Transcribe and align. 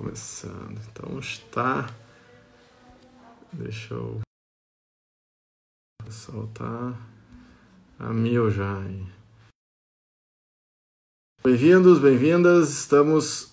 começando. 0.00 0.80
Então 0.90 1.18
está. 1.18 1.94
Deixa 3.52 3.92
eu 3.92 4.20
soltar 6.08 6.98
a 7.98 8.08
mil 8.08 8.50
já. 8.50 8.80
Bem-vindos, 11.44 11.98
bem-vindas. 11.98 12.70
Estamos 12.70 13.52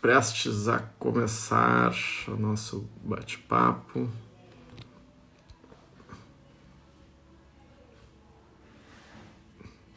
prestes 0.00 0.68
a 0.68 0.78
começar 0.78 1.92
o 2.28 2.36
nosso 2.36 2.88
bate-papo. 3.02 4.08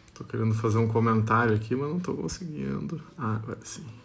Estou 0.08 0.26
querendo 0.26 0.56
fazer 0.56 0.80
um 0.80 0.88
comentário 0.88 1.56
aqui, 1.56 1.76
mas 1.76 1.90
não 1.90 1.98
estou 1.98 2.18
conseguindo. 2.18 3.00
Ah, 3.16 3.36
agora 3.36 3.60
sim. 3.64 4.03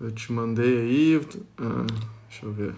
Eu 0.00 0.12
te 0.12 0.30
mandei 0.30 0.82
aí. 0.82 1.16
Ah, 1.58 1.84
deixa 2.28 2.46
eu 2.46 2.52
ver. 2.52 2.76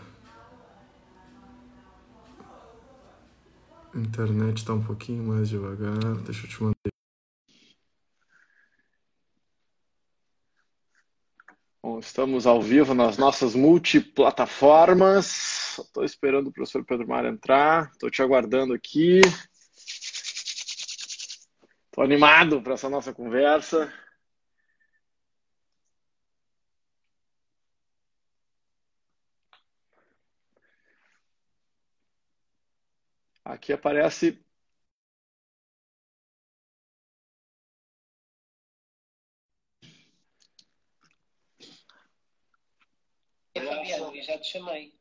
A 3.95 3.99
internet 3.99 4.59
está 4.59 4.73
um 4.73 4.83
pouquinho 4.83 5.23
mais 5.25 5.51
devagar. 5.51 5.99
Deixa 6.25 6.47
eu 6.47 6.49
te 6.49 6.63
mandar. 6.63 6.75
Bom, 11.83 11.99
estamos 11.99 12.47
ao 12.47 12.63
vivo 12.63 12.95
nas 12.95 13.19
nossas 13.19 13.55
multiplataformas. 13.55 15.79
Estou 15.79 16.03
esperando 16.03 16.47
o 16.47 16.53
professor 16.53 16.83
Pedro 16.83 17.07
Mar 17.07 17.27
entrar. 17.27 17.91
Estou 17.93 18.11
te 18.11 18.23
aguardando 18.23 18.73
aqui. 18.73 19.21
Estou 21.87 22.03
animado 22.03 22.63
para 22.63 22.73
essa 22.73 22.89
nossa 22.89 23.13
conversa. 23.13 23.93
Aqui 33.51 33.73
aparece 33.73 34.41
Fabiano, 43.55 44.23
já 44.23 44.39
te 44.39 44.53
chamei. 44.53 44.95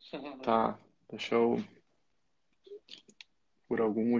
Tá, 0.43 0.79
deixa 1.09 1.35
eu. 1.35 1.63
Por 3.67 3.81
algum 3.81 4.17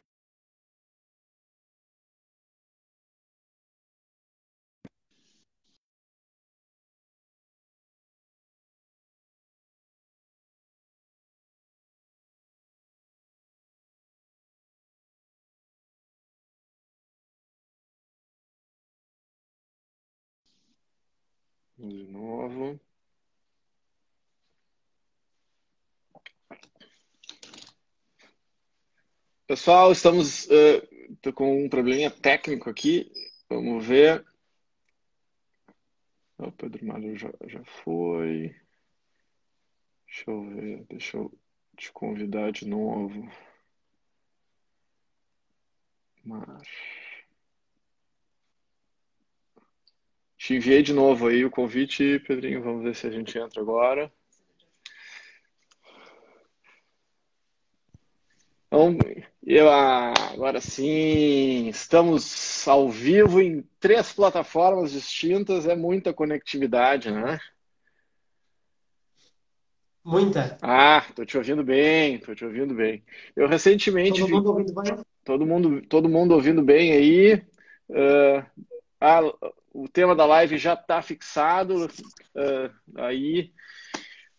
De 21.80 22.04
novo. 22.08 22.78
Pessoal, 29.48 29.94
estamos 29.94 30.46
uh, 30.48 31.34
com 31.34 31.64
um 31.64 31.70
probleminha 31.70 32.12
técnico 32.12 32.70
aqui. 32.70 33.10
Vamos 33.50 33.86
ver. 33.86 34.26
O 36.38 36.52
Pedro 36.52 36.86
Mário 36.86 37.16
já, 37.16 37.32
já 37.48 37.64
foi. 37.64 38.54
Deixa 40.06 40.30
eu 40.30 40.44
ver, 40.50 40.86
deixa 40.90 41.16
eu 41.16 41.32
te 41.78 41.94
convidar 41.94 42.52
de 42.52 42.68
novo. 42.68 43.32
Mas... 46.26 46.99
Te 50.50 50.56
enviei 50.56 50.82
de 50.82 50.94
novo 50.94 51.28
aí 51.28 51.46
o 51.46 51.52
convite, 51.52 52.18
Pedrinho. 52.26 52.64
Vamos 52.64 52.82
ver 52.82 52.96
se 52.96 53.06
a 53.06 53.12
gente 53.12 53.38
entra 53.38 53.62
agora. 53.62 54.12
Então, 58.66 58.98
eu, 59.46 59.70
agora 59.70 60.60
sim, 60.60 61.68
estamos 61.68 62.68
ao 62.68 62.90
vivo 62.90 63.40
em 63.40 63.62
três 63.80 64.12
plataformas 64.12 64.92
distintas, 64.92 65.68
é 65.68 65.76
muita 65.76 66.16
conectividade, 66.16 67.12
né? 67.12 67.40
Muita. 70.04 70.58
Ah, 70.64 71.06
tô 71.16 71.24
te 71.24 71.38
ouvindo 71.38 71.64
bem, 71.64 72.18
tô 72.18 72.34
te 72.34 72.44
ouvindo 72.44 72.74
bem. 72.74 73.04
Eu 73.36 73.48
recentemente 73.48 74.18
Todo 74.18 74.26
vi- 74.26 74.34
mundo 74.34 74.50
ouvindo 74.50 74.74
bem? 74.82 74.98
todo 75.24 75.46
mundo, 75.46 75.82
todo 75.84 76.10
mundo 76.10 76.34
ouvindo 76.34 76.64
bem 76.64 76.92
aí. 76.94 77.36
Uh, 77.88 78.44
ah, 79.00 79.22
o 79.74 79.88
tema 79.88 80.16
da 80.16 80.26
live 80.26 80.58
já 80.58 80.74
está 80.74 81.02
fixado 81.02 81.86
uh, 81.86 83.02
aí. 83.02 83.52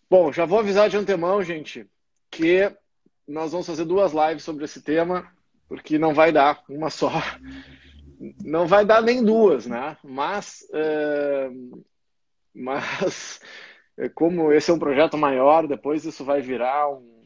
Bom, 0.09 0.33
já 0.33 0.45
vou 0.45 0.59
avisar 0.59 0.89
de 0.89 0.97
antemão, 0.97 1.43
gente, 1.43 1.89
que 2.31 2.71
nós 3.27 3.53
vamos 3.53 3.67
fazer 3.67 3.85
duas 3.85 4.13
lives 4.13 4.43
sobre 4.43 4.65
esse 4.65 4.83
tema, 4.83 5.31
porque 5.69 5.99
não 5.99 6.13
vai 6.13 6.33
dar 6.33 6.63
uma 6.69 6.91
só. 6.91 7.11
Não 8.45 8.67
vai 8.67 8.85
dar 8.85 9.01
nem 9.01 9.25
duas, 9.25 9.67
né? 9.67 9.97
Mas, 10.05 10.67
uh, 10.73 11.85
mas 12.53 13.41
como 14.15 14.53
esse 14.53 14.71
é 14.71 14.75
um 14.75 14.79
projeto 14.79 15.17
maior, 15.17 15.67
depois 15.67 16.05
isso 16.05 16.25
vai 16.25 16.41
virar 16.41 16.91
um 16.91 17.20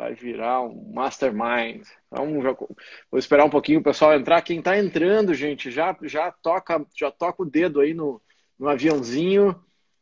vai 0.00 0.14
virar 0.14 0.62
um 0.62 0.92
mastermind. 0.94 1.82
Então, 2.06 2.40
já, 2.40 2.52
vou 3.10 3.18
esperar 3.18 3.44
um 3.44 3.50
pouquinho 3.50 3.80
o 3.80 3.82
pessoal 3.82 4.14
entrar. 4.14 4.40
Quem 4.40 4.60
está 4.60 4.78
entrando, 4.78 5.34
gente, 5.34 5.70
já, 5.70 5.94
já 6.04 6.32
toca 6.32 6.86
já 6.96 7.10
toca 7.10 7.42
o 7.42 7.44
dedo 7.44 7.80
aí 7.80 7.92
no, 7.92 8.18
no 8.58 8.66
aviãozinho 8.66 9.54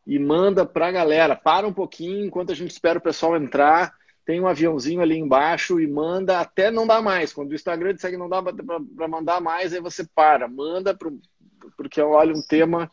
e 0.07 0.17
manda 0.17 0.65
para 0.65 0.87
a 0.87 0.93
galera. 0.93 1.35
Para 1.35 1.67
um 1.67 1.73
pouquinho 1.73 2.27
enquanto 2.27 2.53
a 2.53 2.55
gente 2.55 2.71
espera 2.71 3.01
o 3.01 3.03
pessoal 3.03 3.37
entrar. 3.37 3.93
Tem 4.25 4.41
um 4.41 4.47
aviãozinho 4.47 5.01
ali 5.01 5.19
embaixo 5.19 5.81
e 5.81 5.87
manda 5.89 6.39
até 6.39 6.71
não 6.71 6.87
dá 6.87 7.03
mais. 7.03 7.33
Quando 7.33 7.51
o 7.51 7.55
Instagram 7.57 7.95
disser 7.95 8.13
que 8.13 8.17
não 8.17 8.29
dá 8.29 8.41
para 8.41 9.09
mandar 9.09 9.41
mais, 9.41 9.73
aí 9.73 9.81
você 9.81 10.07
para. 10.15 10.47
Manda, 10.47 10.95
pro, 10.95 11.19
porque 11.77 12.01
olha 12.01 12.33
um 12.33 12.43
tema 12.43 12.89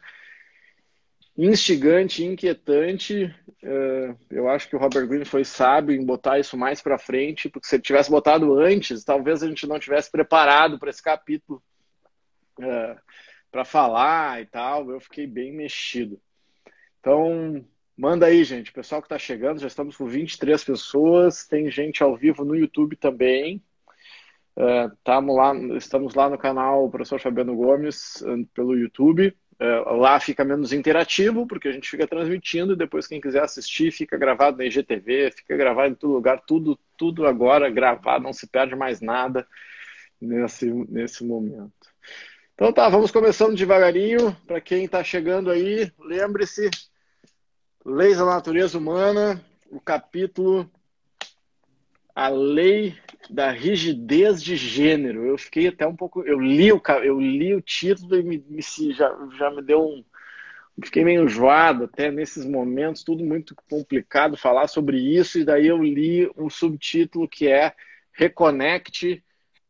instigante, 1.38 2.23
inquietante. 2.23 3.25
Uh, 3.62 4.18
eu 4.29 4.47
acho 4.47 4.69
que 4.69 4.75
o 4.75 4.79
Robert 4.79 5.07
Greene 5.07 5.25
foi 5.25 5.44
sábio 5.44 5.96
em 5.96 6.06
botar 6.06 6.40
isso 6.40 6.57
mais 6.57 6.81
para 6.81 6.97
frente, 6.97 7.50
porque 7.50 7.68
se 7.68 7.75
ele 7.75 7.84
tivesse 7.84 8.09
botado 8.09 8.53
antes, 8.57 9.03
talvez 9.03 9.44
a 9.44 9.47
gente 9.47 9.68
não 9.68 9.79
tivesse 9.79 10.09
preparado 10.09 10.79
para 10.79 10.90
esse 10.90 11.03
capítulo 11.03 11.62
uh, 12.59 13.00
para 13.51 13.66
falar 13.66 14.41
e 14.41 14.46
tal. 14.46 14.90
Eu 14.90 15.00
fiquei 15.00 15.28
bem 15.28 15.51
mexido. 15.51 16.19
Então, 17.00 17.66
manda 17.97 18.28
aí, 18.28 18.44
gente. 18.44 18.72
O 18.72 18.73
pessoal 18.73 19.02
que 19.02 19.06
está 19.06 19.19
chegando, 19.19 19.59
já 19.59 19.67
estamos 19.67 19.97
com 19.97 20.06
23 20.06 20.63
pessoas. 20.63 21.46
Tem 21.46 21.69
gente 21.69 22.02
ao 22.02 22.16
vivo 22.16 22.46
no 22.46 22.56
YouTube 22.56 22.96
também. 22.96 23.62
Uh, 24.57 25.34
lá, 25.34 25.53
estamos 25.75 26.16
lá 26.16 26.29
no 26.29 26.38
canal 26.38 26.90
Professor 26.90 27.19
Fabiano 27.19 27.53
Gomes 27.56 28.23
pelo 28.53 28.78
YouTube. 28.78 29.35
Uh, 29.57 29.95
lá 29.95 30.19
fica 30.19 30.43
menos 30.43 30.73
interativo, 30.73 31.47
porque 31.47 31.69
a 31.69 31.71
gente 31.71 31.89
fica 31.89 32.05
transmitindo 32.05 32.73
e 32.73 32.77
depois 32.77 33.07
quem 33.07 33.21
quiser 33.21 33.41
assistir 33.41 33.89
fica 33.89 34.17
gravado 34.17 34.57
na 34.57 34.66
IGTV, 34.66 35.31
fica 35.31 35.55
gravado 35.55 35.93
em 35.93 35.95
todo 35.95 36.13
lugar, 36.13 36.41
tudo, 36.45 36.77
tudo 36.97 37.25
agora 37.25 37.69
gravado, 37.69 38.23
não 38.23 38.34
se 38.34 38.47
perde 38.47 38.75
mais 38.75 38.99
nada 38.99 39.47
nesse, 40.19 40.66
nesse 40.90 41.23
momento. 41.23 41.72
Então 42.53 42.72
tá, 42.73 42.90
vamos 42.90 43.11
começando 43.11 43.55
devagarinho. 43.55 44.35
Para 44.46 44.59
quem 44.59 44.85
está 44.85 45.03
chegando 45.03 45.49
aí, 45.49 45.91
lembre-se, 45.99 46.69
Leis 47.85 48.17
da 48.17 48.25
Natureza 48.25 48.78
Humana, 48.78 49.41
o 49.69 49.79
capítulo 49.79 50.69
A 52.16 52.29
Lei 52.29 52.96
da 53.29 53.52
Rigidez 53.52 54.41
de 54.41 54.56
Gênero. 54.56 55.26
Eu 55.26 55.38
fiquei 55.38 55.67
até 55.67 55.85
um 55.85 55.96
pouco. 55.96 56.23
Eu 56.23 56.40
li 56.40 56.72
o, 56.72 56.82
eu 57.03 57.20
li 57.20 57.53
o 57.53 57.62
título 57.62 58.16
e 58.16 58.23
me, 58.23 58.44
me, 58.47 58.62
já, 58.94 59.14
já 59.38 59.52
me 59.52 59.62
deu 59.62 59.85
um. 59.85 60.03
Fiquei 60.84 61.03
meio 61.03 61.23
enjoado 61.23 61.85
até 61.85 62.12
nesses 62.12 62.46
momentos, 62.46 63.03
tudo 63.03 63.23
muito 63.23 63.56
complicado 63.70 64.35
falar 64.35 64.67
sobre 64.67 64.97
isso, 64.97 65.40
e 65.40 65.46
daí 65.46 65.67
eu 65.67 65.82
li 65.82 66.29
um 66.35 66.50
subtítulo 66.50 67.29
que 67.29 67.47
é 67.47 67.73
Reconnect 68.12 69.23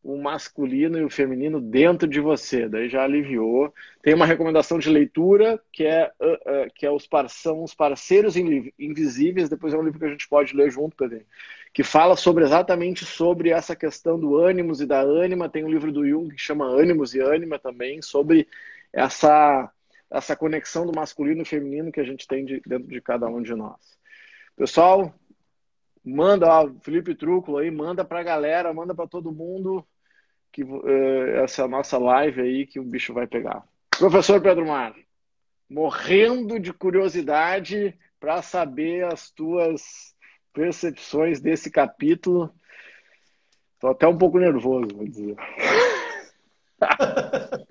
o 0.06 0.16
masculino 0.16 0.96
e 0.98 1.04
o 1.04 1.10
feminino 1.10 1.60
dentro 1.60 2.06
de 2.06 2.20
você. 2.20 2.68
Daí 2.68 2.88
já 2.88 3.02
aliviou. 3.02 3.74
Tem 4.00 4.14
uma 4.14 4.24
recomendação 4.24 4.78
de 4.78 4.88
leitura 4.88 5.60
que 5.72 5.84
é, 5.84 6.12
uh, 6.20 6.34
uh, 6.34 6.72
que 6.72 6.86
é 6.86 6.90
os 6.90 7.08
par 7.08 7.28
são 7.28 7.64
os 7.64 7.74
parceiros 7.74 8.36
invisíveis. 8.36 9.48
Depois 9.48 9.74
é 9.74 9.76
um 9.76 9.82
livro 9.82 9.98
que 9.98 10.04
a 10.04 10.10
gente 10.10 10.28
pode 10.28 10.54
ler 10.56 10.70
junto, 10.70 10.96
Pedro, 10.96 11.26
que 11.74 11.82
fala 11.82 12.14
sobre 12.14 12.44
exatamente 12.44 13.04
sobre 13.04 13.50
essa 13.50 13.74
questão 13.74 14.16
do 14.16 14.36
ânimos 14.36 14.80
e 14.80 14.86
da 14.86 15.00
ânima. 15.00 15.48
Tem 15.48 15.64
um 15.64 15.70
livro 15.70 15.90
do 15.90 16.06
Jung 16.06 16.32
que 16.32 16.40
chama 16.40 16.66
Ânimos 16.66 17.12
e 17.12 17.20
Ânima 17.20 17.58
também 17.58 18.00
sobre 18.00 18.46
essa 18.92 19.72
essa 20.08 20.36
conexão 20.36 20.86
do 20.86 20.94
masculino 20.94 21.42
e 21.42 21.44
feminino 21.44 21.90
que 21.90 21.98
a 21.98 22.04
gente 22.04 22.28
tem 22.28 22.44
de, 22.44 22.62
dentro 22.64 22.86
de 22.86 23.00
cada 23.00 23.26
um 23.26 23.42
de 23.42 23.56
nós. 23.56 23.98
Pessoal, 24.56 25.12
manda, 26.04 26.46
ó, 26.46 26.70
Felipe 26.80 27.12
Trúculo 27.12 27.58
aí, 27.58 27.72
manda 27.72 28.04
para 28.04 28.20
a 28.20 28.22
galera, 28.22 28.72
manda 28.72 28.94
para 28.94 29.08
todo 29.08 29.32
mundo 29.32 29.84
que 30.56 30.64
uh, 30.64 31.42
essa 31.44 31.68
nossa 31.68 31.98
live 31.98 32.40
aí 32.40 32.66
que 32.66 32.80
o 32.80 32.82
bicho 32.82 33.12
vai 33.12 33.26
pegar. 33.26 33.62
Professor 33.90 34.40
Pedro 34.40 34.66
Mar, 34.66 34.94
morrendo 35.68 36.58
de 36.58 36.72
curiosidade 36.72 37.94
para 38.18 38.40
saber 38.40 39.04
as 39.04 39.30
tuas 39.30 40.14
percepções 40.54 41.42
desse 41.42 41.70
capítulo. 41.70 42.50
Estou 43.74 43.90
até 43.90 44.08
um 44.08 44.16
pouco 44.16 44.38
nervoso, 44.38 44.88
vou 44.96 45.06
dizer. 45.06 45.36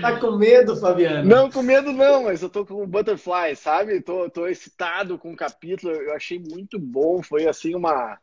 Tá 0.00 0.20
com 0.20 0.32
medo, 0.36 0.76
Fabiano? 0.76 1.28
Não, 1.28 1.50
com 1.50 1.60
medo 1.60 1.92
não, 1.92 2.24
mas 2.24 2.40
eu 2.40 2.48
tô 2.48 2.64
com 2.64 2.86
butterfly, 2.86 3.56
sabe? 3.56 4.00
Tô, 4.00 4.30
tô 4.30 4.46
excitado 4.46 5.18
com 5.18 5.32
o 5.32 5.36
capítulo, 5.36 5.92
eu 5.92 6.14
achei 6.14 6.38
muito 6.38 6.78
bom, 6.78 7.20
foi 7.20 7.48
assim 7.48 7.74
uma... 7.74 8.16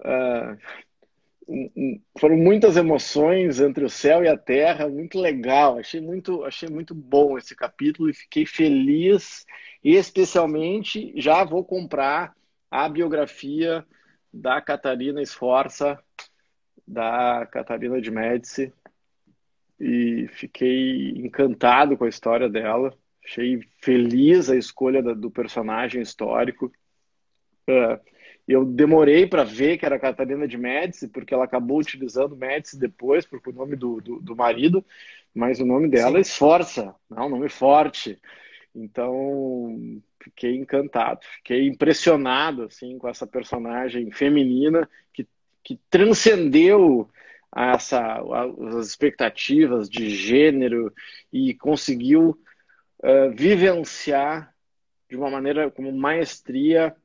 Uh, 0.00 0.58
foram 2.18 2.36
muitas 2.36 2.76
emoções 2.76 3.60
entre 3.60 3.84
o 3.84 3.90
céu 3.90 4.22
e 4.22 4.28
a 4.28 4.36
terra, 4.36 4.88
muito 4.88 5.18
legal, 5.18 5.78
achei 5.78 6.00
muito, 6.00 6.44
achei 6.44 6.68
muito 6.68 6.94
bom 6.94 7.36
esse 7.36 7.56
capítulo 7.56 8.08
e 8.08 8.14
fiquei 8.14 8.46
feliz, 8.46 9.44
e 9.82 9.94
especialmente 9.96 11.12
já 11.16 11.44
vou 11.44 11.64
comprar 11.64 12.34
a 12.70 12.88
biografia 12.88 13.84
da 14.32 14.60
Catarina 14.60 15.20
Esforça, 15.20 15.98
da 16.86 17.46
Catarina 17.50 18.00
de 18.00 18.10
Médici, 18.10 18.72
e 19.78 20.28
fiquei 20.32 21.10
encantado 21.16 21.96
com 21.96 22.04
a 22.04 22.08
história 22.08 22.48
dela. 22.48 22.94
Achei 23.24 23.60
feliz 23.78 24.50
a 24.50 24.56
escolha 24.56 25.02
do 25.02 25.30
personagem 25.30 26.02
histórico. 26.02 26.70
Uh, 27.68 27.98
eu 28.50 28.64
demorei 28.64 29.28
para 29.28 29.44
ver 29.44 29.78
que 29.78 29.86
era 29.86 29.98
Catarina 29.98 30.46
de 30.48 30.58
Médici, 30.58 31.06
porque 31.06 31.32
ela 31.32 31.44
acabou 31.44 31.78
utilizando 31.78 32.36
Médici 32.36 32.76
depois, 32.76 33.24
porque 33.24 33.50
o 33.50 33.52
nome 33.52 33.76
do, 33.76 34.00
do, 34.00 34.20
do 34.20 34.34
marido, 34.34 34.84
mas 35.32 35.60
o 35.60 35.64
nome 35.64 35.88
dela 35.88 36.12
Sim. 36.12 36.18
é 36.18 36.20
Esforça, 36.20 36.94
é 37.16 37.20
um 37.20 37.28
nome 37.28 37.48
forte. 37.48 38.18
Então, 38.74 40.02
fiquei 40.20 40.56
encantado, 40.56 41.20
fiquei 41.36 41.68
impressionado 41.68 42.64
assim 42.64 42.98
com 42.98 43.08
essa 43.08 43.24
personagem 43.24 44.10
feminina 44.10 44.88
que, 45.12 45.28
que 45.62 45.78
transcendeu 45.88 47.08
essa, 47.54 48.20
as 48.76 48.86
expectativas 48.88 49.88
de 49.88 50.10
gênero 50.10 50.92
e 51.32 51.54
conseguiu 51.54 52.36
uh, 52.98 53.30
vivenciar 53.32 54.52
de 55.08 55.16
uma 55.16 55.30
maneira 55.30 55.70
como 55.70 55.92
maestria 55.92 56.96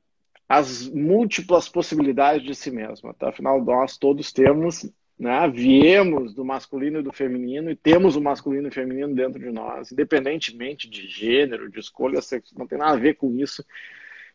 as 0.48 0.88
múltiplas 0.90 1.68
possibilidades 1.68 2.44
de 2.44 2.56
si 2.56 2.72
mesma. 2.72 3.14
Tá? 3.14 3.30
Afinal, 3.30 3.64
nós 3.64 3.98
todos 3.98 4.32
temos, 4.32 4.90
né, 5.18 5.48
viemos 5.50 6.34
do 6.34 6.46
masculino 6.46 7.00
e 7.00 7.04
do 7.04 7.12
feminino 7.12 7.72
e 7.72 7.76
temos 7.76 8.16
o 8.16 8.22
masculino 8.22 8.68
e 8.68 8.70
o 8.70 8.74
feminino 8.74 9.14
dentro 9.14 9.40
de 9.40 9.52
nós, 9.52 9.92
independentemente 9.92 10.90
de 10.90 11.08
gênero, 11.08 11.70
de 11.70 11.80
escolha 11.80 12.22
sexual, 12.22 12.60
não 12.60 12.68
tem 12.68 12.78
nada 12.78 12.94
a 12.94 13.00
ver 13.00 13.16
com 13.16 13.32
isso, 13.36 13.66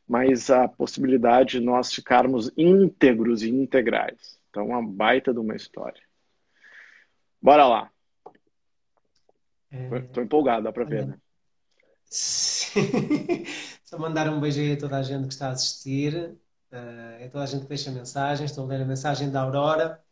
mas 0.09 0.51
a 0.51 0.67
possibilidade 0.67 1.59
de 1.59 1.65
nós 1.65 1.95
ficarmos 1.95 2.53
íntegros 2.57 3.43
e 3.43 3.51
integrais. 3.51 4.39
Então, 4.51 4.67
uma 4.67 4.83
baita 4.83 5.33
de 5.33 5.39
uma 5.39 5.55
história. 5.55 6.03
Bora 7.41 7.65
lá. 7.67 7.91
Estou 9.71 10.23
é... 10.23 10.27
empolgado, 10.27 10.65
dá 10.65 10.73
para 10.73 10.85
ver, 10.85 11.07
né? 11.07 11.19
Só 12.11 13.97
mandar 13.99 14.29
um 14.29 14.41
beijo 14.41 14.61
aí 14.61 14.73
a 14.73 14.77
toda 14.79 14.97
a 14.97 15.03
gente 15.03 15.29
que 15.29 15.33
está 15.33 15.49
a 15.49 15.53
assistir, 15.53 16.15
uh, 16.73 17.25
a 17.25 17.29
toda 17.29 17.45
a 17.45 17.47
gente 17.47 17.63
que 17.63 17.69
deixa 17.69 17.91
mensagens. 17.91 18.51
Estou 18.51 18.65
a 18.65 18.69
ler 18.69 18.83
a 18.83 18.85
mensagem 18.85 19.31
da 19.31 19.43
Aurora. 19.43 20.03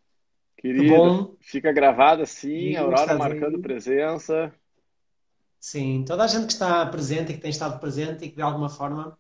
Querido, 0.57 1.37
fica 1.41 1.73
gravada 1.73 2.25
sim, 2.25 2.77
a 2.77 2.83
Aurora 2.83 3.17
marcando 3.17 3.57
aí. 3.57 3.63
presença. 3.63 4.53
Sim, 5.61 6.05
toda 6.07 6.25
a 6.25 6.27
gente 6.29 6.47
que 6.47 6.53
está 6.53 6.87
presente 6.87 7.33
e 7.33 7.35
que 7.35 7.41
tem 7.41 7.51
estado 7.51 7.81
presente 7.81 8.25
e 8.25 8.31
que 8.31 8.37
de 8.37 8.43
alguma 8.43 8.69
forma 8.69 9.19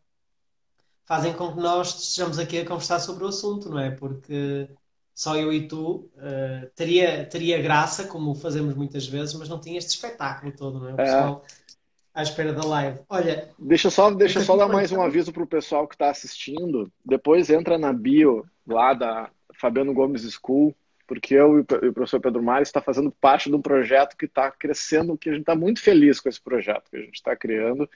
fazem 1.04 1.32
com 1.32 1.52
que 1.52 1.60
nós 1.60 2.00
estejamos 2.00 2.38
aqui 2.38 2.60
a 2.60 2.66
conversar 2.66 3.00
sobre 3.00 3.24
o 3.24 3.28
assunto, 3.28 3.68
não 3.70 3.78
é? 3.78 3.90
Porque 3.90 4.68
só 5.14 5.36
eu 5.36 5.52
e 5.52 5.66
tu, 5.66 6.10
uh, 6.16 6.70
teria, 6.76 7.24
teria 7.24 7.60
graça, 7.60 8.06
como 8.06 8.34
fazemos 8.36 8.74
muitas 8.74 9.06
vezes, 9.06 9.34
mas 9.34 9.48
não 9.48 9.60
tinha 9.60 9.78
este 9.78 9.90
espetáculo 9.90 10.52
todo, 10.52 10.78
não 10.78 10.90
é? 10.90 10.92
O 10.92 11.00
é. 11.00 11.04
pessoal 11.04 11.44
é. 11.44 11.77
À 12.18 12.22
espera 12.22 12.52
da 12.52 12.66
live. 12.66 12.98
Olha. 13.08 13.48
Deixa 13.56 13.90
só, 13.90 14.10
deixa 14.10 14.40
só 14.40 14.56
dar 14.56 14.66
mais 14.66 14.90
um 14.90 15.00
aviso 15.00 15.32
para 15.32 15.44
o 15.44 15.46
pessoal 15.46 15.86
que 15.86 15.94
está 15.94 16.10
assistindo. 16.10 16.90
Depois 17.04 17.48
entra 17.48 17.78
na 17.78 17.92
bio 17.92 18.44
lá 18.66 18.92
da 18.92 19.30
Fabiano 19.54 19.94
Gomes 19.94 20.28
School, 20.32 20.74
porque 21.06 21.34
eu 21.34 21.60
e 21.60 21.60
o 21.60 21.92
professor 21.92 22.18
Pedro 22.18 22.42
Mário 22.42 22.64
está 22.64 22.80
fazendo 22.80 23.12
parte 23.12 23.48
de 23.48 23.54
um 23.54 23.62
projeto 23.62 24.16
que 24.16 24.24
está 24.24 24.50
crescendo, 24.50 25.16
que 25.16 25.28
a 25.28 25.32
gente 25.32 25.42
está 25.42 25.54
muito 25.54 25.80
feliz 25.80 26.18
com 26.18 26.28
esse 26.28 26.40
projeto 26.40 26.90
que 26.90 26.96
a 26.96 27.02
gente 27.02 27.14
está 27.14 27.36
criando. 27.36 27.88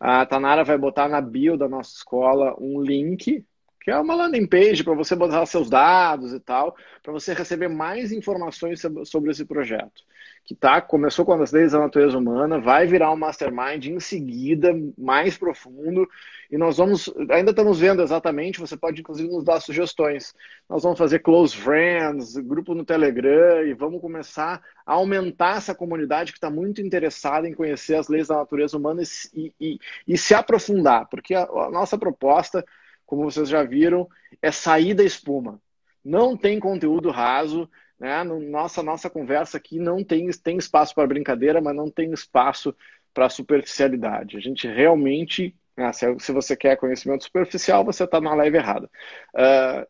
A 0.00 0.24
Tanara 0.24 0.64
vai 0.64 0.78
botar 0.78 1.06
na 1.06 1.20
bio 1.20 1.58
da 1.58 1.68
nossa 1.68 1.94
escola 1.94 2.56
um 2.58 2.80
link 2.80 3.44
que 3.88 3.92
é 3.92 3.98
uma 3.98 4.14
landing 4.14 4.46
page 4.46 4.84
para 4.84 4.92
você 4.92 5.16
botar 5.16 5.46
seus 5.46 5.70
dados 5.70 6.34
e 6.34 6.40
tal, 6.40 6.76
para 7.02 7.10
você 7.10 7.32
receber 7.32 7.68
mais 7.68 8.12
informações 8.12 8.82
sobre 9.06 9.30
esse 9.30 9.46
projeto. 9.46 10.02
Que 10.44 10.54
tá, 10.54 10.78
começou 10.82 11.24
com 11.24 11.32
as 11.32 11.52
leis 11.52 11.72
da 11.72 11.78
natureza 11.78 12.18
humana, 12.18 12.60
vai 12.60 12.86
virar 12.86 13.10
um 13.10 13.16
mastermind 13.16 13.86
em 13.86 13.98
seguida, 13.98 14.74
mais 14.98 15.38
profundo, 15.38 16.06
e 16.50 16.58
nós 16.58 16.76
vamos, 16.76 17.10
ainda 17.30 17.50
estamos 17.50 17.80
vendo 17.80 18.02
exatamente, 18.02 18.60
você 18.60 18.76
pode 18.76 19.00
inclusive 19.00 19.26
nos 19.30 19.42
dar 19.42 19.58
sugestões. 19.58 20.34
Nós 20.68 20.82
vamos 20.82 20.98
fazer 20.98 21.20
close 21.20 21.56
friends, 21.56 22.36
grupo 22.36 22.74
no 22.74 22.84
Telegram, 22.84 23.62
e 23.64 23.72
vamos 23.72 24.02
começar 24.02 24.60
a 24.84 24.92
aumentar 24.92 25.56
essa 25.56 25.74
comunidade 25.74 26.32
que 26.32 26.36
está 26.36 26.50
muito 26.50 26.82
interessada 26.82 27.48
em 27.48 27.54
conhecer 27.54 27.94
as 27.94 28.08
leis 28.08 28.28
da 28.28 28.36
natureza 28.36 28.76
humana 28.76 29.00
e, 29.32 29.52
e, 29.58 29.78
e 30.06 30.18
se 30.18 30.34
aprofundar, 30.34 31.08
porque 31.08 31.34
a, 31.34 31.44
a 31.44 31.70
nossa 31.70 31.96
proposta 31.96 32.62
como 33.08 33.24
vocês 33.24 33.48
já 33.48 33.62
viram, 33.62 34.06
é 34.42 34.52
sair 34.52 34.92
da 34.92 35.02
espuma. 35.02 35.58
Não 36.04 36.36
tem 36.36 36.60
conteúdo 36.60 37.10
raso, 37.10 37.68
né? 37.98 38.22
Nossa, 38.22 38.82
nossa 38.82 39.08
conversa 39.08 39.56
aqui 39.56 39.78
não 39.78 40.04
tem, 40.04 40.28
tem 40.30 40.58
espaço 40.58 40.94
para 40.94 41.06
brincadeira, 41.06 41.58
mas 41.58 41.74
não 41.74 41.90
tem 41.90 42.12
espaço 42.12 42.76
para 43.14 43.30
superficialidade. 43.30 44.36
A 44.36 44.40
gente 44.40 44.68
realmente, 44.68 45.56
né, 45.74 45.90
se, 45.90 46.18
se, 46.18 46.32
você 46.32 46.54
quer 46.54 46.76
conhecimento 46.76 47.24
superficial, 47.24 47.82
você 47.82 48.04
está 48.04 48.20
na 48.20 48.34
live 48.34 48.58
errada. 48.58 48.90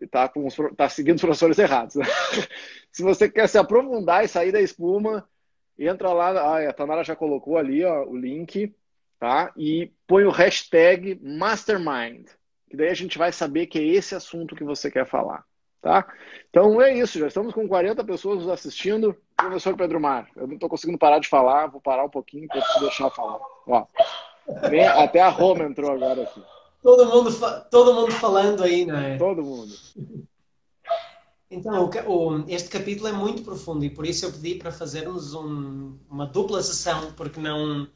Está 0.01 0.33
uh, 0.37 0.75
tá 0.77 0.89
seguindo 0.89 1.17
os 1.17 1.23
professores 1.23 1.59
errados. 1.59 1.95
Se 2.93 3.03
você 3.03 3.29
quer 3.29 3.49
se 3.49 3.59
aprofundar 3.59 4.25
e 4.25 4.29
sair 4.29 4.53
da 4.53 4.61
espuma, 4.61 5.29
entra 5.77 6.13
lá, 6.13 6.31
ah, 6.31 6.69
a 6.71 6.73
Tanara 6.73 7.03
já 7.03 7.17
colocou 7.17 7.59
ali 7.59 7.85
ó, 7.85 8.05
o 8.05 8.17
link, 8.17 8.75
tá? 9.19 9.53
E 9.57 9.93
põe 10.07 10.25
o 10.25 10.31
hashtag 10.31 11.21
Mastermind 11.21 12.29
que 12.69 12.77
daí 12.77 12.89
a 12.89 12.95
gente 12.95 13.19
vai 13.19 13.33
saber 13.33 13.67
que 13.67 13.79
é 13.79 13.85
esse 13.85 14.15
assunto 14.15 14.55
que 14.55 14.65
você 14.65 14.91
quer 14.91 15.07
falar. 15.07 15.45
Tá? 15.81 16.07
Então 16.51 16.83
é 16.83 16.93
isso, 16.93 17.19
já 17.19 17.29
estamos 17.29 17.55
com 17.55 17.69
40 17.69 18.03
pessoas 18.05 18.41
nos 18.41 18.49
assistindo. 18.49 19.17
Professor 19.37 19.77
Pedro 19.77 20.01
Mar, 20.01 20.29
eu 20.37 20.47
não 20.47 20.55
estou 20.55 20.69
conseguindo 20.69 20.99
parar 20.99 21.21
de 21.21 21.29
falar, 21.29 21.69
vou 21.69 21.81
parar 21.81 22.05
um 22.05 22.11
pouquinho 22.11 22.49
para 22.49 22.61
te 22.61 22.81
deixar 22.81 23.11
falar. 23.11 23.39
Ó, 23.67 23.87
até 24.97 25.21
a 25.21 25.29
Roma 25.29 25.65
entrou 25.65 25.93
agora 25.93 26.23
aqui. 26.23 26.43
Todo 26.83 27.07
mundo, 27.07 27.31
todo 27.71 27.95
mundo 27.95 28.13
falando 28.13 28.63
aí, 28.65 28.85
não 28.85 28.99
é? 28.99 29.17
Todo 29.17 29.43
mundo. 29.43 29.73
Então, 31.51 31.91
o, 32.07 32.45
este 32.49 32.69
capítulo 32.69 33.09
é 33.09 33.13
muito 33.13 33.43
profundo 33.43 33.85
e 33.85 33.91
por 33.91 34.05
isso 34.05 34.27
eu 34.27 34.33
pedi 34.33 34.57
para 34.57 34.71
fazermos 34.71 35.33
um, 35.35 35.97
uma 36.11 36.27
dupla 36.27 36.63
sessão, 36.63 37.13
porque 37.13 37.41
não 37.41 37.89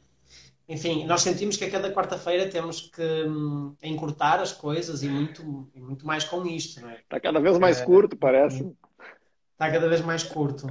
enfim, 0.73 1.05
nós 1.05 1.21
sentimos 1.21 1.55
que 1.55 1.65
a 1.65 1.69
cada 1.69 1.93
quarta-feira 1.93 2.49
temos 2.49 2.81
que 2.81 3.03
hum, 3.27 3.75
encurtar 3.83 4.39
as 4.39 4.51
coisas 4.51 5.03
e 5.03 5.07
muito, 5.07 5.69
e 5.75 5.79
muito 5.79 6.05
mais 6.05 6.23
com 6.23 6.43
isto, 6.47 6.81
não 6.81 6.89
é? 6.89 6.99
Está 6.99 7.19
cada 7.19 7.39
vez 7.39 7.59
mais 7.59 7.79
é, 7.79 7.85
curto, 7.85 8.17
parece. 8.17 8.75
Está 9.51 9.71
cada 9.71 9.87
vez 9.87 10.01
mais 10.01 10.23
curto. 10.23 10.65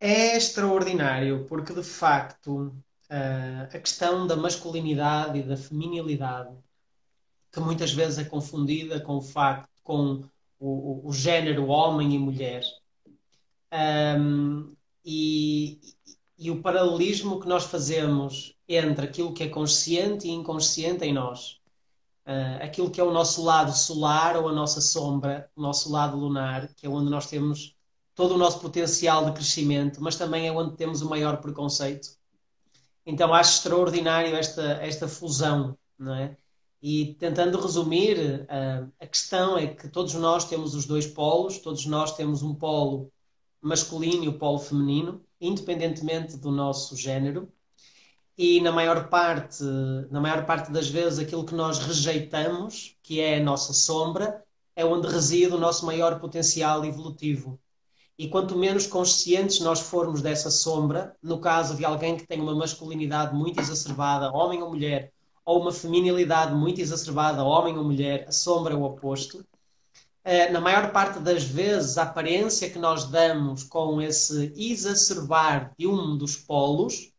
É 0.00 0.36
extraordinário 0.36 1.46
porque, 1.48 1.72
de 1.72 1.84
facto, 1.84 2.74
uh, 3.08 3.62
a 3.72 3.78
questão 3.78 4.26
da 4.26 4.36
masculinidade 4.36 5.38
e 5.38 5.42
da 5.44 5.56
feminilidade, 5.56 6.56
que 7.52 7.60
muitas 7.60 7.92
vezes 7.92 8.18
é 8.18 8.24
confundida 8.24 9.00
com 9.00 9.16
o 9.16 9.22
facto, 9.22 9.70
com 9.84 10.24
o, 10.58 11.04
o, 11.04 11.08
o 11.08 11.12
género 11.12 11.68
homem 11.68 12.14
e 12.14 12.18
mulher. 12.18 12.64
Um, 13.72 14.74
e, 15.04 15.78
e 16.38 16.50
o 16.50 16.62
paralelismo 16.62 17.40
que 17.40 17.48
nós 17.48 17.64
fazemos 17.64 18.54
entre 18.68 19.04
aquilo 19.04 19.34
que 19.34 19.42
é 19.42 19.48
consciente 19.48 20.28
e 20.28 20.30
inconsciente 20.30 21.04
em 21.04 21.12
nós. 21.12 21.58
Uh, 22.24 22.62
aquilo 22.62 22.90
que 22.90 23.00
é 23.00 23.04
o 23.04 23.10
nosso 23.10 23.42
lado 23.42 23.72
solar 23.72 24.36
ou 24.36 24.48
a 24.48 24.52
nossa 24.52 24.80
sombra, 24.80 25.50
o 25.56 25.62
nosso 25.62 25.90
lado 25.90 26.16
lunar, 26.16 26.68
que 26.74 26.86
é 26.86 26.88
onde 26.88 27.10
nós 27.10 27.26
temos 27.26 27.74
todo 28.14 28.34
o 28.34 28.38
nosso 28.38 28.60
potencial 28.60 29.24
de 29.24 29.32
crescimento, 29.32 30.00
mas 30.02 30.16
também 30.16 30.46
é 30.46 30.52
onde 30.52 30.76
temos 30.76 31.02
o 31.02 31.08
maior 31.08 31.38
preconceito. 31.38 32.16
Então 33.04 33.32
acho 33.32 33.56
extraordinário 33.56 34.36
esta, 34.36 34.62
esta 34.82 35.08
fusão, 35.08 35.76
não 35.98 36.14
é? 36.14 36.36
E 36.80 37.14
tentando 37.14 37.60
resumir, 37.60 38.42
uh, 38.42 38.92
a 39.00 39.06
questão 39.06 39.58
é 39.58 39.66
que 39.66 39.88
todos 39.88 40.14
nós 40.14 40.44
temos 40.44 40.74
os 40.74 40.84
dois 40.84 41.06
polos, 41.06 41.58
todos 41.58 41.86
nós 41.86 42.14
temos 42.14 42.42
um 42.42 42.54
polo 42.54 43.10
masculino 43.60 44.24
e 44.24 44.28
o 44.28 44.38
polo 44.38 44.58
feminino, 44.58 45.22
independentemente 45.40 46.36
do 46.36 46.50
nosso 46.50 46.96
género. 46.96 47.52
E 48.36 48.60
na 48.60 48.70
maior 48.70 49.08
parte, 49.08 49.64
na 50.10 50.20
maior 50.20 50.46
parte 50.46 50.70
das 50.70 50.88
vezes, 50.88 51.18
aquilo 51.18 51.44
que 51.44 51.54
nós 51.54 51.78
rejeitamos, 51.78 52.96
que 53.02 53.20
é 53.20 53.38
a 53.38 53.42
nossa 53.42 53.72
sombra, 53.72 54.44
é 54.76 54.84
onde 54.84 55.08
reside 55.08 55.52
o 55.52 55.58
nosso 55.58 55.84
maior 55.84 56.20
potencial 56.20 56.84
evolutivo. 56.84 57.58
E 58.16 58.28
quanto 58.28 58.56
menos 58.56 58.86
conscientes 58.86 59.60
nós 59.60 59.80
formos 59.80 60.22
dessa 60.22 60.50
sombra, 60.50 61.16
no 61.22 61.40
caso 61.40 61.76
de 61.76 61.84
alguém 61.84 62.16
que 62.16 62.26
tem 62.26 62.40
uma 62.40 62.54
masculinidade 62.54 63.34
muito 63.34 63.60
exacerbada, 63.60 64.32
homem 64.32 64.62
ou 64.62 64.70
mulher, 64.70 65.12
ou 65.44 65.60
uma 65.60 65.72
feminilidade 65.72 66.54
muito 66.54 66.80
exacerbada, 66.80 67.42
homem 67.42 67.76
ou 67.76 67.84
mulher, 67.84 68.24
a 68.28 68.32
sombra 68.32 68.74
é 68.74 68.76
o 68.76 68.82
oposto, 68.82 69.44
na 70.50 70.60
maior 70.60 70.92
parte 70.92 71.20
das 71.20 71.42
vezes, 71.44 71.96
a 71.96 72.02
aparência 72.02 72.68
que 72.68 72.78
nós 72.78 73.04
damos 73.04 73.62
com 73.62 74.00
esse 74.02 74.52
exacerbar 74.56 75.72
de 75.78 75.86
um 75.86 76.18
dos 76.18 76.36
polos 76.36 77.12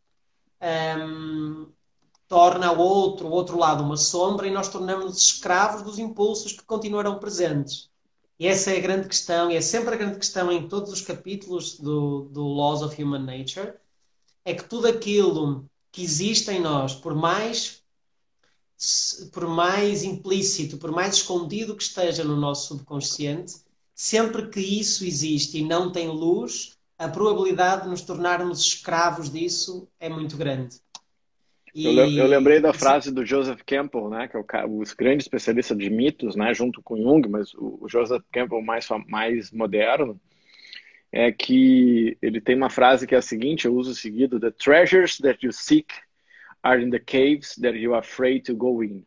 um, 0.61 0.65
ehm, 0.65 1.67
torna 2.27 2.71
o 2.71 2.77
outro, 2.77 3.27
o 3.27 3.31
outro 3.31 3.57
lado 3.57 3.83
uma 3.83 3.97
sombra 3.97 4.47
e 4.47 4.51
nós 4.51 4.69
tornamos-nos 4.69 5.17
escravos 5.17 5.81
dos 5.81 5.97
impulsos 5.97 6.53
que 6.53 6.63
continuarão 6.63 7.17
presentes. 7.17 7.89
E 8.39 8.47
essa 8.47 8.71
é 8.71 8.77
a 8.77 8.81
grande 8.81 9.07
questão, 9.07 9.51
e 9.51 9.55
é 9.55 9.61
sempre 9.61 9.95
a 9.95 9.97
grande 9.97 10.17
questão 10.17 10.51
em 10.51 10.67
todos 10.67 10.93
os 10.93 11.01
capítulos 11.01 11.79
do, 11.79 12.29
do 12.31 12.47
Laws 12.47 12.83
of 12.83 13.01
Human 13.01 13.25
Nature, 13.25 13.73
é 14.45 14.53
que 14.53 14.63
tudo 14.63 14.87
aquilo 14.87 15.69
que 15.91 16.03
existe 16.03 16.51
em 16.51 16.61
nós, 16.61 16.93
por 16.93 17.15
mais 17.15 17.78
por 19.33 19.47
mais 19.47 20.03
implícito, 20.03 20.77
por 20.77 20.91
mais 20.91 21.15
escondido 21.15 21.75
que 21.75 21.83
esteja 21.83 22.23
no 22.23 22.37
nosso 22.37 22.69
subconsciente, 22.69 23.55
sempre 23.93 24.47
que 24.47 24.61
isso 24.61 25.05
existe 25.05 25.57
e 25.57 25.65
não 25.65 25.91
tem 25.91 26.07
luz, 26.07 26.77
a 26.97 27.07
probabilidade 27.07 27.83
de 27.83 27.89
nos 27.89 28.01
tornarmos 28.01 28.61
escravos 28.61 29.29
disso 29.29 29.87
é 29.99 30.07
muito 30.07 30.37
grande. 30.37 30.77
E... 31.75 31.85
Eu, 31.85 32.27
lembrei 32.27 32.59
da 32.59 32.73
frase 32.73 33.11
do 33.11 33.25
Joseph 33.25 33.61
Campbell, 33.65 34.09
né, 34.09 34.27
que 34.27 34.35
é 34.35 34.39
o, 34.39 34.81
o 34.81 34.83
grande 34.97 35.23
especialista 35.23 35.75
de 35.75 35.89
mitos, 35.89 36.35
né, 36.35 36.53
junto 36.53 36.81
com 36.81 36.97
Jung, 36.97 37.27
mas 37.27 37.53
o, 37.53 37.77
o 37.81 37.89
Joseph 37.89 38.23
Campbell 38.31 38.61
mais, 38.61 38.87
mais 39.07 39.51
moderno, 39.51 40.19
é 41.11 41.31
que 41.31 42.17
ele 42.21 42.39
tem 42.39 42.55
uma 42.55 42.69
frase 42.69 43.05
que 43.05 43.15
é 43.15 43.17
a 43.17 43.21
seguinte, 43.21 43.65
eu 43.65 43.75
uso 43.75 43.93
seguido, 43.93 44.39
The 44.39 44.51
treasures 44.51 45.17
that 45.17 45.45
you 45.45 45.51
seek 45.51 45.93
are 46.63 46.81
in 46.81 46.89
the 46.89 46.99
caves 46.99 47.55
that 47.55 47.77
you 47.77 47.93
are 47.93 48.01
afraid 48.01 48.43
to 48.45 48.55
go 48.55 48.83
in. 48.83 49.05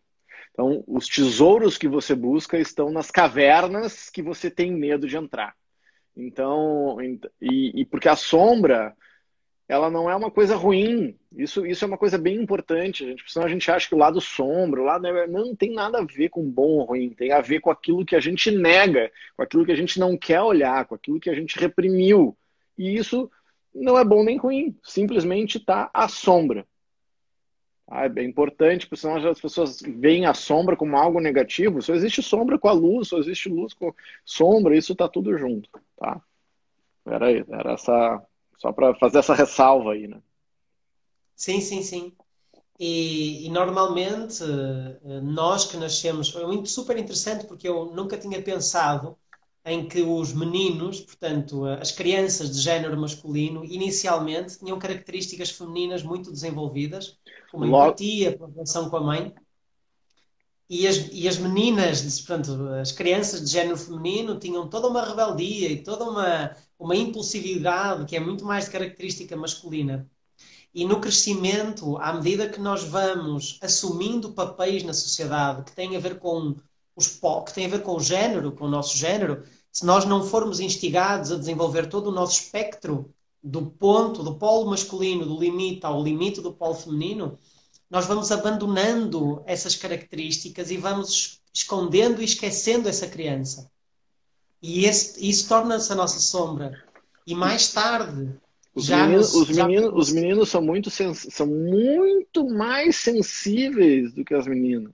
Então, 0.53 0.85
os 0.87 1.09
tesouros 1.09 1.79
que 1.79 1.89
você 1.89 2.15
busca 2.15 2.59
estão 2.59 2.91
nas 2.91 3.11
cavernas 3.11 4.11
que 4.11 4.23
você 4.23 4.51
tem 4.51 4.71
medo 4.71 5.07
de 5.07 5.17
entrar. 5.17 5.55
Então, 6.15 6.99
e, 7.41 7.81
e, 7.81 7.85
porque 7.87 8.09
a 8.09 8.17
sombra, 8.17 8.95
ela 9.67 9.91
não 9.91 10.11
é 10.11 10.15
uma 10.15 10.31
coisa 10.31 10.55
ruim. 10.55 11.19
Isso, 11.35 11.65
isso 11.67 11.85
é 11.85 11.89
uma 11.89 11.97
coisa 11.97 12.19
bem 12.19 12.37
importante. 12.37 13.07
Gente, 13.07 13.25
senão 13.27 13.47
a 13.47 13.49
gente 13.49 13.71
acha 13.71 13.89
que 13.89 13.95
o 13.95 13.99
lado 13.99 14.21
sombra, 14.21 14.83
o 14.83 14.85
lado 14.85 15.09
não 15.29 15.57
tem 15.57 15.73
nada 15.73 16.01
a 16.01 16.05
ver 16.05 16.29
com 16.29 16.43
bom 16.49 16.81
ou 16.81 16.85
ruim. 16.85 17.11
Tem 17.11 17.33
a 17.33 17.41
ver 17.41 17.61
com 17.61 17.71
aquilo 17.71 18.05
que 18.05 18.15
a 18.15 18.21
gente 18.21 18.51
nega, 18.51 19.11
com 19.35 19.43
aquilo 19.43 19.65
que 19.65 19.73
a 19.73 19.77
gente 19.77 19.99
não 19.99 20.19
quer 20.19 20.43
olhar, 20.43 20.85
com 20.85 20.95
aquilo 20.95 21.19
que 21.19 21.31
a 21.31 21.35
gente 21.35 21.59
reprimiu. 21.59 22.37
E 22.77 22.95
isso 22.95 23.31
não 23.75 23.99
é 23.99 24.05
bom 24.05 24.23
nem 24.23 24.37
ruim. 24.37 24.77
Simplesmente 24.83 25.57
está 25.57 25.91
à 25.95 26.09
sombra. 26.09 26.67
Ah, 27.89 28.07
é 28.07 28.23
importante, 28.23 28.87
porque 28.87 29.01
senão 29.01 29.17
as 29.29 29.41
pessoas 29.41 29.81
veem 29.81 30.25
a 30.25 30.35
sombra 30.35 30.77
como 30.77 30.97
algo 30.97 31.21
negativo. 31.21 31.83
Só 31.83 31.95
existe 31.95 32.23
sombra 32.23 32.59
com 32.59 32.69
a 32.69 32.73
luz, 32.73 33.09
só 33.09 33.19
existe 33.19 33.49
luz 33.49 33.75
com 33.75 33.93
sombra, 34.25 34.77
isso 34.77 34.93
está 34.93 35.09
tudo 35.09 35.37
junto, 35.37 35.69
tá? 35.97 36.21
Era, 37.05 37.31
era 37.31 37.73
essa, 37.73 38.23
só 38.59 38.73
para 38.73 38.95
fazer 38.95 39.19
essa 39.19 39.35
ressalva 39.35 39.93
aí, 39.93 40.07
né? 40.07 40.23
Sim, 41.35 41.61
sim, 41.61 41.83
sim. 41.83 42.13
E, 42.79 43.47
e, 43.47 43.51
normalmente 43.51 44.43
eh, 44.43 45.21
nós 45.21 45.67
que 45.67 45.77
nascemos, 45.77 46.31
foi 46.31 46.47
muito 46.47 46.69
super 46.69 46.97
interessante 46.97 47.47
porque 47.47 47.69
eu 47.69 47.87
nunca 47.87 48.17
tinha 48.17 48.41
pensado 48.43 49.17
em 49.65 49.87
que 49.87 50.03
os 50.03 50.33
meninos, 50.33 51.01
portanto, 51.01 51.65
as 51.67 51.93
crianças 51.93 52.51
de 52.51 52.61
género 52.61 52.97
masculino, 52.99 53.65
inicialmente 53.65 54.59
tinham 54.59 54.79
características 54.79 55.51
femininas 55.51 56.03
muito 56.03 56.33
desenvolvidas, 56.33 57.19
como 57.53 57.65
a 57.65 57.69
empatia, 57.69 58.39
a 58.41 58.47
relação 58.47 58.89
com 58.89 58.97
a 58.97 59.01
mãe. 59.01 59.35
E 60.71 60.89
as, 60.89 60.97
e 61.13 61.29
as 61.29 61.37
meninas, 61.37 62.21
portanto, 62.23 62.67
as 62.81 62.93
crianças 62.93 63.43
de 63.43 63.51
género 63.51 63.77
feminino 63.77 64.39
tinham 64.39 64.67
toda 64.67 64.89
uma 64.89 65.05
rebeldia 65.05 65.69
e 65.69 65.83
toda 65.83 66.05
uma, 66.05 66.57
uma 66.79 66.97
impulsividade 66.97 68.07
que 68.07 68.17
é 68.17 68.21
muito 68.21 68.43
mais 68.47 68.65
de 68.65 68.71
característica 68.71 69.37
masculina. 69.37 70.11
E 70.75 70.87
no 70.87 70.99
crescimento, 70.99 71.99
à 71.99 72.15
medida 72.15 72.49
que 72.49 72.59
nós 72.59 72.83
vamos 72.85 73.59
assumindo 73.61 74.33
papéis 74.33 74.83
na 74.83 74.95
sociedade 74.95 75.65
que 75.65 75.73
têm 75.73 75.95
a 75.95 76.01
ver 76.01 76.19
com 76.19 76.57
os 76.97 77.07
que 77.09 77.55
têm 77.55 77.67
a 77.67 77.69
ver 77.69 77.83
com 77.83 77.97
o 77.97 78.01
género, 78.01 78.53
com 78.53 78.65
o 78.65 78.71
nosso 78.71 78.97
género, 78.97 79.45
se 79.71 79.85
nós 79.85 80.07
não 80.07 80.25
formos 80.25 80.61
instigados 80.61 81.31
a 81.31 81.37
desenvolver 81.37 81.89
todo 81.91 82.07
o 82.07 82.13
nosso 82.13 82.41
espectro 82.41 83.13
do 83.43 83.67
ponto, 83.67 84.23
do 84.23 84.37
polo 84.37 84.71
masculino, 84.71 85.27
do 85.27 85.39
limite 85.39 85.85
ao 85.85 86.03
limite 86.03 86.41
do 86.41 86.53
polo 86.53 86.75
feminino, 86.75 87.39
nós 87.91 88.07
vamos 88.07 88.31
abandonando 88.31 89.43
essas 89.47 89.75
características 89.75 90.71
e 90.71 90.77
vamos 90.77 91.41
escondendo 91.53 92.23
e 92.23 92.25
esquecendo 92.25 92.89
essa 92.89 93.07
criança. 93.07 93.71
E 94.63 94.85
esse, 94.85 95.29
isso 95.29 95.49
torna-se 95.49 95.93
a 95.93 95.97
nossa 95.97 96.21
sombra. 96.21 96.73
E 97.27 97.35
mais 97.35 97.73
tarde. 97.73 98.33
Os, 98.75 98.89
meninos, 98.89 99.35
nos, 99.35 99.49
os, 99.49 99.57
meninos, 99.57 99.93
os 99.95 100.13
meninos 100.13 100.49
são 100.49 100.63
muito, 100.63 100.89
são 100.91 101.47
muito 101.47 102.49
mais 102.49 102.97
sensíveis 102.97 104.13
do 104.15 104.25
que 104.25 104.35
as 104.35 104.47
meninas. 104.47 104.93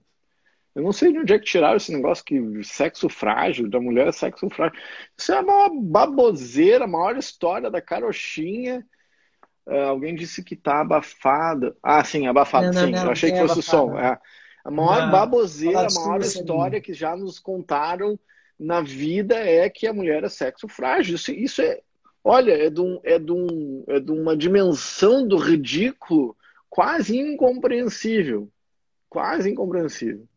Eu 0.78 0.84
não 0.84 0.92
sei 0.92 1.12
de 1.12 1.18
onde 1.18 1.32
é 1.32 1.38
que 1.40 1.44
tiraram 1.44 1.76
esse 1.76 1.92
negócio 1.92 2.24
que 2.24 2.62
sexo 2.62 3.08
frágil, 3.08 3.68
da 3.68 3.80
mulher 3.80 4.06
é 4.06 4.12
sexo 4.12 4.48
frágil. 4.48 4.78
Isso 5.18 5.32
é 5.32 5.40
uma 5.40 5.68
baboseira, 5.74 6.84
a 6.84 6.86
maior 6.86 7.16
história 7.16 7.68
da 7.68 7.82
carochinha. 7.82 8.86
Uh, 9.66 9.88
alguém 9.88 10.14
disse 10.14 10.40
que 10.40 10.54
tá 10.54 10.80
abafada. 10.80 11.76
Ah, 11.82 12.04
sim, 12.04 12.28
abafada, 12.28 12.72
sim. 12.72 12.92
Não, 12.92 13.06
eu 13.06 13.10
achei 13.10 13.32
que 13.32 13.40
fosse 13.40 13.58
o 13.58 13.62
som. 13.62 13.98
É. 13.98 14.20
A 14.64 14.70
maior 14.70 15.06
não, 15.06 15.10
baboseira, 15.10 15.88
a 15.88 16.00
maior 16.00 16.20
história 16.20 16.80
que 16.80 16.94
já 16.94 17.16
nos 17.16 17.40
contaram 17.40 18.16
na 18.56 18.80
vida 18.80 19.34
é 19.34 19.68
que 19.68 19.84
a 19.84 19.92
mulher 19.92 20.22
é 20.22 20.28
sexo 20.28 20.68
frágil. 20.68 21.16
Isso, 21.16 21.32
isso 21.32 21.60
é, 21.60 21.80
olha, 22.22 22.52
é 22.52 22.70
de, 22.70 22.80
um, 22.80 23.00
é, 23.02 23.18
de 23.18 23.32
um, 23.32 23.84
é 23.88 23.98
de 23.98 24.12
uma 24.12 24.36
dimensão 24.36 25.26
do 25.26 25.38
ridículo 25.38 26.36
quase 26.70 27.18
incompreensível. 27.18 28.48
Quase 29.08 29.50
incompreensível. 29.50 30.28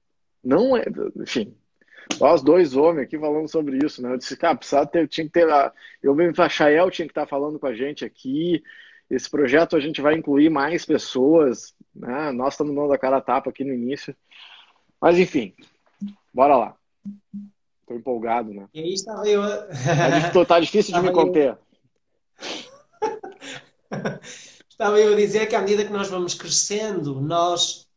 Não 0.44 0.76
é, 0.76 0.86
enfim, 1.18 1.56
nós 2.20 2.42
dois 2.42 2.76
homens 2.76 3.06
aqui 3.06 3.18
falando 3.18 3.48
sobre 3.48 3.80
isso, 3.84 4.02
né? 4.02 4.14
Eu 4.14 4.18
disse, 4.18 4.36
cara, 4.36 4.56
precisava 4.56 4.88
ter, 4.88 5.08
tinha 5.08 5.26
que 5.26 5.32
ter. 5.32 5.48
Eu 6.02 6.16
mesmo, 6.16 6.44
a 6.44 6.50
Chael 6.50 6.90
tinha 6.90 7.08
que 7.08 7.12
estar 7.12 7.28
falando 7.28 7.60
com 7.60 7.68
a 7.68 7.74
gente 7.74 8.04
aqui. 8.04 8.64
Esse 9.10 9.30
projeto 9.30 9.76
a 9.76 9.80
gente 9.80 10.02
vai 10.02 10.16
incluir 10.16 10.50
mais 10.50 10.86
pessoas, 10.86 11.74
né? 11.94 12.32
Nós 12.32 12.54
estamos 12.54 12.76
dando 12.76 12.94
a 12.94 12.98
cara 12.98 13.18
a 13.18 13.22
tapa 13.22 13.50
aqui 13.50 13.64
no 13.64 13.74
início. 13.74 14.16
Mas 15.00 15.18
enfim, 15.18 15.54
bora 16.34 16.56
lá. 16.56 16.76
Estou 17.82 17.98
empolgado, 17.98 18.54
né? 18.54 18.68
E 18.74 18.80
aí 18.80 18.94
estava 18.94 19.28
eu. 19.28 19.42
Tá, 20.34 20.46
tá 20.46 20.60
difícil 20.60 20.94
de 20.94 21.02
me 21.02 21.12
conter. 21.12 21.58
estava 24.70 25.00
eu 25.00 25.14
a 25.14 25.16
dizer 25.16 25.48
que 25.48 25.56
à 25.56 25.62
medida 25.62 25.86
que 25.86 25.92
nós 25.92 26.10
vamos 26.10 26.34
crescendo, 26.34 27.20
nós 27.20 27.88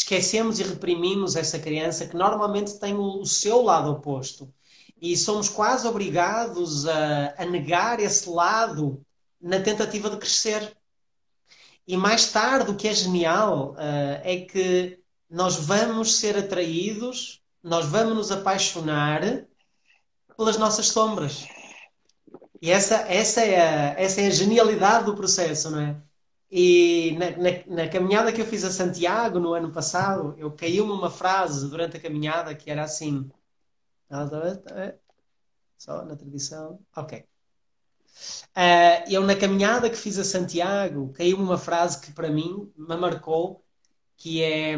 esquecemos 0.00 0.58
e 0.58 0.62
reprimimos 0.62 1.36
essa 1.36 1.58
criança 1.58 2.06
que 2.06 2.16
normalmente 2.16 2.78
tem 2.78 2.94
o 2.94 3.24
seu 3.24 3.62
lado 3.62 3.90
oposto. 3.90 4.52
E 5.00 5.16
somos 5.16 5.48
quase 5.48 5.86
obrigados 5.86 6.86
a, 6.86 7.34
a 7.38 7.44
negar 7.44 8.00
esse 8.00 8.28
lado 8.28 9.04
na 9.40 9.60
tentativa 9.60 10.10
de 10.10 10.16
crescer. 10.16 10.76
E 11.86 11.96
mais 11.96 12.30
tarde, 12.32 12.70
o 12.70 12.76
que 12.76 12.88
é 12.88 12.94
genial 12.94 13.72
uh, 13.72 14.20
é 14.22 14.40
que 14.40 14.98
nós 15.28 15.56
vamos 15.56 16.16
ser 16.16 16.36
atraídos, 16.36 17.40
nós 17.62 17.86
vamos 17.86 18.14
nos 18.14 18.32
apaixonar 18.32 19.46
pelas 20.36 20.56
nossas 20.56 20.88
sombras. 20.88 21.46
E 22.60 22.70
essa, 22.70 22.96
essa, 23.08 23.40
é 23.40 23.60
a, 23.60 24.00
essa 24.00 24.20
é 24.20 24.26
a 24.26 24.30
genialidade 24.30 25.06
do 25.06 25.14
processo, 25.14 25.70
não 25.70 25.80
é? 25.80 25.96
E 26.50 27.16
na, 27.16 27.30
na, 27.30 27.84
na, 27.84 27.88
caminhada 27.88 28.32
que 28.32 28.40
eu 28.40 28.46
fiz 28.46 28.64
a 28.64 28.72
Santiago 28.72 29.38
no 29.38 29.54
ano 29.54 29.70
passado, 29.72 30.34
eu 30.36 30.50
caiu-me 30.50 30.90
uma 30.90 31.10
frase 31.10 31.68
durante 31.68 31.96
a 31.96 32.00
caminhada 32.00 32.54
que 32.54 32.70
era 32.70 32.82
assim. 32.82 33.30
Só 35.78 36.04
na 36.04 36.16
tradição. 36.16 36.80
Ok. 36.96 37.24
Uh, 38.56 39.08
eu, 39.08 39.22
na 39.24 39.36
caminhada 39.36 39.88
que 39.88 39.96
fiz 39.96 40.18
a 40.18 40.24
Santiago, 40.24 41.12
caiu-me 41.12 41.44
uma 41.44 41.56
frase 41.58 42.00
que 42.00 42.12
para 42.12 42.28
mim 42.28 42.70
me 42.76 42.96
marcou, 42.96 43.64
que 44.16 44.42
é. 44.42 44.76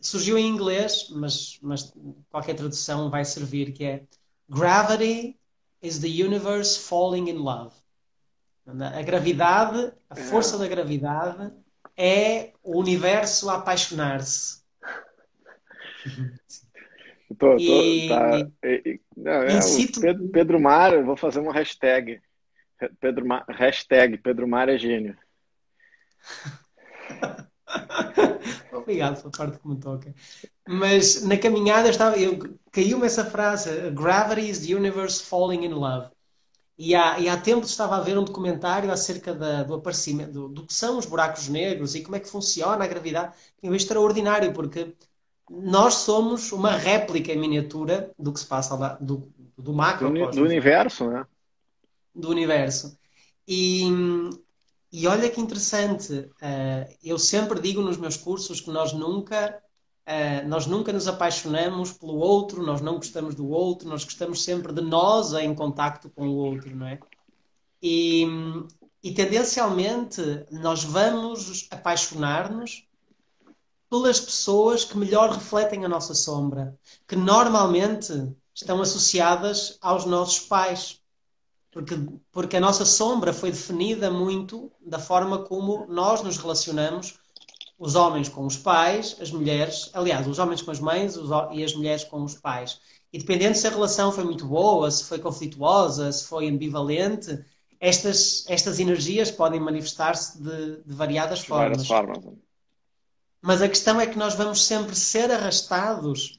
Surgiu 0.00 0.36
em 0.36 0.48
inglês, 0.48 1.08
mas, 1.10 1.58
mas 1.62 1.92
qualquer 2.28 2.54
tradução 2.54 3.08
vai 3.08 3.24
servir, 3.24 3.72
que 3.72 3.84
é 3.84 4.04
Gravity 4.48 5.38
is 5.80 6.00
the 6.00 6.08
universe 6.08 6.76
falling 6.76 7.28
in 7.28 7.38
love. 7.38 7.81
A 8.66 9.02
gravidade, 9.02 9.92
a 10.08 10.18
é. 10.18 10.22
força 10.22 10.56
da 10.56 10.68
gravidade 10.68 11.52
é 11.96 12.52
o 12.62 12.78
universo 12.78 13.50
a 13.50 13.56
apaixonar-se. 13.56 14.62
Tô, 17.38 17.56
tô, 17.56 17.58
e... 17.58 18.08
tá, 18.08 18.30
não, 19.16 19.32
é, 19.32 19.58
Pedro, 20.00 20.28
Pedro 20.28 20.60
Mar, 20.60 20.92
eu 20.92 21.04
vou 21.04 21.16
fazer 21.16 21.40
uma 21.40 21.52
hashtag. 21.52 22.20
Pedro 23.00 23.26
Mar, 23.26 23.44
hashtag 23.48 24.18
Pedro 24.18 24.46
Mar 24.46 24.68
é 24.68 24.76
gênio. 24.76 25.16
Obrigado 28.72 29.22
pela 29.22 29.30
parte 29.30 29.58
que 29.58 29.68
me 29.68 29.80
toca. 29.80 30.14
Mas 30.68 31.24
na 31.24 31.38
caminhada 31.38 31.88
estava, 31.88 32.18
eu, 32.18 32.38
caiu-me 32.70 33.06
essa 33.06 33.24
frase: 33.24 33.90
Gravity 33.90 34.50
is 34.50 34.66
the 34.66 34.74
universe 34.74 35.22
falling 35.22 35.64
in 35.64 35.72
love. 35.72 36.11
E 36.84 36.96
há, 36.96 37.16
e 37.20 37.28
há 37.28 37.36
tempos 37.36 37.70
estava 37.70 37.96
a 37.96 38.00
ver 38.00 38.18
um 38.18 38.24
documentário 38.24 38.90
acerca 38.90 39.32
da, 39.32 39.62
do 39.62 39.74
aparecimento, 39.74 40.32
do, 40.32 40.48
do, 40.48 40.66
que 40.66 40.74
são 40.74 40.98
os 40.98 41.06
buracos 41.06 41.46
negros 41.46 41.94
e 41.94 42.02
como 42.02 42.16
é 42.16 42.18
que 42.18 42.28
funciona 42.28 42.84
a 42.84 42.88
gravidade. 42.88 43.36
É 43.62 43.68
extraordinário, 43.68 44.52
porque 44.52 44.92
nós 45.48 45.94
somos 45.94 46.50
uma 46.50 46.72
réplica 46.72 47.32
em 47.32 47.38
miniatura 47.38 48.10
do 48.18 48.32
que 48.32 48.40
se 48.40 48.46
passa 48.46 48.74
lá, 48.74 48.98
do, 49.00 49.32
do 49.56 49.72
macro. 49.72 50.12
Do, 50.12 50.28
do 50.32 50.42
universo, 50.42 51.08
né? 51.08 51.24
Do 52.12 52.28
universo. 52.28 52.98
E, 53.46 53.84
e 54.90 55.06
olha 55.06 55.30
que 55.30 55.40
interessante, 55.40 56.12
uh, 56.12 56.94
eu 57.00 57.16
sempre 57.16 57.60
digo 57.60 57.80
nos 57.80 57.96
meus 57.96 58.16
cursos 58.16 58.60
que 58.60 58.72
nós 58.72 58.92
nunca, 58.92 59.62
uh, 60.06 60.48
nós 60.48 60.66
nunca 60.66 60.92
nos 60.92 61.08
apaixonamos 61.08 61.92
pelo 61.92 62.16
outro, 62.16 62.62
nós 62.62 62.80
não 62.80 62.96
gostamos 62.96 63.34
do 63.34 63.48
outro, 63.48 63.88
nós 63.88 64.04
gostamos 64.04 64.44
sempre 64.44 64.72
de 64.72 64.82
nós 64.82 65.32
em 65.32 65.54
contacto 65.54 66.10
com 66.10 66.28
o 66.28 66.36
outro, 66.36 66.74
não 66.74 66.86
é? 66.86 66.98
E, 67.82 68.26
e 69.02 69.12
tendencialmente 69.12 70.20
nós 70.50 70.84
vamos 70.84 71.66
apaixonar-nos 71.70 72.86
pelas 73.90 74.20
pessoas 74.20 74.84
que 74.84 74.96
melhor 74.96 75.30
refletem 75.30 75.84
a 75.84 75.88
nossa 75.88 76.14
sombra, 76.14 76.78
que 77.06 77.14
normalmente 77.14 78.34
estão 78.54 78.80
associadas 78.80 79.76
aos 79.82 80.06
nossos 80.06 80.40
pais. 80.40 81.00
Porque, 81.70 81.94
porque 82.30 82.56
a 82.56 82.60
nossa 82.60 82.84
sombra 82.84 83.32
foi 83.32 83.50
definida 83.50 84.10
muito 84.10 84.70
da 84.80 84.98
forma 84.98 85.38
como 85.44 85.86
nós 85.88 86.22
nos 86.22 86.36
relacionamos, 86.36 87.18
os 87.82 87.96
homens 87.96 88.28
com 88.28 88.46
os 88.46 88.56
pais, 88.56 89.16
as 89.20 89.32
mulheres, 89.32 89.90
aliás, 89.92 90.28
os 90.28 90.38
homens 90.38 90.62
com 90.62 90.70
as 90.70 90.78
mães 90.78 91.16
os, 91.16 91.30
e 91.50 91.64
as 91.64 91.74
mulheres 91.74 92.04
com 92.04 92.22
os 92.22 92.36
pais. 92.36 92.78
E 93.12 93.18
dependendo 93.18 93.56
se 93.56 93.66
a 93.66 93.70
relação 93.70 94.12
foi 94.12 94.22
muito 94.22 94.46
boa, 94.46 94.88
se 94.88 95.02
foi 95.02 95.18
conflituosa, 95.18 96.12
se 96.12 96.24
foi 96.28 96.48
ambivalente, 96.48 97.44
estas, 97.80 98.44
estas 98.48 98.78
energias 98.78 99.32
podem 99.32 99.58
manifestar-se 99.58 100.40
de, 100.40 100.76
de, 100.76 100.94
variadas 100.94 101.40
de 101.40 101.46
formas. 101.46 101.84
formas. 101.84 102.24
Mas 103.42 103.60
a 103.60 103.68
questão 103.68 104.00
é 104.00 104.06
que 104.06 104.16
nós 104.16 104.36
vamos 104.36 104.64
sempre 104.64 104.94
ser 104.94 105.32
arrastados 105.32 106.38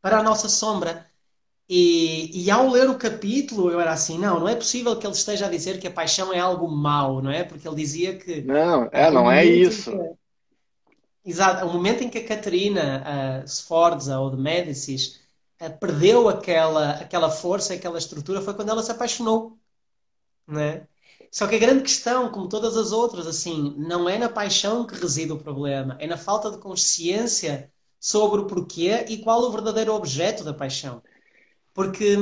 para 0.00 0.20
a 0.20 0.22
nossa 0.22 0.48
sombra. 0.48 1.06
E, 1.68 2.30
e, 2.46 2.50
ao 2.50 2.70
ler 2.70 2.88
o 2.88 2.96
capítulo, 2.96 3.70
eu 3.70 3.78
era 3.78 3.92
assim: 3.92 4.18
não, 4.18 4.40
não 4.40 4.48
é 4.48 4.56
possível 4.56 4.96
que 4.96 5.06
ele 5.06 5.14
esteja 5.14 5.46
a 5.46 5.50
dizer 5.50 5.78
que 5.78 5.86
a 5.86 5.90
paixão 5.90 6.32
é 6.32 6.38
algo 6.38 6.66
mau, 6.66 7.20
não 7.20 7.30
é? 7.30 7.44
Porque 7.44 7.68
ele 7.68 7.76
dizia 7.76 8.16
que. 8.16 8.40
Não, 8.40 8.88
é, 8.90 9.10
não 9.10 9.30
é 9.30 9.44
isso. 9.44 9.92
Exato, 11.24 11.64
o 11.66 11.72
momento 11.72 12.02
em 12.02 12.10
que 12.10 12.18
a 12.18 12.26
Catarina 12.26 13.42
uh, 13.44 13.48
Sforza 13.48 14.18
ou 14.18 14.30
de 14.30 14.36
Médicis 14.36 15.20
uh, 15.60 15.78
perdeu 15.78 16.28
aquela, 16.28 16.92
aquela 16.92 17.30
força, 17.30 17.74
aquela 17.74 17.98
estrutura, 17.98 18.40
foi 18.42 18.54
quando 18.54 18.70
ela 18.70 18.82
se 18.82 18.90
apaixonou, 18.90 19.56
não 20.46 20.60
é? 20.60 20.86
Só 21.30 21.46
que 21.46 21.56
a 21.56 21.58
grande 21.58 21.82
questão, 21.82 22.30
como 22.30 22.48
todas 22.48 22.76
as 22.76 22.92
outras, 22.92 23.26
assim, 23.26 23.74
não 23.78 24.08
é 24.08 24.18
na 24.18 24.28
paixão 24.28 24.86
que 24.86 24.94
reside 24.94 25.32
o 25.32 25.38
problema, 25.38 25.96
é 26.00 26.06
na 26.06 26.16
falta 26.18 26.50
de 26.50 26.58
consciência 26.58 27.72
sobre 28.00 28.40
o 28.40 28.46
porquê 28.46 29.06
e 29.08 29.18
qual 29.18 29.40
o 29.42 29.52
verdadeiro 29.52 29.94
objeto 29.94 30.44
da 30.44 30.52
paixão. 30.52 31.02
Porque 31.72 32.16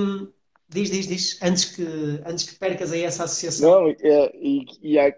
Diz, 0.73 0.89
diz, 0.89 1.09
diz, 1.09 1.43
antes 1.43 1.65
que, 1.65 1.83
antes 2.25 2.49
que 2.49 2.57
percas 2.57 2.93
aí 2.93 3.03
essa 3.03 3.25
associação. 3.25 3.69
Não, 3.69 3.89
é, 3.89 4.31
e, 4.37 4.65
e 4.81 4.99
a, 5.01 5.13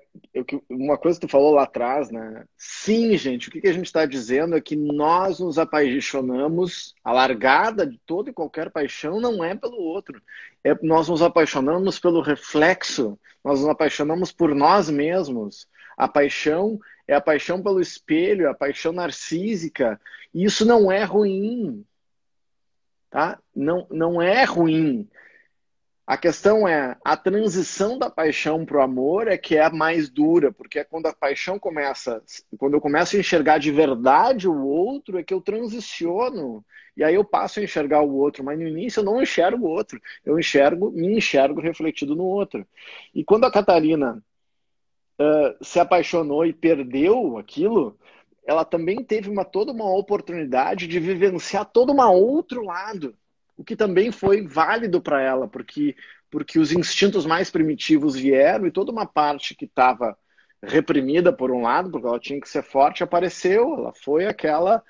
uma 0.70 0.96
coisa 0.96 1.20
que 1.20 1.26
tu 1.26 1.30
falou 1.30 1.52
lá 1.52 1.64
atrás, 1.64 2.10
né? 2.10 2.46
Sim, 2.56 3.14
gente, 3.18 3.48
o 3.48 3.52
que, 3.52 3.60
que 3.60 3.68
a 3.68 3.72
gente 3.72 3.84
está 3.84 4.06
dizendo 4.06 4.56
é 4.56 4.62
que 4.62 4.74
nós 4.74 5.40
nos 5.40 5.58
apaixonamos, 5.58 6.94
a 7.04 7.12
largada 7.12 7.86
de 7.86 8.00
toda 8.06 8.30
e 8.30 8.32
qualquer 8.32 8.70
paixão 8.70 9.20
não 9.20 9.44
é 9.44 9.54
pelo 9.54 9.76
outro. 9.76 10.22
É, 10.64 10.74
nós 10.82 11.10
nos 11.10 11.20
apaixonamos 11.20 12.00
pelo 12.00 12.22
reflexo, 12.22 13.18
nós 13.44 13.60
nos 13.60 13.68
apaixonamos 13.68 14.32
por 14.32 14.54
nós 14.54 14.88
mesmos. 14.88 15.68
A 15.98 16.08
paixão 16.08 16.80
é 17.06 17.12
a 17.12 17.20
paixão 17.20 17.62
pelo 17.62 17.78
espelho, 17.78 18.48
a 18.48 18.54
paixão 18.54 18.90
narcísica. 18.90 20.00
E 20.32 20.44
isso 20.44 20.64
não 20.64 20.90
é 20.90 21.04
ruim 21.04 21.84
tá? 23.12 23.38
Não, 23.54 23.86
não 23.90 24.20
é 24.20 24.42
ruim. 24.42 25.06
A 26.06 26.16
questão 26.16 26.66
é 26.66 26.96
a 27.04 27.16
transição 27.16 27.96
da 27.96 28.10
paixão 28.10 28.66
para 28.66 28.78
o 28.78 28.82
amor 28.82 29.28
é 29.28 29.38
que 29.38 29.56
é 29.56 29.64
a 29.64 29.70
mais 29.70 30.10
dura, 30.10 30.52
porque 30.52 30.80
é 30.80 30.84
quando 30.84 31.06
a 31.06 31.14
paixão 31.14 31.58
começa, 31.58 32.22
quando 32.58 32.74
eu 32.74 32.80
começo 32.80 33.16
a 33.16 33.20
enxergar 33.20 33.58
de 33.58 33.70
verdade 33.70 34.48
o 34.48 34.66
outro, 34.66 35.18
é 35.18 35.22
que 35.22 35.32
eu 35.32 35.40
transiciono 35.40 36.64
e 36.96 37.02
aí 37.02 37.14
eu 37.14 37.24
passo 37.24 37.60
a 37.60 37.62
enxergar 37.62 38.02
o 38.02 38.14
outro, 38.14 38.44
mas 38.44 38.58
no 38.58 38.66
início 38.66 39.00
eu 39.00 39.04
não 39.04 39.22
enxergo 39.22 39.66
o 39.66 39.70
outro, 39.70 40.00
eu 40.24 40.38
enxergo, 40.38 40.90
me 40.90 41.16
enxergo 41.16 41.60
refletido 41.60 42.14
no 42.14 42.24
outro. 42.24 42.66
E 43.14 43.24
quando 43.24 43.44
a 43.44 43.52
Catarina 43.52 44.22
uh, 45.20 45.64
se 45.64 45.80
apaixonou 45.80 46.44
e 46.44 46.52
perdeu 46.52 47.38
aquilo, 47.38 47.98
ela 48.44 48.64
também 48.64 49.02
teve 49.02 49.30
uma, 49.30 49.44
toda 49.44 49.72
uma 49.72 49.90
oportunidade 49.96 50.86
de 50.86 50.98
vivenciar 50.98 51.64
todo 51.64 51.92
um 51.92 52.00
outro 52.00 52.62
lado, 52.62 53.16
o 53.56 53.64
que 53.64 53.76
também 53.76 54.10
foi 54.10 54.46
válido 54.46 55.00
para 55.00 55.20
ela, 55.20 55.46
porque, 55.46 55.96
porque 56.30 56.58
os 56.58 56.72
instintos 56.72 57.26
mais 57.26 57.50
primitivos 57.50 58.14
vieram 58.14 58.66
e 58.66 58.70
toda 58.70 58.92
uma 58.92 59.06
parte 59.06 59.54
que 59.54 59.66
estava 59.66 60.16
reprimida 60.62 61.32
por 61.32 61.50
um 61.50 61.62
lado, 61.62 61.90
porque 61.90 62.06
ela 62.06 62.20
tinha 62.20 62.40
que 62.40 62.48
ser 62.48 62.62
forte, 62.62 63.02
apareceu. 63.02 63.74
Ela 63.78 63.92
foi 63.92 64.26
aquela. 64.26 64.82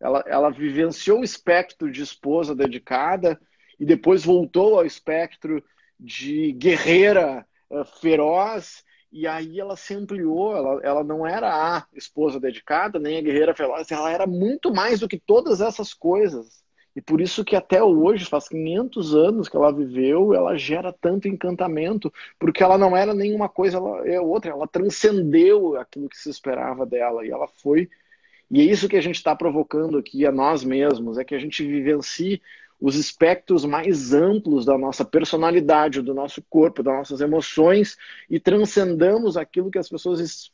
Ela, 0.00 0.24
ela 0.26 0.50
vivenciou 0.50 1.20
o 1.20 1.24
espectro 1.24 1.90
de 1.90 2.02
esposa 2.02 2.54
dedicada 2.54 3.40
e 3.78 3.86
depois 3.86 4.24
voltou 4.24 4.78
ao 4.78 4.84
espectro 4.84 5.64
de 5.98 6.52
guerreira 6.52 7.46
uh, 7.70 7.84
feroz 8.00 8.84
e 9.14 9.28
aí 9.28 9.60
ela 9.60 9.76
se 9.76 9.94
ampliou, 9.94 10.56
ela, 10.56 10.80
ela 10.82 11.04
não 11.04 11.24
era 11.24 11.48
a 11.48 11.86
esposa 11.94 12.40
dedicada, 12.40 12.98
nem 12.98 13.16
a 13.16 13.22
guerreira 13.22 13.54
feroz, 13.54 13.88
ela 13.92 14.10
era 14.10 14.26
muito 14.26 14.74
mais 14.74 14.98
do 14.98 15.08
que 15.08 15.20
todas 15.20 15.60
essas 15.60 15.94
coisas. 15.94 16.63
E 16.94 17.00
por 17.00 17.20
isso 17.20 17.44
que 17.44 17.56
até 17.56 17.82
hoje, 17.82 18.24
faz 18.24 18.48
500 18.48 19.14
anos 19.14 19.48
que 19.48 19.56
ela 19.56 19.72
viveu, 19.72 20.32
ela 20.32 20.56
gera 20.56 20.92
tanto 20.92 21.26
encantamento, 21.26 22.12
porque 22.38 22.62
ela 22.62 22.78
não 22.78 22.96
era 22.96 23.12
nenhuma 23.12 23.48
coisa, 23.48 23.78
ela 23.78 24.06
é 24.06 24.20
outra, 24.20 24.52
ela 24.52 24.68
transcendeu 24.68 25.76
aquilo 25.76 26.08
que 26.08 26.18
se 26.18 26.30
esperava 26.30 26.86
dela, 26.86 27.26
e 27.26 27.30
ela 27.30 27.48
foi. 27.48 27.88
E 28.50 28.60
é 28.60 28.64
isso 28.64 28.88
que 28.88 28.96
a 28.96 29.00
gente 29.02 29.16
está 29.16 29.34
provocando 29.34 29.98
aqui 29.98 30.24
a 30.24 30.30
nós 30.30 30.62
mesmos, 30.62 31.18
é 31.18 31.24
que 31.24 31.34
a 31.34 31.38
gente 31.38 31.66
vivencie 31.66 32.40
os 32.80 32.96
espectros 32.96 33.64
mais 33.64 34.12
amplos 34.12 34.64
da 34.64 34.76
nossa 34.76 35.04
personalidade, 35.04 36.02
do 36.02 36.12
nosso 36.12 36.42
corpo, 36.42 36.82
das 36.82 36.94
nossas 36.94 37.20
emoções 37.20 37.96
e 38.28 38.38
transcendamos 38.38 39.36
aquilo 39.36 39.70
que 39.70 39.78
as 39.78 39.88
pessoas. 39.88 40.52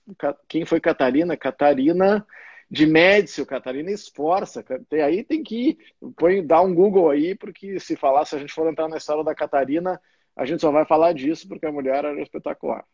Quem 0.49 0.65
foi 0.65 0.81
Catarina? 0.81 1.37
Catarina 1.37 2.25
de 2.71 2.87
Médici, 2.87 3.45
Catarina 3.45 3.91
esforça. 3.91 4.65
Aí 5.05 5.25
tem 5.25 5.43
que 5.43 5.77
põe, 6.17 6.47
dar 6.47 6.63
um 6.63 6.75
Google 6.75 7.11
aí, 7.11 7.35
porque 7.35 7.81
se 7.81 7.97
falar, 7.97 8.25
se 8.25 8.37
a 8.37 8.39
gente 8.39 8.53
for 8.53 8.69
entrar 8.71 8.89
na 8.89 8.97
história 8.97 9.25
da 9.25 9.35
Catarina, 9.35 10.01
a 10.37 10.45
gente 10.45 10.61
só 10.61 10.71
vai 10.71 10.87
falar 10.87 11.13
disso 11.13 11.49
porque 11.49 11.67
a 11.67 11.73
mulher 11.73 12.05
era 12.05 12.23
espetacular. 12.23 12.85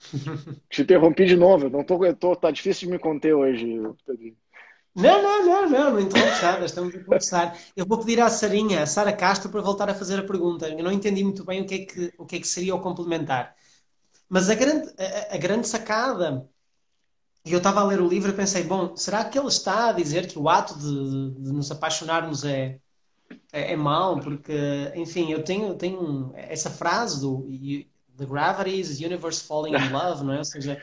Te 0.68 0.82
interrompi 0.82 1.26
de 1.26 1.36
novo, 1.36 1.68
não 1.68 1.84
tô, 1.84 1.98
tô, 2.14 2.34
tá 2.34 2.50
difícil 2.50 2.88
de 2.88 2.94
me 2.94 2.98
conter 2.98 3.34
hoje. 3.34 3.66
Não, 4.96 5.22
não, 5.22 5.46
não, 5.46 5.70
não, 5.70 5.90
não 5.92 6.00
interrompes 6.00 6.42
nada, 6.42 6.64
estamos 6.64 6.94
a 6.94 7.04
conversar. 7.04 7.56
Eu 7.76 7.86
vou 7.86 8.00
pedir 8.00 8.20
à 8.20 8.28
Sarinha, 8.28 8.82
a 8.82 8.86
Sara 8.86 9.12
Castro, 9.12 9.50
para 9.50 9.60
voltar 9.60 9.88
a 9.88 9.94
fazer 9.94 10.18
a 10.18 10.26
pergunta. 10.26 10.68
Eu 10.68 10.82
não 10.82 10.90
entendi 10.90 11.22
muito 11.22 11.44
bem 11.44 11.62
o 11.62 11.66
que 11.66 11.74
é 11.74 11.78
que, 11.84 12.14
o 12.18 12.26
que, 12.26 12.36
é 12.36 12.40
que 12.40 12.48
seria 12.48 12.74
o 12.74 12.80
complementar. 12.80 13.54
Mas 14.28 14.50
a 14.50 14.54
grande, 14.54 14.92
a, 14.98 15.34
a 15.34 15.38
grande 15.38 15.68
sacada, 15.68 16.48
e 17.44 17.52
eu 17.52 17.58
estava 17.58 17.80
a 17.80 17.84
ler 17.84 18.00
o 18.00 18.08
livro 18.08 18.30
e 18.30 18.34
pensei, 18.34 18.62
bom, 18.62 18.94
será 18.96 19.24
que 19.24 19.38
ele 19.38 19.48
está 19.48 19.88
a 19.88 19.92
dizer 19.92 20.26
que 20.26 20.38
o 20.38 20.48
ato 20.48 20.78
de, 20.78 21.30
de 21.42 21.52
nos 21.52 21.70
apaixonarmos 21.70 22.44
é, 22.44 22.78
é, 23.52 23.72
é 23.72 23.76
mau? 23.76 24.20
Porque, 24.20 24.92
enfim, 24.94 25.32
eu 25.32 25.42
tenho, 25.42 25.74
tenho 25.74 26.32
essa 26.34 26.70
frase 26.70 27.20
do 27.20 27.48
The 28.18 28.26
gravity 28.26 28.78
is 28.78 28.98
the 28.98 29.06
universe 29.06 29.42
falling 29.42 29.74
in 29.74 29.88
love, 29.90 30.22
não 30.22 30.34
é? 30.34 30.38
Ou 30.38 30.44
seja, 30.44 30.80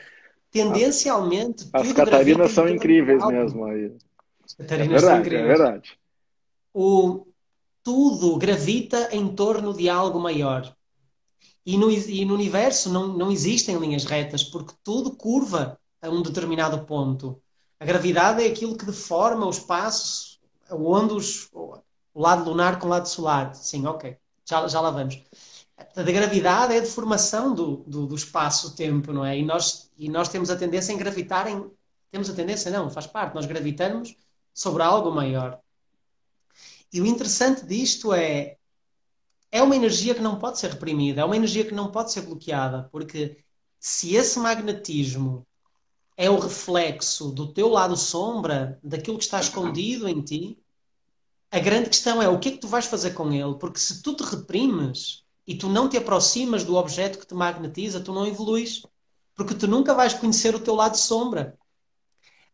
tendencialmente. 0.50 1.68
As 1.72 1.92
Catarinas 1.92 2.50
são 2.50 2.68
incríveis 2.68 3.24
mesmo 3.24 3.64
aí. 3.64 3.92
As 4.44 4.54
Catarinas 4.54 4.88
é 4.88 4.88
verdade, 4.88 5.06
são 5.06 5.16
é 5.16 5.20
incríveis. 5.20 5.44
É 5.44 5.46
verdade. 5.46 5.98
O, 6.74 7.26
tudo 7.84 8.36
gravita 8.36 9.10
em 9.12 9.28
torno 9.28 9.72
de 9.72 9.88
algo 9.88 10.18
maior. 10.18 10.74
E 11.64 11.76
no, 11.76 11.90
e 11.92 12.24
no 12.24 12.34
universo 12.34 12.90
não, 12.90 13.08
não 13.08 13.30
existem 13.30 13.76
linhas 13.76 14.04
retas, 14.04 14.42
porque 14.42 14.74
tudo 14.82 15.14
curva 15.14 15.77
a 16.00 16.08
um 16.08 16.22
determinado 16.22 16.84
ponto. 16.84 17.40
A 17.80 17.84
gravidade 17.84 18.42
é 18.44 18.48
aquilo 18.48 18.76
que 18.76 18.84
deforma 18.84 19.46
o 19.46 19.50
espaço 19.50 20.38
onde 20.70 21.14
os, 21.14 21.48
o 21.52 21.80
lado 22.14 22.48
lunar 22.48 22.78
com 22.78 22.86
o 22.86 22.90
lado 22.90 23.08
solar. 23.08 23.54
Sim, 23.54 23.86
ok. 23.86 24.16
Já, 24.44 24.66
já 24.66 24.80
lá 24.80 24.90
vamos. 24.90 25.22
A 25.94 26.02
gravidade 26.02 26.74
é 26.74 26.78
a 26.78 26.80
deformação 26.80 27.54
do, 27.54 27.78
do, 27.86 28.06
do 28.06 28.14
espaço-tempo, 28.14 29.12
não 29.12 29.24
é? 29.24 29.38
E 29.38 29.44
nós, 29.44 29.90
e 29.96 30.08
nós 30.08 30.28
temos 30.28 30.50
a 30.50 30.56
tendência 30.56 30.92
em 30.92 30.98
gravitar 30.98 31.46
em. 31.48 31.70
Temos 32.10 32.28
a 32.30 32.34
tendência, 32.34 32.70
não, 32.70 32.90
faz 32.90 33.06
parte, 33.06 33.34
nós 33.34 33.46
gravitamos 33.46 34.16
sobre 34.52 34.82
algo 34.82 35.10
maior. 35.10 35.60
E 36.92 37.00
o 37.00 37.06
interessante 37.06 37.64
disto 37.64 38.12
é. 38.12 38.56
É 39.50 39.62
uma 39.62 39.76
energia 39.76 40.14
que 40.14 40.20
não 40.20 40.38
pode 40.38 40.58
ser 40.58 40.72
reprimida, 40.72 41.22
é 41.22 41.24
uma 41.24 41.36
energia 41.36 41.64
que 41.64 41.74
não 41.74 41.90
pode 41.90 42.12
ser 42.12 42.20
bloqueada, 42.20 42.86
porque 42.92 43.38
se 43.80 44.14
esse 44.14 44.38
magnetismo 44.38 45.46
é 46.18 46.28
o 46.28 46.38
reflexo 46.38 47.30
do 47.30 47.50
teu 47.50 47.68
lado 47.68 47.96
sombra, 47.96 48.78
daquilo 48.82 49.16
que 49.16 49.24
está 49.24 49.40
escondido 49.40 50.06
em 50.06 50.20
ti, 50.20 50.58
a 51.50 51.58
grande 51.58 51.88
questão 51.88 52.20
é 52.20 52.28
o 52.28 52.38
que 52.38 52.50
é 52.50 52.52
que 52.52 52.58
tu 52.58 52.68
vais 52.68 52.84
fazer 52.84 53.12
com 53.12 53.32
ele? 53.32 53.54
Porque 53.58 53.78
se 53.78 54.02
tu 54.02 54.14
te 54.14 54.22
reprimes, 54.22 55.24
e 55.48 55.54
tu 55.54 55.66
não 55.66 55.88
te 55.88 55.96
aproximas 55.96 56.62
do 56.62 56.76
objeto 56.76 57.18
que 57.18 57.26
te 57.26 57.34
magnetiza, 57.34 58.02
tu 58.02 58.12
não 58.12 58.26
evoluís. 58.26 58.82
Porque 59.34 59.54
tu 59.54 59.66
nunca 59.66 59.94
vais 59.94 60.12
conhecer 60.12 60.54
o 60.54 60.60
teu 60.60 60.74
lado 60.74 60.98
sombra. 60.98 61.56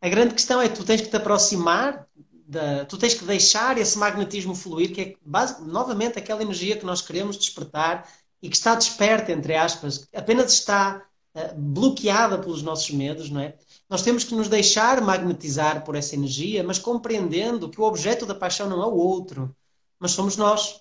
A 0.00 0.08
grande 0.08 0.32
questão 0.32 0.62
é 0.62 0.68
que 0.68 0.76
tu 0.76 0.84
tens 0.84 1.00
que 1.00 1.08
te 1.08 1.16
aproximar, 1.16 2.06
da, 2.46 2.84
tu 2.84 2.96
tens 2.96 3.14
que 3.14 3.24
deixar 3.24 3.78
esse 3.78 3.98
magnetismo 3.98 4.54
fluir, 4.54 4.94
que 4.94 5.00
é 5.00 5.14
base, 5.26 5.60
novamente 5.64 6.20
aquela 6.20 6.42
energia 6.42 6.76
que 6.76 6.86
nós 6.86 7.02
queremos 7.02 7.36
despertar 7.36 8.08
e 8.40 8.48
que 8.48 8.54
está 8.54 8.76
desperta, 8.76 9.32
entre 9.32 9.56
aspas, 9.56 10.06
apenas 10.14 10.52
está 10.52 11.04
bloqueada 11.56 12.38
pelos 12.38 12.62
nossos 12.62 12.90
medos, 12.90 13.28
não 13.28 13.40
é? 13.40 13.56
Nós 13.88 14.02
temos 14.02 14.24
que 14.24 14.34
nos 14.34 14.48
deixar 14.48 15.00
magnetizar 15.00 15.84
por 15.84 15.96
essa 15.96 16.14
energia, 16.14 16.62
mas 16.62 16.78
compreendendo 16.78 17.68
que 17.68 17.80
o 17.80 17.84
objeto 17.84 18.24
da 18.24 18.34
paixão 18.34 18.68
não 18.68 18.82
é 18.82 18.86
o 18.86 18.94
outro, 18.94 19.54
mas 19.98 20.12
somos 20.12 20.36
nós. 20.36 20.80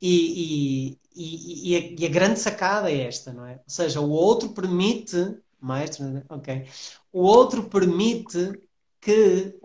E, 0.00 0.98
e, 1.14 1.70
e, 1.72 1.76
a, 1.76 2.02
e, 2.02 2.06
a, 2.06 2.08
grande 2.08 2.38
sacada 2.38 2.90
é 2.90 3.00
esta, 3.00 3.32
não 3.32 3.44
é? 3.44 3.54
Ou 3.54 3.62
seja, 3.66 4.00
o 4.00 4.10
outro 4.10 4.50
permite, 4.50 5.36
maestro, 5.60 6.22
ok, 6.28 6.66
o 7.12 7.22
outro 7.22 7.64
permite 7.64 8.52
que, 9.00 9.58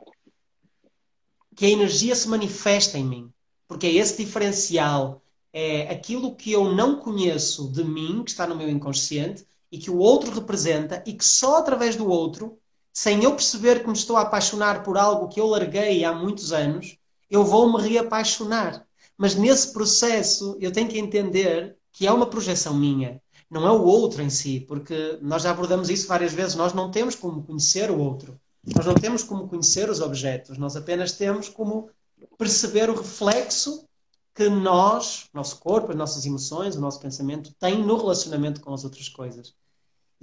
que 1.55 1.65
a 1.65 1.69
energia 1.69 2.15
se 2.15 2.27
manifeste 2.27 2.97
em 2.97 3.03
mim, 3.03 3.33
porque 3.67 3.85
é 3.85 3.91
esse 3.93 4.23
diferencial, 4.23 5.21
é 5.51 5.91
aquilo 5.91 6.35
que 6.35 6.51
eu 6.51 6.73
não 6.73 6.99
conheço 6.99 7.71
de 7.71 7.83
mim, 7.83 8.23
que 8.23 8.31
está 8.31 8.47
no 8.47 8.55
meu 8.55 8.69
inconsciente, 8.69 9.45
e 9.73 9.79
que 9.79 9.89
o 9.89 9.97
outro 9.97 10.31
representa, 10.31 11.01
e 11.03 11.13
que 11.13 11.25
só 11.25 11.57
através 11.57 11.95
do 11.95 12.07
outro, 12.07 12.59
sem 12.93 13.23
eu 13.23 13.31
perceber 13.31 13.81
que 13.81 13.87
me 13.87 13.93
estou 13.93 14.15
a 14.15 14.21
apaixonar 14.21 14.83
por 14.83 14.99
algo 14.99 15.27
que 15.27 15.41
eu 15.41 15.47
larguei 15.47 16.05
há 16.05 16.13
muitos 16.13 16.53
anos, 16.53 16.99
eu 17.27 17.43
vou 17.43 17.73
me 17.73 17.81
reapaixonar. 17.81 18.85
Mas 19.17 19.33
nesse 19.33 19.73
processo 19.73 20.55
eu 20.59 20.71
tenho 20.71 20.87
que 20.87 20.99
entender 20.99 21.75
que 21.91 22.05
é 22.05 22.11
uma 22.11 22.27
projeção 22.27 22.75
minha, 22.75 23.19
não 23.49 23.65
é 23.65 23.71
o 23.71 23.83
outro 23.83 24.21
em 24.21 24.29
si, 24.29 24.59
porque 24.59 25.17
nós 25.23 25.41
já 25.41 25.49
abordamos 25.49 25.89
isso 25.89 26.07
várias 26.07 26.33
vezes. 26.33 26.53
Nós 26.53 26.71
não 26.71 26.91
temos 26.91 27.15
como 27.15 27.41
conhecer 27.41 27.89
o 27.89 27.97
outro, 27.97 28.39
nós 28.75 28.85
não 28.85 28.93
temos 28.93 29.23
como 29.23 29.47
conhecer 29.47 29.89
os 29.89 30.01
objetos, 30.01 30.55
nós 30.55 30.75
apenas 30.75 31.13
temos 31.13 31.49
como 31.49 31.89
perceber 32.37 32.91
o 32.91 32.95
reflexo 32.95 33.87
que 34.35 34.47
nós, 34.49 35.29
nosso 35.33 35.57
corpo, 35.57 35.91
as 35.91 35.97
nossas 35.97 36.27
emoções, 36.27 36.75
o 36.75 36.79
nosso 36.79 36.99
pensamento 36.99 37.51
tem 37.55 37.83
no 37.83 37.97
relacionamento 37.97 38.61
com 38.61 38.71
as 38.71 38.83
outras 38.83 39.09
coisas. 39.09 39.55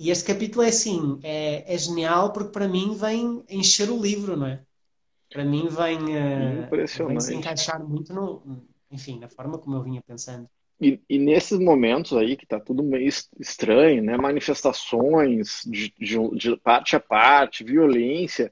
E 0.02 0.10
este 0.10 0.32
capítulo 0.32 0.64
é 0.64 0.68
assim, 0.68 1.20
é, 1.22 1.74
é 1.74 1.76
genial 1.76 2.32
porque 2.32 2.52
para 2.52 2.66
mim 2.66 2.94
vem 2.94 3.44
encher 3.50 3.90
o 3.90 4.00
livro, 4.00 4.34
não 4.34 4.46
é? 4.46 4.62
Para 5.30 5.44
mim 5.44 5.68
vem, 5.68 5.98
uh, 5.98 7.06
vem 7.06 7.20
se 7.20 7.34
encaixar 7.34 7.86
muito 7.86 8.10
no, 8.14 8.42
enfim, 8.90 9.18
na 9.18 9.28
forma 9.28 9.58
como 9.58 9.76
eu 9.76 9.82
vinha 9.82 10.00
pensando. 10.00 10.48
E, 10.80 10.98
e 11.06 11.18
nesses 11.18 11.58
momentos 11.58 12.14
aí 12.16 12.34
que 12.34 12.44
está 12.44 12.58
tudo 12.58 12.82
meio 12.82 13.10
estranho, 13.38 14.02
né? 14.02 14.16
Manifestações 14.16 15.60
de, 15.66 15.92
de, 15.98 16.16
de, 16.34 16.56
parte 16.56 16.96
a 16.96 17.00
parte, 17.00 17.62
violência. 17.62 18.50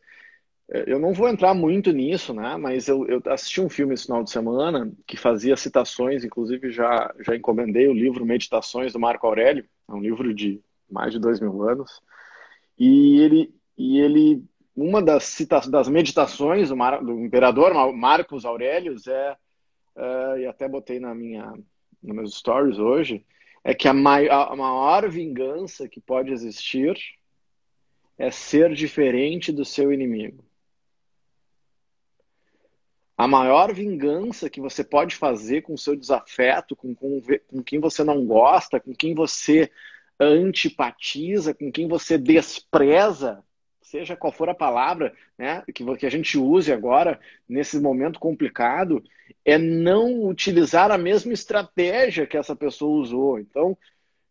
É, 0.70 0.84
eu 0.86 0.98
não 0.98 1.14
vou 1.14 1.30
entrar 1.30 1.54
muito 1.54 1.90
nisso, 1.92 2.34
né? 2.34 2.58
Mas 2.58 2.88
eu, 2.88 3.08
eu 3.08 3.22
assisti 3.24 3.62
um 3.62 3.70
filme 3.70 3.94
esse 3.94 4.04
final 4.04 4.22
de 4.22 4.30
semana 4.30 4.92
que 5.06 5.16
fazia 5.16 5.56
citações, 5.56 6.24
inclusive 6.24 6.70
já, 6.70 7.10
já 7.20 7.34
encomendei 7.34 7.88
o 7.88 7.94
livro 7.94 8.26
Meditações 8.26 8.92
do 8.92 9.00
Marco 9.00 9.26
Aurélio, 9.26 9.64
é 9.88 9.92
um 9.94 10.02
livro 10.02 10.34
de 10.34 10.60
mais 10.90 11.12
de 11.12 11.18
dois 11.18 11.40
mil 11.40 11.62
anos. 11.68 12.00
E 12.78 13.20
ele, 13.20 13.54
e 13.76 13.98
ele 14.00 14.44
uma 14.74 15.02
das, 15.02 15.24
cita 15.24 15.60
das 15.68 15.88
meditações 15.88 16.68
do, 16.68 16.76
Mar, 16.76 17.02
do 17.02 17.24
imperador 17.24 17.74
Marcos 17.92 18.44
Aurelius 18.44 19.06
é 19.08 19.36
uh, 19.96 20.38
e 20.38 20.46
até 20.46 20.68
botei 20.68 21.00
na 21.00 21.14
minha, 21.14 21.52
nos 22.02 22.16
meus 22.16 22.34
stories 22.36 22.78
hoje, 22.78 23.24
é 23.64 23.74
que 23.74 23.88
a, 23.88 23.92
maior, 23.92 24.52
a 24.52 24.56
maior 24.56 25.08
vingança 25.08 25.88
que 25.88 26.00
pode 26.00 26.32
existir 26.32 26.96
é 28.16 28.30
ser 28.30 28.72
diferente 28.72 29.52
do 29.52 29.64
seu 29.64 29.92
inimigo. 29.92 30.44
A 33.16 33.26
maior 33.26 33.72
vingança 33.74 34.48
que 34.48 34.60
você 34.60 34.84
pode 34.84 35.16
fazer 35.16 35.62
com 35.62 35.74
o 35.74 35.78
seu 35.78 35.96
desafeto, 35.96 36.76
com, 36.76 36.94
com, 36.94 37.20
com 37.48 37.62
quem 37.64 37.80
você 37.80 38.04
não 38.04 38.24
gosta, 38.24 38.78
com 38.78 38.94
quem 38.94 39.12
você 39.12 39.68
antipatiza, 40.20 41.54
com 41.54 41.70
quem 41.70 41.86
você 41.86 42.18
despreza, 42.18 43.42
seja 43.80 44.16
qual 44.16 44.32
for 44.32 44.48
a 44.48 44.54
palavra 44.54 45.14
né, 45.36 45.62
que, 45.74 46.06
a 46.06 46.10
gente 46.10 46.36
use 46.36 46.72
agora, 46.72 47.18
nesse 47.48 47.78
momento 47.80 48.18
complicado, 48.18 49.02
é 49.44 49.56
não 49.56 50.24
utilizar 50.24 50.90
a 50.90 50.98
mesma 50.98 51.32
estratégia 51.32 52.26
que 52.26 52.36
essa 52.36 52.54
pessoa 52.54 53.00
usou. 53.00 53.38
Então, 53.38 53.78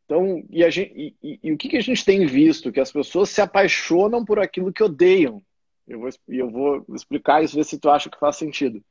então 0.06 0.44
e, 0.50 0.70
gente, 0.70 1.16
e, 1.24 1.40
e 1.44 1.52
o 1.52 1.58
que, 1.58 1.70
que 1.70 1.78
a 1.78 1.82
gente 1.82 2.06
tem 2.06 2.26
visto? 2.26 2.72
Que 2.72 2.80
as 2.80 2.92
pessoas 2.92 3.30
se 3.30 3.42
apaixonam 3.42 4.24
por 4.24 4.40
aquilo 4.40 4.74
que 4.74 4.84
odeiam. 4.84 5.42
Eu 5.88 6.02
vou, 6.02 6.10
eu 6.28 6.50
vou 6.50 6.86
explicar 6.94 7.44
isso, 7.44 7.56
ver 7.56 7.64
se 7.64 7.80
tu 7.80 7.90
acha 7.90 8.10
que 8.10 8.20
faz 8.20 8.36
sentido 8.36 8.84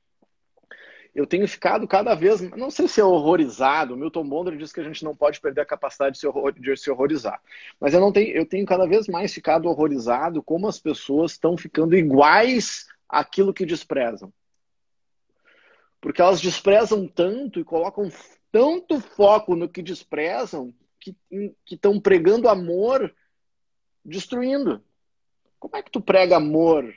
eu 1.17 1.27
tenho 1.27 1.49
ficado 1.49 1.89
cada 1.89 2.15
vez, 2.15 2.43
não 2.43 2.71
sei 2.71 2.87
se 2.87 3.01
é 3.01 3.05
horrorizado, 3.05 3.97
Milton 3.97 4.29
Bondra 4.29 4.55
diz 4.55 4.71
que 4.71 4.81
a 4.81 4.85
gente 4.85 5.03
não 5.03 5.17
pode 5.17 5.41
perder 5.41 5.63
a 5.63 5.67
capacidade 5.67 6.13
de 6.13 6.19
se, 6.21 6.27
horror, 6.27 6.53
de 6.53 6.77
se 6.77 6.91
horrorizar, 6.91 7.41
mas 7.81 7.95
eu, 7.95 8.01
não 8.01 8.13
tenho, 8.13 8.37
eu 8.37 8.45
tenho 8.45 8.67
cada 8.67 8.87
vez 8.87 9.09
mais 9.09 9.33
ficado 9.33 9.67
horrorizado 9.67 10.43
como 10.43 10.69
as 10.69 10.79
pessoas 10.79 11.33
estão 11.33 11.57
ficando 11.57 11.97
iguais 11.97 12.87
àquilo 13.09 13.55
que 13.55 13.65
desprezam. 13.65 14.31
Porque 16.03 16.21
elas 16.21 16.39
desprezam 16.39 17.09
tanto 17.09 17.59
e 17.59 17.65
colocam 17.65 18.11
tanto 18.53 19.01
foco 19.01 19.57
no 19.57 19.71
que 19.71 19.81
desprezam 19.81 20.75
que 21.01 21.17
estão 21.71 21.99
pregando 21.99 22.47
amor 22.47 23.15
destruindo. 24.05 24.85
Como 25.59 25.77
é 25.77 25.83
que 25.83 25.91
tu 25.91 26.01
prega 26.01 26.37
amor? 26.37 26.95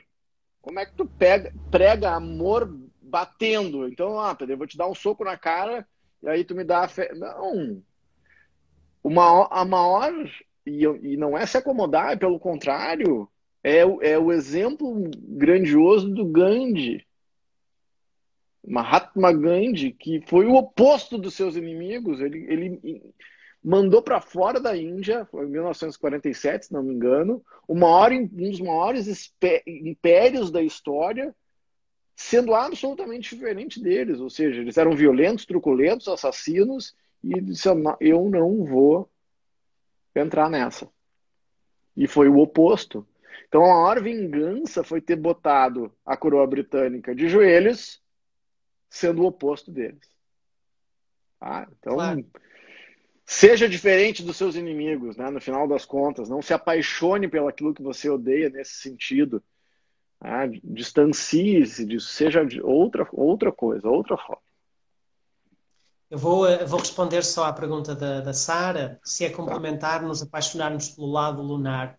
Como 0.60 0.78
é 0.78 0.84
que 0.84 0.92
tu 0.92 1.06
pega, 1.06 1.54
prega 1.70 2.10
amor 2.10 2.70
batendo. 3.10 3.88
Então, 3.88 4.18
ah, 4.18 4.34
Pedro, 4.34 4.54
eu 4.54 4.58
vou 4.58 4.66
te 4.66 4.76
dar 4.76 4.88
um 4.88 4.94
soco 4.94 5.24
na 5.24 5.36
cara 5.36 5.86
e 6.22 6.28
aí 6.28 6.44
tu 6.44 6.54
me 6.54 6.64
dá 6.64 6.84
a 6.84 6.88
fé. 6.88 7.12
Não. 7.14 7.82
Uma, 9.02 9.48
a 9.50 9.64
maior. 9.64 10.12
E, 10.66 10.84
e 10.84 11.16
não 11.16 11.36
é 11.36 11.46
se 11.46 11.56
acomodar, 11.56 12.12
é 12.12 12.16
pelo 12.16 12.38
contrário. 12.38 13.28
É, 13.62 13.78
é 13.80 14.18
o 14.18 14.32
exemplo 14.32 15.10
grandioso 15.16 16.08
do 16.08 16.24
Gandhi. 16.26 17.06
Mahatma 18.66 19.32
Gandhi, 19.32 19.92
que 19.92 20.22
foi 20.26 20.46
o 20.46 20.54
oposto 20.54 21.18
dos 21.18 21.34
seus 21.34 21.56
inimigos. 21.56 22.20
Ele, 22.20 22.46
ele 22.48 23.14
mandou 23.62 24.02
para 24.02 24.20
fora 24.20 24.60
da 24.60 24.76
Índia, 24.76 25.26
em 25.34 25.46
1947, 25.46 26.66
se 26.66 26.72
não 26.72 26.82
me 26.82 26.94
engano, 26.94 27.42
maior, 27.68 28.12
um 28.12 28.26
dos 28.26 28.60
maiores 28.60 29.32
impérios 29.66 30.50
da 30.50 30.62
história, 30.62 31.34
sendo 32.20 32.54
absolutamente 32.54 33.34
diferente 33.34 33.82
deles. 33.82 34.20
Ou 34.20 34.28
seja, 34.28 34.60
eles 34.60 34.76
eram 34.76 34.94
violentos, 34.94 35.46
truculentos, 35.46 36.06
assassinos, 36.06 36.94
e 37.24 37.40
disse: 37.40 37.66
Eu 37.98 38.28
não 38.28 38.64
vou 38.64 39.10
entrar 40.14 40.50
nessa. 40.50 40.88
E 41.96 42.06
foi 42.06 42.28
o 42.28 42.38
oposto. 42.38 43.06
Então, 43.48 43.64
a 43.64 43.68
maior 43.68 44.02
vingança 44.02 44.84
foi 44.84 45.00
ter 45.00 45.16
botado 45.16 45.92
a 46.04 46.16
coroa 46.16 46.46
britânica 46.46 47.14
de 47.14 47.28
joelhos, 47.28 48.00
sendo 48.88 49.22
o 49.22 49.26
oposto 49.26 49.72
deles. 49.72 50.08
Ah, 51.40 51.66
então, 51.72 51.94
claro. 51.94 52.24
seja 53.24 53.66
diferente 53.66 54.22
dos 54.22 54.36
seus 54.36 54.56
inimigos, 54.56 55.16
né? 55.16 55.30
no 55.30 55.40
final 55.40 55.66
das 55.66 55.86
contas. 55.86 56.28
Não 56.28 56.42
se 56.42 56.52
apaixone 56.52 57.28
pelo 57.28 57.48
aquilo 57.48 57.74
que 57.74 57.82
você 57.82 58.10
odeia 58.10 58.50
nesse 58.50 58.74
sentido. 58.74 59.42
Ah, 60.20 60.46
Distancie-se 60.62 61.86
disso, 61.86 62.08
seja 62.08 62.42
outra, 62.62 63.08
outra 63.12 63.50
coisa, 63.50 63.88
outra 63.88 64.18
forma. 64.18 64.42
Eu 66.10 66.18
vou, 66.18 66.46
eh, 66.46 66.64
vou 66.66 66.80
responder 66.80 67.24
só 67.24 67.44
à 67.44 67.52
pergunta 67.52 67.94
da, 67.94 68.20
da 68.20 68.32
Sara, 68.32 69.00
se 69.02 69.24
é 69.24 69.30
complementar 69.30 70.02
nos 70.02 70.20
apaixonarmos 70.20 70.90
pelo 70.90 71.10
lado 71.10 71.40
lunar. 71.40 71.98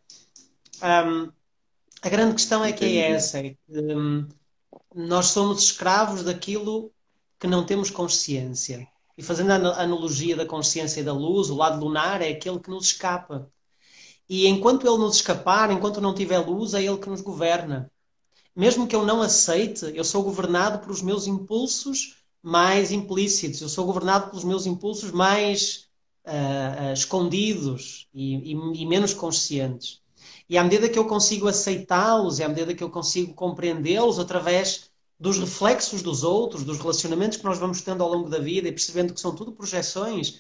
Um, 0.84 1.32
a 2.02 2.10
grande 2.10 2.34
questão 2.36 2.64
é 2.64 2.74
que 2.74 2.84
é 3.00 3.12
essa, 3.12 3.40
é 3.40 3.52
que 3.52 3.58
um, 3.72 4.28
nós 4.94 5.28
somos 5.28 5.64
escravos 5.64 6.24
daquilo 6.24 6.92
que 7.40 7.48
não 7.48 7.66
temos 7.66 7.90
consciência. 7.90 8.88
E 9.18 9.24
fazendo 9.24 9.52
a 9.52 9.82
analogia 9.82 10.36
da 10.36 10.46
consciência 10.46 11.00
e 11.00 11.04
da 11.04 11.14
luz, 11.14 11.50
o 11.50 11.56
lado 11.56 11.84
lunar 11.84 12.22
é 12.22 12.30
aquele 12.30 12.60
que 12.60 12.70
nos 12.70 12.88
escapa. 12.88 13.50
E 14.28 14.48
enquanto 14.48 14.86
ele 14.86 14.98
nos 14.98 15.16
escapar, 15.16 15.72
enquanto 15.72 16.02
não 16.02 16.14
tiver 16.14 16.40
luz, 16.40 16.74
é 16.74 16.84
ele 16.84 16.98
que 16.98 17.10
nos 17.10 17.22
governa. 17.22 17.90
Mesmo 18.56 18.88
que 18.88 18.96
eu 18.96 19.06
não 19.06 19.22
aceite, 19.22 19.92
eu 19.96 20.04
sou 20.04 20.24
governado 20.24 20.80
por 20.80 20.92
os 20.92 21.02
meus 21.02 21.26
impulsos 21.26 22.18
mais 22.44 22.92
implícitos, 22.92 23.62
eu 23.62 23.70
sou 23.70 23.86
governado 23.86 24.30
pelos 24.30 24.44
meus 24.44 24.66
impulsos 24.66 25.12
mais 25.12 25.88
uh, 26.26 26.90
uh, 26.90 26.94
escondidos 26.94 28.10
e, 28.14 28.52
e, 28.52 28.82
e, 28.82 28.86
menos 28.86 29.14
conscientes. 29.14 30.02
E 30.50 30.58
à 30.58 30.64
medida 30.64 30.90
que 30.90 30.98
eu 30.98 31.06
consigo 31.06 31.48
aceitá-los, 31.48 32.40
e 32.40 32.44
à 32.44 32.50
medida 32.50 32.74
que 32.74 32.84
eu 32.84 32.90
consigo 32.90 33.34
compreendê-los 33.34 34.20
através 34.20 34.90
dos 35.20 35.38
reflexos 35.38 36.02
dos 36.02 36.24
outros, 36.24 36.64
dos 36.64 36.80
relacionamentos 36.80 37.38
que 37.38 37.46
nós 37.46 37.60
vamos 37.60 37.82
tendo 37.82 38.04
ao 38.04 38.10
longo 38.10 38.28
da 38.28 38.40
vida 38.40 38.68
e 38.68 38.72
percebendo 38.72 39.14
que 39.14 39.22
são 39.22 39.36
tudo 39.36 39.52
projeções, 39.52 40.40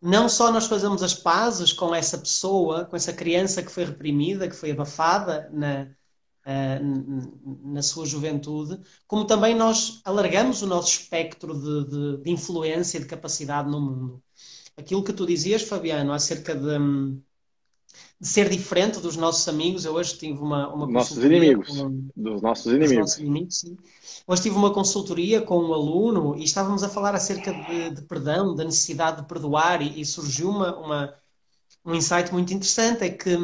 não 0.00 0.28
só 0.28 0.50
nós 0.50 0.66
fazemos 0.66 1.02
as 1.02 1.14
pazes 1.14 1.72
com 1.72 1.94
essa 1.94 2.18
pessoa, 2.18 2.86
com 2.86 2.96
essa 2.96 3.12
criança 3.12 3.62
que 3.62 3.70
foi 3.70 3.84
reprimida, 3.84 4.48
que 4.48 4.56
foi 4.56 4.70
abafada 4.70 5.50
na, 5.52 5.86
na 7.64 7.82
sua 7.82 8.06
juventude, 8.06 8.80
como 9.06 9.24
também 9.24 9.54
nós 9.54 10.00
alargamos 10.04 10.62
o 10.62 10.66
nosso 10.66 10.90
espectro 10.90 11.52
de, 11.54 11.90
de, 11.90 12.22
de, 12.22 12.30
influência 12.30 12.98
e 12.98 13.00
de 13.00 13.06
capacidade 13.06 13.68
no 13.68 13.80
mundo. 13.80 14.22
Aquilo 14.76 15.02
que 15.02 15.12
tu 15.12 15.26
dizias, 15.26 15.62
Fabiano, 15.62 16.12
acerca 16.12 16.54
de, 16.54 16.78
de 18.20 18.28
ser 18.28 18.48
diferente 18.48 19.00
dos 19.00 19.16
nossos 19.16 19.48
amigos, 19.48 19.84
eu 19.84 19.94
hoje 19.94 20.16
tive 20.16 20.38
uma, 20.38 20.72
uma 20.72 20.86
nossos 20.86 21.18
inimigos, 21.18 21.68
com, 21.68 22.08
dos 22.14 22.40
nossos 22.40 22.66
inimigos. 22.66 22.90
Dos 22.90 22.98
nossos 22.98 23.18
inimigos 23.18 23.64
Hoje 24.28 24.42
tive 24.42 24.56
uma 24.56 24.72
consultoria 24.72 25.40
com 25.40 25.58
um 25.58 25.74
aluno 25.74 26.36
e 26.36 26.44
estávamos 26.44 26.84
a 26.84 26.88
falar 26.88 27.14
acerca 27.14 27.52
de, 27.52 27.90
de 27.90 28.02
perdão, 28.02 28.54
da 28.54 28.64
necessidade 28.64 29.22
de 29.22 29.26
perdoar 29.26 29.82
e, 29.82 30.00
e 30.00 30.04
surgiu 30.04 30.50
uma, 30.50 30.76
uma, 30.76 31.14
um 31.84 31.94
insight 31.94 32.32
muito 32.32 32.54
interessante, 32.54 33.02
é 33.02 33.10
que 33.10 33.36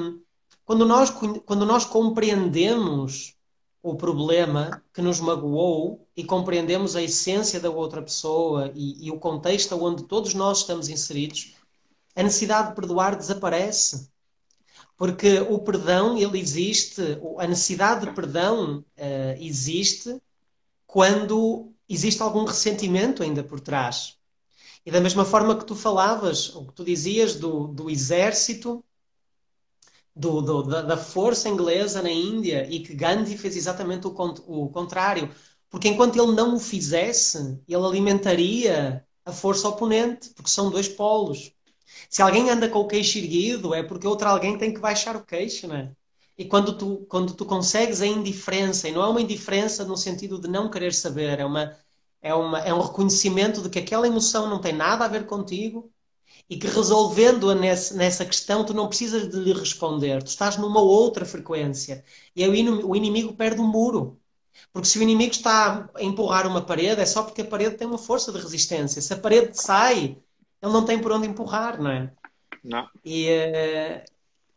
quando 0.72 0.86
nós, 0.86 1.10
quando 1.44 1.66
nós 1.66 1.84
compreendemos 1.84 3.36
o 3.82 3.94
problema 3.94 4.82
que 4.94 5.02
nos 5.02 5.20
magoou 5.20 6.08
e 6.16 6.24
compreendemos 6.24 6.96
a 6.96 7.02
essência 7.02 7.60
da 7.60 7.68
outra 7.68 8.00
pessoa 8.00 8.72
e, 8.74 9.06
e, 9.06 9.10
o 9.10 9.18
contexto 9.18 9.76
onde 9.76 10.04
todos 10.04 10.32
nós 10.32 10.60
estamos 10.60 10.88
inseridos, 10.88 11.56
a 12.16 12.22
necessidade 12.22 12.70
de 12.70 12.74
perdoar 12.74 13.16
desaparece. 13.16 14.08
Porque 14.96 15.40
o 15.40 15.58
perdão, 15.58 16.16
ele 16.16 16.40
existe, 16.40 17.02
a 17.38 17.46
necessidade 17.46 18.06
de 18.06 18.12
perdão 18.14 18.78
uh, 18.78 19.42
existe 19.42 20.22
quando 20.86 21.70
existe 21.86 22.22
algum 22.22 22.46
ressentimento 22.46 23.22
ainda 23.22 23.44
por 23.44 23.60
trás. 23.60 24.16
E 24.86 24.90
da 24.90 25.02
mesma 25.02 25.26
forma 25.26 25.54
que 25.54 25.66
tu 25.66 25.76
falavas, 25.76 26.48
o 26.56 26.64
que 26.64 26.72
tu 26.72 26.82
dizias 26.82 27.34
do, 27.34 27.66
do 27.66 27.90
exército 27.90 28.82
do, 30.14 30.42
do, 30.42 30.62
da, 30.62 30.82
da, 30.82 30.96
força 30.96 31.48
inglesa 31.48 32.02
na 32.02 32.10
Índia 32.10 32.66
e 32.70 32.80
que 32.80 32.94
Gandhi 32.94 33.36
fez 33.38 33.56
exatamente 33.56 34.06
o, 34.06 34.10
o 34.46 34.68
contrário. 34.68 35.30
Porque 35.70 35.88
enquanto 35.88 36.16
ele 36.16 36.32
não 36.32 36.56
o 36.56 36.60
fizesse, 36.60 37.58
ele 37.66 37.84
alimentaria 37.84 39.04
a 39.24 39.32
força 39.32 39.68
oponente, 39.68 40.30
porque 40.30 40.50
são 40.50 40.70
dois 40.70 40.88
polos. 40.88 41.52
Se 42.10 42.20
alguém 42.22 42.50
anda 42.50 42.68
com 42.68 42.80
o 42.80 42.86
queixo 42.86 43.18
erguido, 43.18 43.74
é 43.74 43.82
porque 43.82 44.06
outro 44.06 44.28
alguém 44.28 44.58
tem 44.58 44.74
que 44.74 44.80
baixar 44.80 45.16
o 45.16 45.24
queixo, 45.24 45.66
né? 45.66 45.92
E 46.36 46.44
quando 46.44 46.76
tu, 46.76 47.06
quando 47.08 47.34
tu 47.34 47.44
consegues 47.44 48.02
a 48.02 48.06
indiferença, 48.06 48.88
e 48.88 48.92
não 48.92 49.02
é 49.02 49.08
uma 49.08 49.20
indiferença 49.20 49.84
no 49.84 49.96
sentido 49.96 50.40
de 50.40 50.48
não 50.48 50.70
querer 50.70 50.92
saber, 50.92 51.38
é, 51.38 51.44
uma, 51.44 51.76
é, 52.20 52.34
uma, 52.34 52.58
é 52.60 52.74
um 52.74 52.80
reconhecimento 52.80 53.62
de 53.62 53.70
que 53.70 53.78
aquela 53.78 54.06
emoção 54.06 54.48
não 54.48 54.60
tem 54.60 54.72
nada 54.72 55.04
a 55.04 55.08
ver 55.08 55.26
contigo, 55.26 55.90
e 56.48 56.56
que 56.56 56.66
resolvendo-a 56.66 57.54
nessa 57.54 58.24
questão 58.24 58.64
tu 58.64 58.74
não 58.74 58.88
precisas 58.88 59.28
de 59.28 59.36
lhe 59.38 59.52
responder, 59.52 60.22
tu 60.22 60.28
estás 60.28 60.56
numa 60.56 60.80
outra 60.80 61.24
frequência. 61.24 62.04
E 62.36 62.44
aí 62.44 62.68
o 62.68 62.96
inimigo 62.96 63.32
perde 63.34 63.60
o 63.60 63.64
muro. 63.64 64.18
Porque 64.72 64.88
se 64.88 64.98
o 64.98 65.02
inimigo 65.02 65.32
está 65.32 65.88
a 65.94 66.02
empurrar 66.02 66.46
uma 66.46 66.62
parede, 66.62 67.00
é 67.00 67.06
só 67.06 67.22
porque 67.22 67.42
a 67.42 67.46
parede 67.46 67.76
tem 67.76 67.86
uma 67.86 67.98
força 67.98 68.32
de 68.32 68.38
resistência. 68.38 69.00
Se 69.00 69.12
a 69.12 69.18
parede 69.18 69.60
sai, 69.60 70.16
ele 70.62 70.72
não 70.72 70.84
tem 70.84 70.98
por 70.98 71.12
onde 71.12 71.26
empurrar, 71.26 71.80
não 71.80 71.90
é? 71.90 72.12
Não. 72.62 72.88
E, 73.04 73.28
eh, 73.28 74.04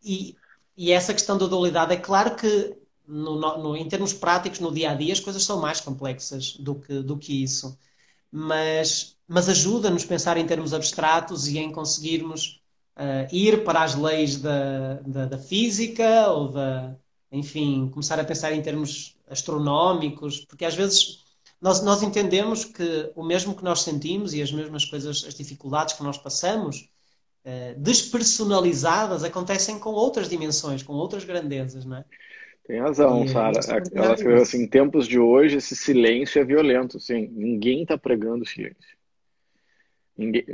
e, 0.02 0.36
e 0.76 0.92
essa 0.92 1.12
questão 1.12 1.36
da 1.36 1.46
dualidade, 1.46 1.92
é 1.92 1.96
claro 1.96 2.36
que 2.36 2.76
no, 3.06 3.58
no, 3.58 3.76
em 3.76 3.88
termos 3.88 4.12
práticos, 4.12 4.60
no 4.60 4.72
dia 4.72 4.90
a 4.90 4.94
dia, 4.94 5.12
as 5.12 5.20
coisas 5.20 5.44
são 5.44 5.60
mais 5.60 5.80
complexas 5.80 6.56
do 6.56 6.74
que, 6.74 7.00
do 7.00 7.16
que 7.16 7.42
isso. 7.42 7.78
Mas 8.30 9.15
mas 9.28 9.48
ajuda-nos 9.48 10.04
a 10.04 10.08
pensar 10.08 10.36
em 10.36 10.46
termos 10.46 10.72
abstratos 10.72 11.48
e 11.48 11.58
em 11.58 11.72
conseguirmos 11.72 12.60
uh, 12.96 13.34
ir 13.34 13.64
para 13.64 13.82
as 13.82 13.94
leis 13.94 14.36
da, 14.36 14.94
da, 15.04 15.26
da, 15.26 15.38
física 15.38 16.28
ou 16.30 16.48
da, 16.48 16.96
enfim, 17.30 17.90
começar 17.92 18.18
a 18.20 18.24
pensar 18.24 18.52
em 18.52 18.62
termos 18.62 19.16
astronómicos, 19.28 20.44
porque 20.44 20.64
às 20.64 20.74
vezes 20.74 21.24
nós, 21.60 21.82
nós 21.82 22.02
entendemos 22.02 22.64
que 22.64 23.10
o 23.16 23.24
mesmo 23.24 23.54
que 23.54 23.64
nós 23.64 23.82
sentimos 23.82 24.32
e 24.32 24.42
as 24.42 24.52
mesmas 24.52 24.84
coisas, 24.84 25.24
as 25.26 25.34
dificuldades 25.34 25.94
que 25.94 26.02
nós 26.02 26.18
passamos, 26.18 26.88
uh, 27.44 27.80
despersonalizadas, 27.80 29.24
acontecem 29.24 29.78
com 29.78 29.90
outras 29.90 30.28
dimensões, 30.28 30.82
com 30.82 30.92
outras 30.92 31.24
grandezas, 31.24 31.84
não 31.84 31.96
é? 31.96 32.04
Tem 32.66 32.80
razão, 32.80 33.24
e, 33.24 33.28
Sara. 33.28 33.60
Ela 33.94 34.14
escreveu 34.14 34.42
assim, 34.42 34.62
em 34.62 34.66
tempos 34.66 35.06
de 35.06 35.20
hoje, 35.20 35.56
esse 35.56 35.76
silêncio 35.76 36.40
é 36.40 36.44
violento. 36.44 36.96
Assim, 36.96 37.28
ninguém 37.28 37.82
está 37.82 37.96
pregando 37.96 38.44
silêncio. 38.44 38.95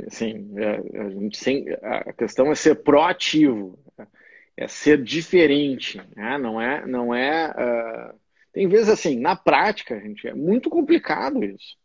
Sim, 0.09 0.53
é, 0.57 0.99
a, 0.99 1.09
gente 1.09 1.37
sem, 1.37 1.65
a 1.81 2.11
questão 2.11 2.51
é 2.51 2.55
ser 2.55 2.83
proativo, 2.83 3.79
é 4.57 4.67
ser 4.67 5.01
diferente, 5.01 6.01
né? 6.15 6.37
não 6.37 6.59
é, 6.59 6.85
não 6.85 7.15
é. 7.15 7.49
Uh, 7.49 8.19
tem 8.51 8.67
vezes 8.67 8.89
assim, 8.89 9.17
na 9.17 9.35
prática, 9.35 9.99
gente, 9.99 10.27
é 10.27 10.33
muito 10.33 10.69
complicado 10.69 11.43
isso. 11.43 11.77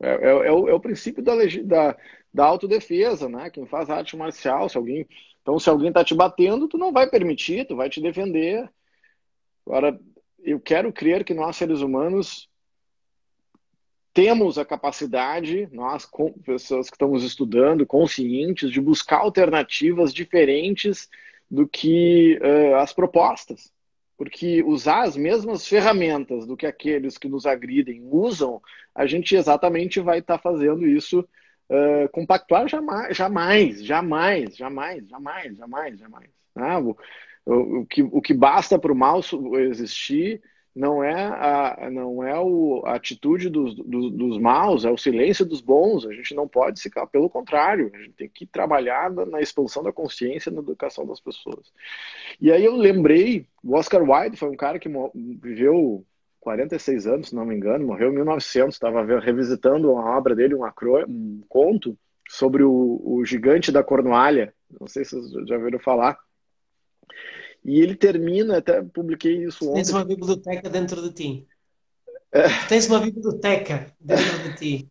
É, 0.00 0.10
é, 0.10 0.28
é, 0.30 0.52
o, 0.52 0.68
é 0.68 0.74
o, 0.74 0.80
princípio 0.80 1.22
da, 1.22 1.34
da, 1.64 1.96
da, 2.34 2.44
autodefesa, 2.44 3.28
né? 3.28 3.48
Quem 3.50 3.66
faz 3.66 3.88
arte 3.88 4.16
marcial, 4.16 4.68
se 4.68 4.76
alguém, 4.76 5.06
então 5.40 5.60
se 5.60 5.70
alguém 5.70 5.88
está 5.88 6.04
te 6.04 6.14
batendo, 6.14 6.66
tu 6.66 6.76
não 6.76 6.92
vai 6.92 7.08
permitir, 7.08 7.66
tu 7.66 7.76
vai 7.76 7.88
te 7.88 8.00
defender. 8.00 8.68
Agora, 9.64 9.98
eu 10.42 10.60
quero 10.60 10.92
crer 10.92 11.24
que 11.24 11.32
nós 11.32 11.56
seres 11.56 11.80
humanos 11.80 12.50
temos 14.14 14.58
a 14.58 14.64
capacidade, 14.64 15.68
nós, 15.72 16.08
pessoas 16.44 16.88
que 16.88 16.96
estamos 16.96 17.24
estudando, 17.24 17.86
conscientes, 17.86 18.70
de 18.70 18.80
buscar 18.80 19.18
alternativas 19.18 20.12
diferentes 20.12 21.08
do 21.50 21.66
que 21.66 22.38
uh, 22.42 22.76
as 22.76 22.92
propostas. 22.92 23.72
Porque 24.16 24.62
usar 24.62 25.02
as 25.02 25.16
mesmas 25.16 25.66
ferramentas 25.66 26.46
do 26.46 26.56
que 26.56 26.66
aqueles 26.66 27.16
que 27.16 27.28
nos 27.28 27.46
agridem 27.46 28.02
usam, 28.04 28.60
a 28.94 29.06
gente 29.06 29.34
exatamente 29.34 29.98
vai 29.98 30.18
estar 30.18 30.36
tá 30.36 30.42
fazendo 30.42 30.86
isso 30.86 31.20
uh, 31.20 32.08
compactuar 32.12 32.68
jamais, 32.68 33.16
jamais, 33.16 33.84
jamais, 33.84 34.56
jamais, 34.56 35.08
jamais, 35.08 35.56
jamais, 35.56 35.98
jamais. 35.98 36.30
Né? 36.54 36.78
O, 36.78 36.96
o, 37.46 37.80
o, 37.80 37.86
que, 37.86 38.02
o 38.02 38.20
que 38.20 38.34
basta 38.34 38.78
para 38.78 38.92
o 38.92 38.96
mal 38.96 39.20
existir 39.70 40.42
não 40.74 41.04
é 41.04 41.14
a, 41.14 41.90
não 41.90 42.24
é 42.24 42.38
o, 42.38 42.82
a 42.86 42.94
atitude 42.94 43.50
dos, 43.50 43.74
dos, 43.74 44.10
dos, 44.10 44.38
maus, 44.38 44.84
é 44.84 44.90
o 44.90 44.96
silêncio 44.96 45.44
dos 45.44 45.60
bons. 45.60 46.06
A 46.06 46.12
gente 46.12 46.34
não 46.34 46.48
pode 46.48 46.80
ficar, 46.80 47.06
pelo 47.06 47.28
contrário, 47.28 47.90
a 47.94 47.98
gente 47.98 48.12
tem 48.12 48.28
que 48.28 48.46
trabalhar 48.46 49.10
na 49.10 49.40
expansão 49.40 49.82
da 49.82 49.92
consciência 49.92 50.50
na 50.50 50.60
educação 50.60 51.06
das 51.06 51.20
pessoas. 51.20 51.72
E 52.40 52.50
aí 52.50 52.64
eu 52.64 52.74
lembrei, 52.74 53.46
o 53.62 53.76
Oscar 53.76 54.02
Wilde 54.02 54.36
foi 54.38 54.48
um 54.48 54.56
cara 54.56 54.78
que 54.78 54.88
viveu 55.42 56.04
46 56.40 57.06
anos, 57.06 57.28
se 57.28 57.34
não 57.34 57.44
me 57.44 57.54
engano, 57.54 57.86
morreu 57.86 58.10
em 58.10 58.14
1900, 58.14 58.74
estava 58.74 59.04
revisitando 59.20 59.92
uma 59.92 60.16
obra 60.16 60.34
dele, 60.34 60.54
um, 60.54 60.64
acro, 60.64 61.04
um 61.06 61.42
conto 61.48 61.96
sobre 62.28 62.62
o, 62.62 63.00
o 63.04 63.24
gigante 63.24 63.70
da 63.70 63.84
Cornualha, 63.84 64.54
não 64.80 64.86
sei 64.86 65.04
se 65.04 65.14
vocês 65.14 65.46
já 65.46 65.56
ouviram 65.56 65.78
falar, 65.78 66.18
e 67.64 67.80
ele 67.80 67.94
termina, 67.94 68.58
até 68.58 68.82
publiquei 68.82 69.44
isso 69.44 69.64
ontem. 69.64 69.76
Tens 69.76 69.90
uma 69.90 70.04
biblioteca 70.04 70.68
dentro 70.68 71.02
de 71.02 71.12
ti. 71.12 71.46
É. 72.32 72.48
Tens 72.68 72.86
uma 72.88 72.98
biblioteca 72.98 73.86
dentro 74.00 74.38
de 74.42 74.56
ti. 74.56 74.88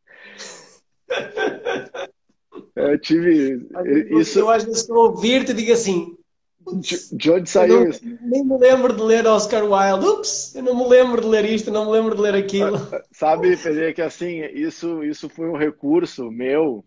É, 2.76 2.94
eu 2.94 3.00
tive. 3.00 3.68
isso... 4.12 4.40
Eu 4.40 4.50
às 4.50 4.64
vezes 4.64 4.82
estou 4.82 4.98
a 4.98 5.10
ouvir-te 5.10 5.52
e 5.52 5.56
digo 5.56 5.74
assim. 5.74 6.16
De 7.12 7.32
onde 7.32 7.50
saiu 7.50 7.90
isso? 7.90 8.02
Nem 8.22 8.46
me 8.46 8.58
lembro 8.58 8.96
de 8.96 9.02
ler 9.02 9.26
Oscar 9.26 9.64
Wilde. 9.64 10.06
Ups, 10.06 10.56
eu 10.56 10.64
não 10.64 10.76
me 10.78 10.88
lembro 10.88 11.20
de 11.22 11.28
ler 11.28 11.46
isto, 11.46 11.72
não 11.72 11.86
me 11.86 11.92
lembro 11.92 12.16
de 12.16 12.22
ler 12.22 12.36
aquilo. 12.36 12.78
Ah, 12.94 13.04
sabe, 13.12 13.58
Pedro, 13.58 13.94
que 13.94 14.02
assim, 14.02 14.42
isso, 14.54 15.04
isso 15.04 15.28
foi 15.28 15.50
um 15.50 15.58
recurso 15.58 16.30
meu, 16.30 16.86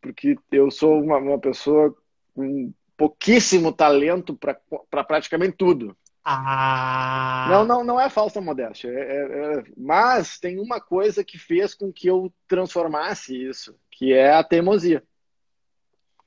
porque 0.00 0.36
eu 0.52 0.70
sou 0.70 1.00
uma, 1.00 1.16
uma 1.16 1.38
pessoa 1.38 1.94
com 2.34 2.70
pouquíssimo 2.96 3.72
talento 3.72 4.34
para 4.34 4.58
pra 4.90 5.04
praticamente 5.04 5.56
tudo. 5.56 5.96
Ah. 6.24 7.46
Não, 7.50 7.64
não, 7.66 7.84
não 7.84 8.00
é 8.00 8.08
falsa 8.08 8.40
modéstia. 8.40 8.88
É, 8.88 8.92
é, 8.92 9.58
é, 9.58 9.64
mas 9.76 10.38
tem 10.38 10.58
uma 10.58 10.80
coisa 10.80 11.22
que 11.22 11.38
fez 11.38 11.74
com 11.74 11.92
que 11.92 12.08
eu 12.08 12.32
transformasse 12.48 13.36
isso, 13.36 13.76
que 13.90 14.12
é 14.14 14.32
a 14.32 14.42
teimosia. 14.42 15.02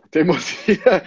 A 0.04 0.08
teimosia. 0.08 1.04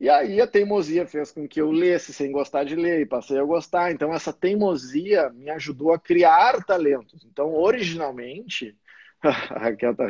E 0.00 0.10
aí 0.10 0.40
a 0.40 0.48
teimosia 0.48 1.06
fez 1.06 1.30
com 1.30 1.46
que 1.46 1.60
eu 1.60 1.70
lesse 1.70 2.12
sem 2.12 2.32
gostar 2.32 2.64
de 2.64 2.74
ler 2.74 3.02
e 3.02 3.06
passei 3.06 3.38
a 3.38 3.44
gostar. 3.44 3.92
Então 3.92 4.12
essa 4.12 4.32
teimosia 4.32 5.30
me 5.30 5.48
ajudou 5.50 5.92
a 5.92 5.98
criar 5.98 6.64
talentos. 6.64 7.24
Então 7.24 7.54
originalmente 7.54 8.76
tá 9.22 10.04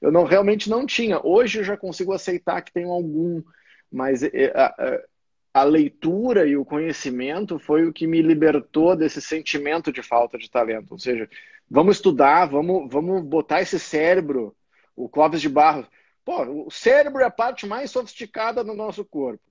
eu 0.00 0.12
não 0.12 0.22
realmente 0.22 0.70
não 0.70 0.86
tinha. 0.86 1.20
Hoje 1.26 1.58
eu 1.58 1.64
já 1.64 1.76
consigo 1.76 2.12
aceitar 2.12 2.62
que 2.62 2.72
tenho 2.72 2.90
algum 2.90 3.42
mas 3.92 4.22
é, 4.22 4.52
a, 4.54 5.02
a, 5.54 5.62
leitura 5.64 6.46
e 6.46 6.56
o 6.56 6.64
conhecimento 6.64 7.58
foi 7.58 7.86
o 7.86 7.92
que 7.92 8.06
me 8.06 8.22
libertou 8.22 8.96
desse 8.96 9.20
sentimento 9.20 9.92
de 9.92 10.02
falta 10.02 10.38
de 10.38 10.50
talento. 10.50 10.92
Ou 10.92 10.98
seja, 10.98 11.28
vamos 11.70 11.96
estudar, 11.96 12.46
vamos, 12.46 12.90
vamos 12.90 13.22
botar 13.22 13.60
esse 13.60 13.78
cérebro, 13.78 14.56
o 14.96 15.08
Clóvis 15.08 15.40
de 15.40 15.48
Barros. 15.48 15.86
Pô, 16.24 16.42
o 16.66 16.70
cérebro 16.70 17.20
é 17.20 17.24
a 17.24 17.30
parte 17.30 17.66
mais 17.66 17.90
sofisticada 17.90 18.64
do 18.64 18.74
nosso 18.74 19.04
corpo. 19.04 19.42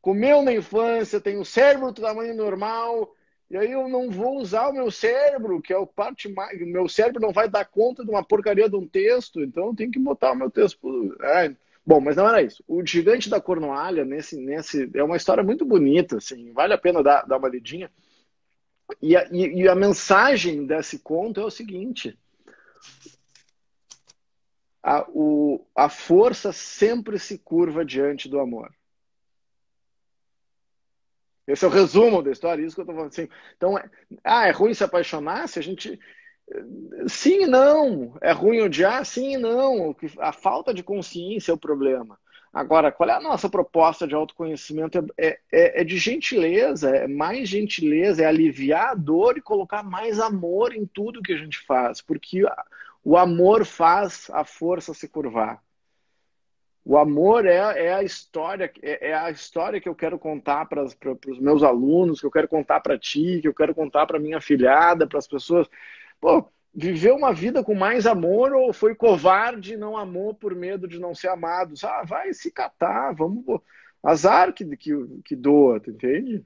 Comeu 0.00 0.42
na 0.42 0.52
infância, 0.52 1.20
tem 1.20 1.36
o 1.36 1.44
cérebro 1.44 1.90
do 1.90 2.00
tamanho 2.00 2.34
normal, 2.34 3.12
e 3.50 3.56
aí 3.56 3.70
eu 3.70 3.88
não 3.88 4.10
vou 4.10 4.38
usar 4.38 4.68
o 4.68 4.72
meu 4.72 4.90
cérebro, 4.90 5.62
que 5.62 5.72
é 5.72 5.78
o 5.78 5.86
parte 5.86 6.28
mais. 6.28 6.60
O 6.60 6.66
meu 6.66 6.88
cérebro 6.88 7.20
não 7.20 7.32
vai 7.32 7.48
dar 7.48 7.64
conta 7.64 8.04
de 8.04 8.10
uma 8.10 8.24
porcaria 8.24 8.68
de 8.68 8.76
um 8.76 8.86
texto, 8.86 9.40
então 9.40 9.68
eu 9.68 9.74
tenho 9.74 9.90
que 9.90 9.98
botar 9.98 10.32
o 10.32 10.36
meu 10.36 10.50
texto. 10.50 11.16
É, 11.22 11.54
Bom, 11.86 12.00
mas 12.00 12.16
não 12.16 12.28
era 12.28 12.42
isso. 12.42 12.64
O 12.66 12.84
Gigante 12.84 13.30
da 13.30 13.40
Cornualha, 13.40 14.04
nesse, 14.04 14.36
nesse, 14.36 14.90
é 14.92 15.04
uma 15.04 15.16
história 15.16 15.44
muito 15.44 15.64
bonita, 15.64 16.16
assim, 16.16 16.52
vale 16.52 16.74
a 16.74 16.78
pena 16.78 17.00
dar, 17.00 17.22
dar 17.22 17.36
uma 17.36 17.48
lidinha. 17.48 17.90
E 19.00 19.16
a, 19.16 19.28
e, 19.30 19.62
e 19.62 19.68
a 19.68 19.74
mensagem 19.74 20.66
desse 20.66 20.98
conto 20.98 21.40
é 21.40 21.44
o 21.44 21.50
seguinte: 21.50 22.18
a, 24.82 25.06
o, 25.08 25.64
a 25.76 25.88
força 25.88 26.52
sempre 26.52 27.20
se 27.20 27.38
curva 27.38 27.84
diante 27.84 28.28
do 28.28 28.40
amor. 28.40 28.74
Esse 31.46 31.64
é 31.64 31.68
o 31.68 31.70
resumo 31.70 32.20
da 32.20 32.32
história, 32.32 32.64
isso 32.64 32.74
que 32.74 32.80
eu 32.80 32.82
estou 32.82 32.96
falando 32.96 33.12
assim. 33.12 33.28
Então, 33.56 33.78
é, 33.78 33.88
ah, 34.24 34.48
é 34.48 34.50
ruim 34.50 34.74
se 34.74 34.82
apaixonar 34.82 35.48
se 35.48 35.60
a 35.60 35.62
gente 35.62 36.00
Sim 37.08 37.42
e 37.42 37.46
não. 37.46 38.16
É 38.20 38.32
ruim 38.32 38.60
odiar? 38.60 39.04
Sim 39.04 39.34
e 39.34 39.36
não. 39.36 39.94
A 40.18 40.32
falta 40.32 40.72
de 40.72 40.82
consciência 40.82 41.50
é 41.50 41.54
o 41.54 41.58
problema. 41.58 42.18
Agora, 42.52 42.90
qual 42.90 43.10
é 43.10 43.12
a 43.12 43.20
nossa 43.20 43.50
proposta 43.50 44.06
de 44.06 44.14
autoconhecimento? 44.14 45.06
É, 45.18 45.38
é, 45.52 45.80
é, 45.80 45.84
de 45.84 45.98
gentileza, 45.98 46.88
é 46.88 47.06
mais 47.06 47.48
gentileza, 47.48 48.22
é 48.22 48.26
aliviar 48.26 48.92
a 48.92 48.94
dor 48.94 49.36
e 49.36 49.42
colocar 49.42 49.82
mais 49.82 50.18
amor 50.18 50.74
em 50.74 50.86
tudo 50.86 51.22
que 51.22 51.34
a 51.34 51.36
gente 51.36 51.58
faz, 51.66 52.00
porque 52.00 52.44
o 53.04 53.16
amor 53.16 53.66
faz 53.66 54.30
a 54.32 54.42
força 54.42 54.94
se 54.94 55.06
curvar. 55.06 55.62
O 56.82 56.96
amor 56.96 57.44
é, 57.44 57.56
é 57.56 57.92
a 57.92 58.02
história, 58.02 58.72
é, 58.80 59.10
é, 59.10 59.12
a 59.12 59.30
história 59.30 59.80
que 59.80 59.88
eu 59.88 59.94
quero 59.94 60.18
contar 60.18 60.66
para 60.66 60.84
os 60.84 61.38
meus 61.40 61.62
alunos, 61.62 62.20
que 62.20 62.26
eu 62.26 62.30
quero 62.30 62.48
contar 62.48 62.80
para 62.80 62.96
ti, 62.96 63.40
que 63.42 63.48
eu 63.48 63.54
quero 63.54 63.74
contar 63.74 64.06
para 64.06 64.20
minha 64.20 64.40
filhada, 64.40 65.06
para 65.06 65.18
as 65.18 65.26
pessoas. 65.26 65.68
Pô, 66.20 66.48
viveu 66.74 67.16
uma 67.16 67.32
vida 67.32 67.64
com 67.64 67.74
mais 67.74 68.06
amor 68.06 68.52
ou 68.52 68.72
foi 68.72 68.94
covarde 68.94 69.74
e 69.74 69.76
não 69.76 69.96
amou 69.96 70.34
por 70.34 70.54
medo 70.54 70.86
de 70.86 70.98
não 70.98 71.14
ser 71.14 71.28
amado? 71.28 71.74
Ah, 71.84 72.04
vai 72.04 72.32
se 72.32 72.50
catar, 72.50 73.14
vamos. 73.14 73.44
Azar 74.02 74.52
que, 74.52 74.64
que, 74.76 74.92
que 75.24 75.34
doa, 75.34 75.80
tu 75.80 75.90
entende? 75.90 76.44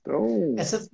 Então... 0.00 0.54
Essa, 0.56 0.88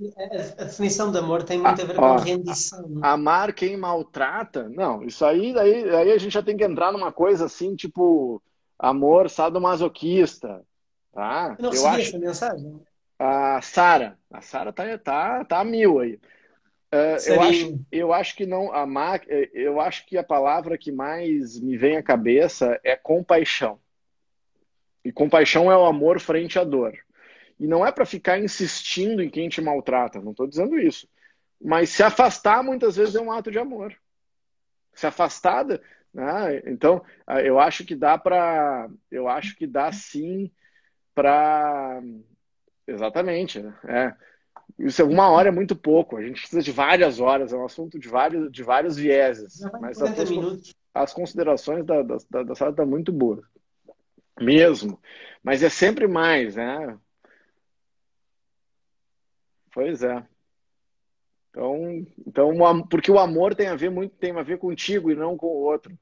a 0.57 0.65
definição 0.65 1.13
de 1.13 1.19
amor 1.19 1.43
tem 1.43 1.59
muito 1.59 1.83
a 1.83 1.85
ver 1.85 1.97
com 1.97 2.17
rendição. 2.17 3.01
É? 3.05 3.07
Amar 3.07 3.53
quem 3.53 3.77
maltrata? 3.77 4.71
Não, 4.71 5.03
isso 5.03 5.25
aí, 5.25 5.59
aí, 5.59 5.91
aí 5.91 6.13
a 6.13 6.19
gente 6.19 6.33
já 6.33 6.43
tem 6.43 6.57
que 6.57 6.65
entrar 6.65 6.93
numa 6.93 7.13
coisa 7.13 7.45
assim, 7.45 7.77
tipo 7.77 8.43
amor 8.79 9.29
sadomasoquista. 9.29 10.65
Tá? 11.13 11.57
Eu 11.59 11.65
não 11.65 11.71
recebi 11.71 11.89
acho... 11.89 12.01
essa 12.01 12.19
mensagem. 12.19 12.81
A 13.19 13.61
Sara, 13.61 14.19
a 14.33 14.41
Sara 14.41 14.73
tá, 14.73 14.99
tá, 14.99 15.45
tá 15.45 15.61
a 15.61 15.65
mil 15.65 16.01
aí. 16.01 16.19
Uh, 16.93 17.17
eu, 17.27 17.41
acho, 17.41 17.81
eu 17.91 18.13
acho 18.13 18.37
que 18.37 18.45
não 18.45 18.71
a 18.71 18.87
eh, 19.27 19.51
eu 19.55 19.81
acho 19.81 20.05
que 20.05 20.19
a 20.19 20.23
palavra 20.23 20.77
que 20.77 20.93
mais 20.93 21.59
me 21.59 21.75
vem 21.75 21.97
à 21.97 22.03
cabeça 22.03 22.79
é 22.85 22.95
compaixão. 22.95 23.81
E 25.03 25.11
compaixão 25.11 25.73
é 25.73 25.77
o 25.77 25.87
amor 25.87 26.21
frente 26.21 26.59
à 26.59 26.65
dor. 26.65 26.93
E 27.59 27.67
não 27.67 27.87
é 27.87 27.91
para 27.91 28.05
ficar 28.05 28.39
insistindo 28.39 29.23
em 29.23 29.31
quem 29.31 29.49
te 29.49 29.63
maltrata, 29.63 30.21
não 30.21 30.33
estou 30.33 30.47
dizendo 30.47 30.79
isso. 30.79 31.09
Mas 31.59 31.89
se 31.89 32.03
afastar 32.03 32.63
muitas 32.63 32.97
vezes 32.97 33.15
é 33.15 33.21
um 33.23 33.33
ato 33.33 33.51
de 33.51 33.59
amor. 33.59 33.97
Se 34.93 35.07
afastada, 35.07 35.83
né? 36.13 36.61
então 36.67 37.03
eu 37.43 37.59
acho 37.59 37.87
que 37.87 37.95
dá 37.95 38.19
para, 38.19 38.91
eu 39.11 39.29
acho 39.29 39.57
que 39.57 39.67
dá 39.67 39.91
sim 39.93 40.53
para, 41.15 42.03
exatamente, 42.87 43.61
né? 43.61 43.75
É 43.89 44.32
isso 44.79 45.03
é 45.03 45.05
uma 45.05 45.31
hora 45.31 45.49
é 45.49 45.53
muito 45.53 45.77
pouco. 45.77 46.17
A 46.17 46.23
gente 46.23 46.41
precisa 46.41 46.63
de 46.63 46.73
várias 46.73 47.21
horas. 47.21 47.53
É 47.53 47.57
um 47.57 47.65
assunto 47.65 47.99
de 47.99 48.09
vários, 48.09 48.51
de 48.51 48.63
vários 48.63 48.97
vieses. 48.97 49.61
Mas 49.81 50.01
as, 50.01 50.11
as, 50.95 51.13
considerações 51.13 51.85
da, 51.85 52.03
da, 52.03 52.17
da, 52.31 52.43
da 52.43 52.55
sala 52.55 52.71
estão 52.71 52.87
muito 52.87 53.13
boas. 53.13 53.45
Mesmo. 54.41 55.01
Mas 55.43 55.63
é 55.63 55.69
sempre 55.69 56.07
mais, 56.07 56.57
né? 56.57 56.99
Pois 59.73 60.03
é. 60.03 60.27
Então, 61.51 62.07
então, 62.27 62.87
porque 62.89 63.11
o 63.11 63.19
amor 63.19 63.55
tem 63.55 63.69
a 63.69 63.77
ver 63.77 63.91
muito, 63.91 64.17
tem 64.17 64.33
a 64.33 64.43
ver 64.43 64.59
contigo 64.59 65.11
e 65.11 65.15
não 65.15 65.37
com 65.37 65.47
o 65.47 65.63
outro. 65.63 65.97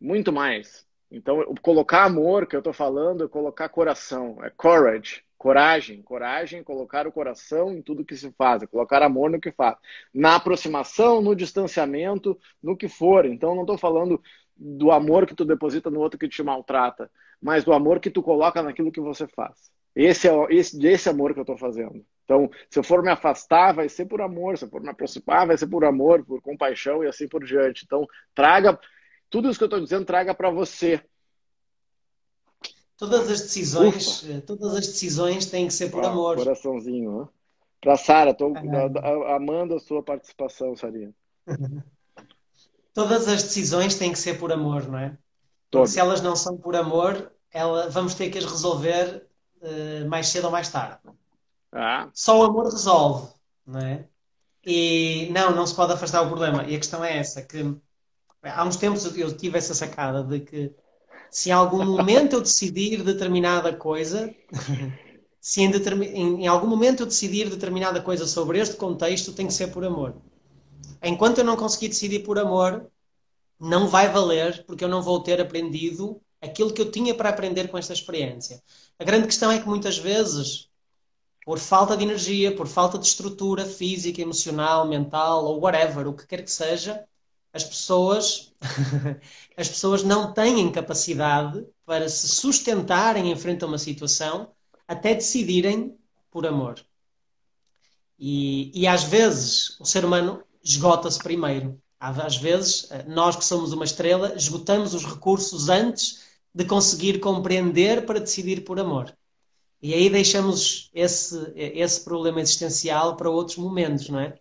Muito 0.00 0.32
mais. 0.32 0.84
Então, 1.10 1.54
colocar 1.62 2.04
amor, 2.04 2.46
que 2.46 2.56
eu 2.56 2.58
estou 2.58 2.72
falando, 2.72 3.24
é 3.24 3.28
colocar 3.28 3.68
coração, 3.68 4.44
é 4.44 4.50
courage. 4.50 5.22
Coragem, 5.44 6.00
coragem, 6.00 6.64
colocar 6.64 7.06
o 7.06 7.12
coração 7.12 7.70
em 7.70 7.82
tudo 7.82 8.02
que 8.02 8.16
se 8.16 8.32
faz, 8.32 8.62
é 8.62 8.66
colocar 8.66 9.02
amor 9.02 9.28
no 9.28 9.38
que 9.38 9.52
faz. 9.52 9.76
Na 10.14 10.36
aproximação, 10.36 11.20
no 11.20 11.36
distanciamento, 11.36 12.40
no 12.62 12.74
que 12.74 12.88
for. 12.88 13.26
Então, 13.26 13.54
não 13.54 13.60
estou 13.60 13.76
falando 13.76 14.22
do 14.56 14.90
amor 14.90 15.26
que 15.26 15.34
tu 15.34 15.44
deposita 15.44 15.90
no 15.90 16.00
outro 16.00 16.18
que 16.18 16.30
te 16.30 16.42
maltrata, 16.42 17.10
mas 17.42 17.62
do 17.62 17.74
amor 17.74 18.00
que 18.00 18.08
tu 18.08 18.22
coloca 18.22 18.62
naquilo 18.62 18.90
que 18.90 19.02
você 19.02 19.28
faz. 19.28 19.70
Esse 19.94 20.30
é 20.30 20.32
esse, 20.48 20.82
esse 20.86 21.10
amor 21.10 21.34
que 21.34 21.40
eu 21.40 21.42
estou 21.42 21.58
fazendo. 21.58 22.02
Então, 22.24 22.50
se 22.70 22.78
eu 22.78 22.82
for 22.82 23.02
me 23.02 23.10
afastar, 23.10 23.74
vai 23.74 23.86
ser 23.86 24.06
por 24.06 24.22
amor. 24.22 24.56
Se 24.56 24.64
eu 24.64 24.70
for 24.70 24.80
me 24.80 24.88
aproximar, 24.88 25.46
vai 25.46 25.58
ser 25.58 25.66
por 25.66 25.84
amor, 25.84 26.24
por 26.24 26.40
compaixão 26.40 27.04
e 27.04 27.06
assim 27.06 27.28
por 27.28 27.44
diante. 27.44 27.84
Então, 27.84 28.06
traga 28.34 28.80
tudo 29.28 29.50
isso 29.50 29.58
que 29.58 29.64
eu 29.64 29.66
estou 29.66 29.80
dizendo, 29.80 30.06
traga 30.06 30.34
para 30.34 30.48
você 30.48 31.04
Todas 32.96 33.30
as 33.30 33.40
decisões, 33.42 34.22
Ufa. 34.22 34.32
Eh, 34.32 34.40
todas 34.40 34.74
as 34.74 34.86
decisões 34.86 35.46
têm 35.46 35.66
que 35.66 35.74
ser 35.74 35.90
por 35.90 36.04
ah, 36.04 36.08
amor. 36.08 36.36
Coraçãozinho, 36.36 37.22
ó. 37.22 37.28
Para 37.80 37.96
Sara, 37.96 38.30
estou 38.30 38.52
ah. 38.56 39.36
amando 39.36 39.74
a 39.74 39.80
sua 39.80 40.02
participação, 40.02 40.76
Sarinha. 40.76 41.14
todas 42.94 43.28
as 43.28 43.42
decisões 43.42 43.96
têm 43.96 44.12
que 44.12 44.18
ser 44.18 44.38
por 44.38 44.52
amor, 44.52 44.88
não 44.88 44.98
é? 44.98 45.18
Se 45.86 45.98
elas 45.98 46.22
não 46.22 46.36
são 46.36 46.56
por 46.56 46.76
amor, 46.76 47.32
ela, 47.52 47.90
vamos 47.90 48.14
ter 48.14 48.30
que 48.30 48.38
as 48.38 48.44
resolver 48.44 49.26
uh, 49.60 50.08
mais 50.08 50.28
cedo 50.28 50.44
ou 50.44 50.50
mais 50.52 50.68
tarde. 50.68 51.00
Ah. 51.72 52.08
Só 52.14 52.40
o 52.40 52.44
amor 52.44 52.70
resolve. 52.70 53.32
não 53.66 53.80
é? 53.80 54.08
E 54.64 55.28
não, 55.32 55.54
não 55.54 55.66
se 55.66 55.74
pode 55.74 55.92
afastar 55.92 56.22
o 56.22 56.28
problema. 56.28 56.62
E 56.64 56.76
a 56.76 56.78
questão 56.78 57.04
é 57.04 57.18
essa, 57.18 57.42
que 57.42 57.76
há 58.42 58.64
uns 58.64 58.76
tempos 58.76 59.04
eu 59.16 59.36
tive 59.36 59.58
essa 59.58 59.74
sacada 59.74 60.22
de 60.22 60.40
que 60.40 60.74
se 61.34 61.48
em 61.48 61.52
algum 61.52 61.84
momento 61.84 62.34
eu 62.34 62.40
decidir 62.40 63.02
determinada 63.02 63.74
coisa, 63.74 64.32
se 65.40 65.62
em, 65.62 65.72
em, 65.72 66.44
em, 66.44 66.46
algum 66.46 66.68
momento 66.68 67.00
eu 67.02 67.06
decidir 67.06 67.50
determinada 67.50 68.00
coisa 68.00 68.24
sobre 68.24 68.60
este 68.60 68.76
contexto, 68.76 69.32
tem 69.32 69.48
que 69.48 69.52
ser 69.52 69.72
por 69.72 69.84
amor. 69.84 70.14
Enquanto 71.02 71.38
eu 71.38 71.44
não 71.44 71.56
conseguir 71.56 71.88
decidir 71.88 72.20
por 72.20 72.38
amor, 72.38 72.88
não 73.58 73.88
vai 73.88 74.08
valer, 74.12 74.64
porque 74.64 74.84
eu 74.84 74.88
não 74.88 75.02
vou 75.02 75.24
ter 75.24 75.40
aprendido 75.40 76.22
aquilo 76.40 76.72
que 76.72 76.80
eu 76.80 76.88
tinha 76.88 77.12
para 77.12 77.30
aprender 77.30 77.66
com 77.66 77.76
esta 77.76 77.92
experiência. 77.92 78.62
A 78.96 79.02
grande 79.02 79.26
questão 79.26 79.50
é 79.50 79.58
que 79.58 79.66
muitas 79.66 79.98
vezes, 79.98 80.68
por 81.44 81.58
falta 81.58 81.96
de 81.96 82.04
energia, 82.04 82.54
por 82.54 82.68
falta 82.68 82.96
de 82.96 83.08
estrutura 83.08 83.66
física, 83.66 84.22
emocional, 84.22 84.86
mental 84.86 85.46
ou 85.46 85.60
whatever, 85.60 86.06
o 86.06 86.14
que 86.14 86.28
quer 86.28 86.44
que 86.44 86.52
seja, 86.52 87.04
as 87.52 87.64
pessoas 87.64 88.52
as 89.56 89.68
pessoas 89.68 90.02
não 90.02 90.32
têm 90.32 90.70
capacidade 90.70 91.64
para 91.86 92.08
se 92.08 92.28
sustentarem 92.28 93.30
em 93.30 93.36
frente 93.36 93.64
a 93.64 93.66
uma 93.66 93.78
situação 93.78 94.50
até 94.86 95.14
decidirem 95.14 95.96
por 96.30 96.46
amor. 96.46 96.84
E, 98.18 98.70
e 98.74 98.86
às 98.86 99.04
vezes 99.04 99.78
o 99.80 99.84
ser 99.84 100.04
humano 100.04 100.42
esgota-se 100.62 101.18
primeiro. 101.18 101.80
Às 101.98 102.36
vezes, 102.36 102.88
nós 103.06 103.34
que 103.34 103.44
somos 103.44 103.72
uma 103.72 103.84
estrela, 103.84 104.34
esgotamos 104.36 104.92
os 104.92 105.04
recursos 105.04 105.68
antes 105.68 106.22
de 106.54 106.64
conseguir 106.64 107.18
compreender 107.18 108.04
para 108.04 108.20
decidir 108.20 108.62
por 108.62 108.78
amor. 108.78 109.16
E 109.80 109.92
aí 109.94 110.10
deixamos 110.10 110.90
esse, 110.94 111.52
esse 111.54 112.04
problema 112.04 112.40
existencial 112.40 113.16
para 113.16 113.30
outros 113.30 113.56
momentos, 113.56 114.08
não 114.08 114.20
é? 114.20 114.38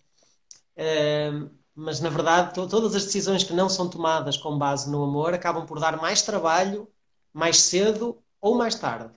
Uh, 0.77 1.49
mas, 1.75 1.99
na 1.99 2.09
verdade, 2.09 2.53
to 2.53 2.67
todas 2.67 2.95
as 2.95 3.05
decisões 3.05 3.43
que 3.43 3.53
não 3.53 3.67
são 3.67 3.89
tomadas 3.89 4.37
com 4.37 4.57
base 4.57 4.91
no 4.91 5.03
amor 5.03 5.33
acabam 5.33 5.65
por 5.65 5.79
dar 5.79 5.97
mais 5.97 6.21
trabalho 6.21 6.87
mais 7.33 7.61
cedo 7.61 8.21
ou 8.39 8.55
mais 8.55 8.75
tarde. 8.75 9.13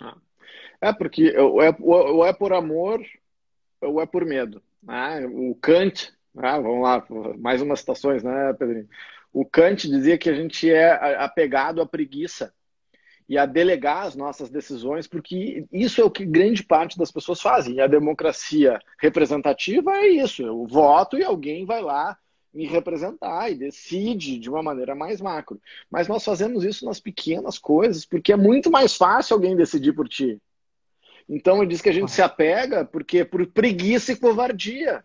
Ah. 0.00 0.16
É, 0.80 0.92
porque 0.92 1.36
ou 1.38 1.62
é, 1.62 1.74
ou 1.80 2.26
é 2.26 2.32
por 2.32 2.52
amor 2.52 3.00
ou 3.80 4.00
é 4.00 4.06
por 4.06 4.24
medo. 4.24 4.62
Né? 4.82 5.26
O 5.26 5.54
Kant, 5.54 6.12
né? 6.34 6.52
vamos 6.60 6.82
lá, 6.82 7.06
mais 7.38 7.62
umas 7.62 7.80
citações, 7.80 8.22
né, 8.22 8.52
Pedrinho? 8.54 8.88
O 9.32 9.44
Kant 9.44 9.88
dizia 9.88 10.18
que 10.18 10.28
a 10.28 10.34
gente 10.34 10.70
é 10.70 11.16
apegado 11.16 11.80
à 11.80 11.86
preguiça 11.86 12.52
e 13.28 13.36
a 13.36 13.44
delegar 13.44 14.06
as 14.06 14.16
nossas 14.16 14.48
decisões, 14.48 15.06
porque 15.06 15.66
isso 15.70 16.00
é 16.00 16.04
o 16.04 16.10
que 16.10 16.24
grande 16.24 16.64
parte 16.64 16.96
das 16.96 17.12
pessoas 17.12 17.40
fazem. 17.40 17.74
E 17.74 17.80
a 17.80 17.86
democracia 17.86 18.80
representativa 18.98 19.92
é 19.96 20.08
isso: 20.08 20.42
eu 20.42 20.66
voto 20.66 21.18
e 21.18 21.22
alguém 21.22 21.66
vai 21.66 21.82
lá 21.82 22.16
me 22.52 22.66
representar 22.66 23.50
e 23.50 23.54
decide 23.54 24.38
de 24.38 24.48
uma 24.48 24.62
maneira 24.62 24.94
mais 24.94 25.20
macro. 25.20 25.60
Mas 25.90 26.08
nós 26.08 26.24
fazemos 26.24 26.64
isso 26.64 26.86
nas 26.86 26.98
pequenas 26.98 27.58
coisas, 27.58 28.06
porque 28.06 28.32
é 28.32 28.36
muito 28.36 28.70
mais 28.70 28.96
fácil 28.96 29.34
alguém 29.34 29.54
decidir 29.54 29.92
por 29.92 30.08
ti. 30.08 30.40
Então 31.28 31.58
ele 31.58 31.70
diz 31.70 31.82
que 31.82 31.90
a 31.90 31.92
gente 31.92 32.10
se 32.10 32.22
apega 32.22 32.84
porque 32.86 33.24
por 33.24 33.46
preguiça 33.46 34.12
e 34.12 34.16
covardia. 34.16 35.04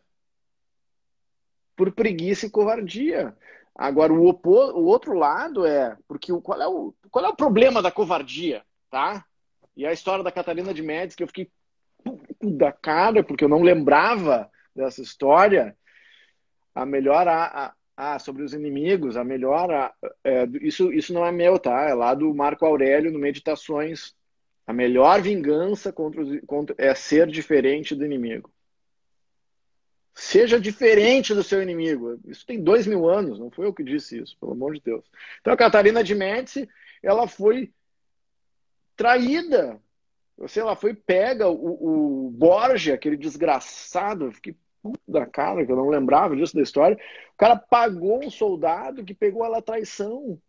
Por 1.75 1.91
preguiça 1.91 2.45
e 2.45 2.49
covardia. 2.49 3.35
Agora, 3.75 4.13
o, 4.13 4.19
o 4.19 4.85
outro 4.85 5.13
lado 5.13 5.65
é, 5.65 5.97
porque 6.07 6.31
o, 6.31 6.41
qual, 6.41 6.61
é 6.61 6.67
o, 6.67 6.93
qual 7.09 7.25
é 7.25 7.29
o 7.29 7.35
problema 7.35 7.81
da 7.81 7.91
covardia, 7.91 8.63
tá? 8.89 9.25
E 9.75 9.85
a 9.85 9.91
história 9.91 10.23
da 10.23 10.31
Catarina 10.31 10.73
de 10.73 10.83
Médici, 10.83 11.17
que 11.17 11.23
eu 11.23 11.27
fiquei 11.27 11.49
da 12.41 12.71
cara, 12.71 13.23
porque 13.23 13.43
eu 13.43 13.49
não 13.49 13.63
lembrava 13.63 14.49
dessa 14.75 15.01
história. 15.01 15.75
A 16.75 16.85
melhor 16.85 17.27
a, 17.27 17.73
a, 17.97 18.15
a 18.15 18.19
sobre 18.19 18.43
os 18.43 18.53
inimigos, 18.53 19.17
a 19.17 19.23
melhor 19.23 19.71
a, 19.71 19.93
é, 20.23 20.45
isso, 20.61 20.91
isso 20.93 21.13
não 21.13 21.25
é 21.25 21.31
meu, 21.31 21.57
tá? 21.57 21.89
É 21.89 21.93
lá 21.93 22.13
do 22.13 22.33
Marco 22.33 22.65
Aurélio 22.65 23.11
no 23.11 23.19
Meditações. 23.19 24.13
A 24.65 24.73
melhor 24.73 25.21
vingança 25.21 25.91
contra, 25.91 26.21
os, 26.21 26.39
contra 26.45 26.75
é 26.77 26.93
ser 26.93 27.27
diferente 27.27 27.95
do 27.95 28.05
inimigo. 28.05 28.51
Seja 30.13 30.59
diferente 30.59 31.33
do 31.33 31.43
seu 31.43 31.61
inimigo. 31.61 32.19
Isso 32.25 32.45
tem 32.45 32.61
dois 32.61 32.85
mil 32.85 33.09
anos, 33.09 33.39
não 33.39 33.49
foi 33.49 33.65
eu 33.65 33.73
que 33.73 33.83
disse 33.83 34.19
isso, 34.19 34.37
pelo 34.39 34.51
amor 34.51 34.73
de 34.75 34.81
Deus. 34.81 35.03
Então 35.41 35.53
a 35.53 35.57
Catarina 35.57 36.03
de 36.03 36.13
Médici, 36.13 36.69
ela 37.01 37.27
foi 37.27 37.73
traída. 38.95 39.81
Eu 40.37 40.47
sei, 40.47 40.61
ela 40.61 40.75
foi 40.75 40.93
pega, 40.93 41.47
o, 41.47 42.27
o 42.27 42.31
Borgia, 42.31 42.93
aquele 42.93 43.17
desgraçado, 43.17 44.25
eu 44.25 44.31
fiquei 44.31 44.55
puto 44.83 44.99
da 45.07 45.25
cara, 45.25 45.65
que 45.65 45.71
eu 45.71 45.75
não 45.75 45.89
lembrava 45.89 46.35
disso 46.35 46.55
da 46.55 46.61
história. 46.61 46.97
O 47.33 47.37
cara 47.37 47.55
pagou 47.55 48.23
um 48.23 48.29
soldado 48.29 49.03
que 49.03 49.13
pegou 49.13 49.45
ela 49.45 49.59
a 49.59 49.63
traição. 49.63 50.39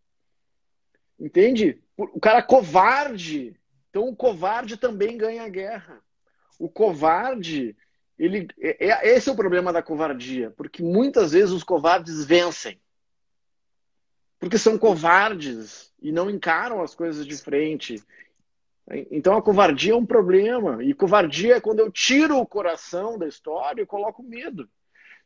Entende? 1.19 1.81
O 1.97 2.19
cara 2.19 2.43
covarde. 2.43 3.57
Então 3.89 4.09
o 4.09 4.15
covarde 4.15 4.75
também 4.75 5.17
ganha 5.17 5.43
a 5.43 5.49
guerra. 5.49 6.01
O 6.59 6.67
covarde 6.67 7.75
ele, 8.17 8.47
é, 8.59 8.87
é, 8.87 9.15
esse 9.15 9.29
é 9.29 9.31
o 9.31 9.35
problema 9.35 9.73
da 9.73 9.81
covardia, 9.81 10.51
porque 10.51 10.81
muitas 10.81 11.33
vezes 11.33 11.51
os 11.51 11.63
covardes 11.63 12.23
vencem. 12.25 12.79
Porque 14.39 14.57
são 14.57 14.77
covardes 14.77 15.93
e 16.01 16.11
não 16.11 16.29
encaram 16.29 16.81
as 16.81 16.93
coisas 16.93 17.25
de 17.25 17.35
frente. 17.37 18.03
Então 19.11 19.35
a 19.35 19.41
covardia 19.41 19.93
é 19.93 19.95
um 19.95 20.05
problema. 20.05 20.83
E 20.83 20.93
covardia 20.93 21.55
é 21.55 21.61
quando 21.61 21.79
eu 21.79 21.91
tiro 21.91 22.37
o 22.37 22.45
coração 22.45 23.17
da 23.17 23.27
história 23.27 23.81
e 23.81 23.85
coloco 23.85 24.21
medo. 24.21 24.69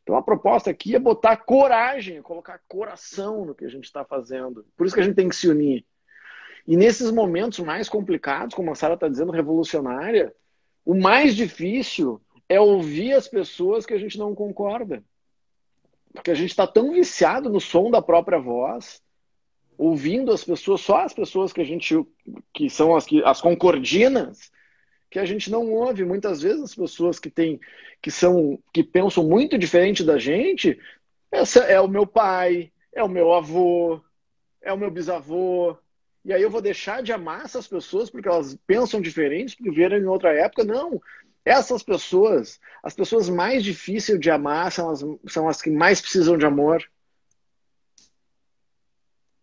Então 0.02 0.16
a 0.16 0.22
proposta 0.22 0.70
aqui 0.70 0.94
é 0.94 0.98
botar 0.98 1.36
coragem, 1.36 2.16
é 2.16 2.22
colocar 2.22 2.60
coração 2.66 3.44
no 3.44 3.54
que 3.54 3.64
a 3.64 3.68
gente 3.68 3.84
está 3.84 4.04
fazendo. 4.04 4.64
Por 4.76 4.86
isso 4.86 4.94
que 4.94 5.00
a 5.00 5.04
gente 5.04 5.16
tem 5.16 5.28
que 5.28 5.36
se 5.36 5.48
unir. 5.48 5.84
E 6.66 6.76
nesses 6.76 7.10
momentos 7.10 7.58
mais 7.60 7.88
complicados, 7.88 8.54
como 8.54 8.70
a 8.70 8.74
Sara 8.74 8.94
está 8.94 9.08
dizendo, 9.08 9.32
revolucionária, 9.32 10.34
o 10.84 10.94
mais 10.94 11.34
difícil 11.36 12.20
é 12.50 12.58
ouvir 12.58 13.12
as 13.12 13.28
pessoas 13.28 13.86
que 13.86 13.94
a 13.94 13.98
gente 13.98 14.18
não 14.18 14.34
concorda. 14.34 15.04
Porque 16.12 16.32
a 16.32 16.34
gente 16.34 16.50
está 16.50 16.66
tão 16.66 16.92
viciado 16.92 17.48
no 17.48 17.60
som 17.60 17.88
da 17.92 18.02
própria 18.02 18.40
voz, 18.40 19.00
ouvindo 19.78 20.32
as 20.32 20.42
pessoas, 20.42 20.80
só 20.80 21.02
as 21.02 21.14
pessoas 21.14 21.52
que 21.52 21.60
a 21.60 21.64
gente 21.64 21.94
que 22.52 22.68
são 22.68 22.96
as, 22.96 23.06
as 23.24 23.40
concordinas, 23.40 24.50
que 25.08 25.20
a 25.20 25.24
gente 25.24 25.48
não 25.48 25.72
ouve 25.72 26.04
muitas 26.04 26.42
vezes 26.42 26.60
as 26.60 26.74
pessoas 26.74 27.20
que 27.20 27.30
têm 27.30 27.60
que 28.02 28.10
são 28.10 28.58
que 28.74 28.82
pensam 28.82 29.22
muito 29.22 29.56
diferente 29.56 30.02
da 30.02 30.18
gente. 30.18 30.76
Essa 31.30 31.60
é 31.60 31.80
o 31.80 31.86
meu 31.86 32.04
pai, 32.04 32.72
é 32.92 33.00
o 33.04 33.08
meu 33.08 33.32
avô, 33.32 34.00
é 34.60 34.72
o 34.72 34.76
meu 34.76 34.90
bisavô. 34.90 35.76
E 36.24 36.32
aí 36.32 36.42
eu 36.42 36.50
vou 36.50 36.60
deixar 36.60 37.00
de 37.00 37.12
amar 37.12 37.44
essas 37.44 37.68
pessoas 37.68 38.10
porque 38.10 38.28
elas 38.28 38.58
pensam 38.66 39.00
diferentes, 39.00 39.54
porque 39.54 39.70
vieram 39.70 39.96
em 39.96 40.06
outra 40.06 40.32
época. 40.32 40.64
Não, 40.64 41.00
essas 41.44 41.82
pessoas, 41.82 42.60
as 42.82 42.94
pessoas 42.94 43.28
mais 43.28 43.64
difíceis 43.64 44.20
de 44.20 44.30
amar 44.30 44.70
são 44.72 44.90
as, 44.90 45.04
são 45.28 45.48
as 45.48 45.62
que 45.62 45.70
mais 45.70 46.00
precisam 46.00 46.36
de 46.36 46.46
amor. 46.46 46.84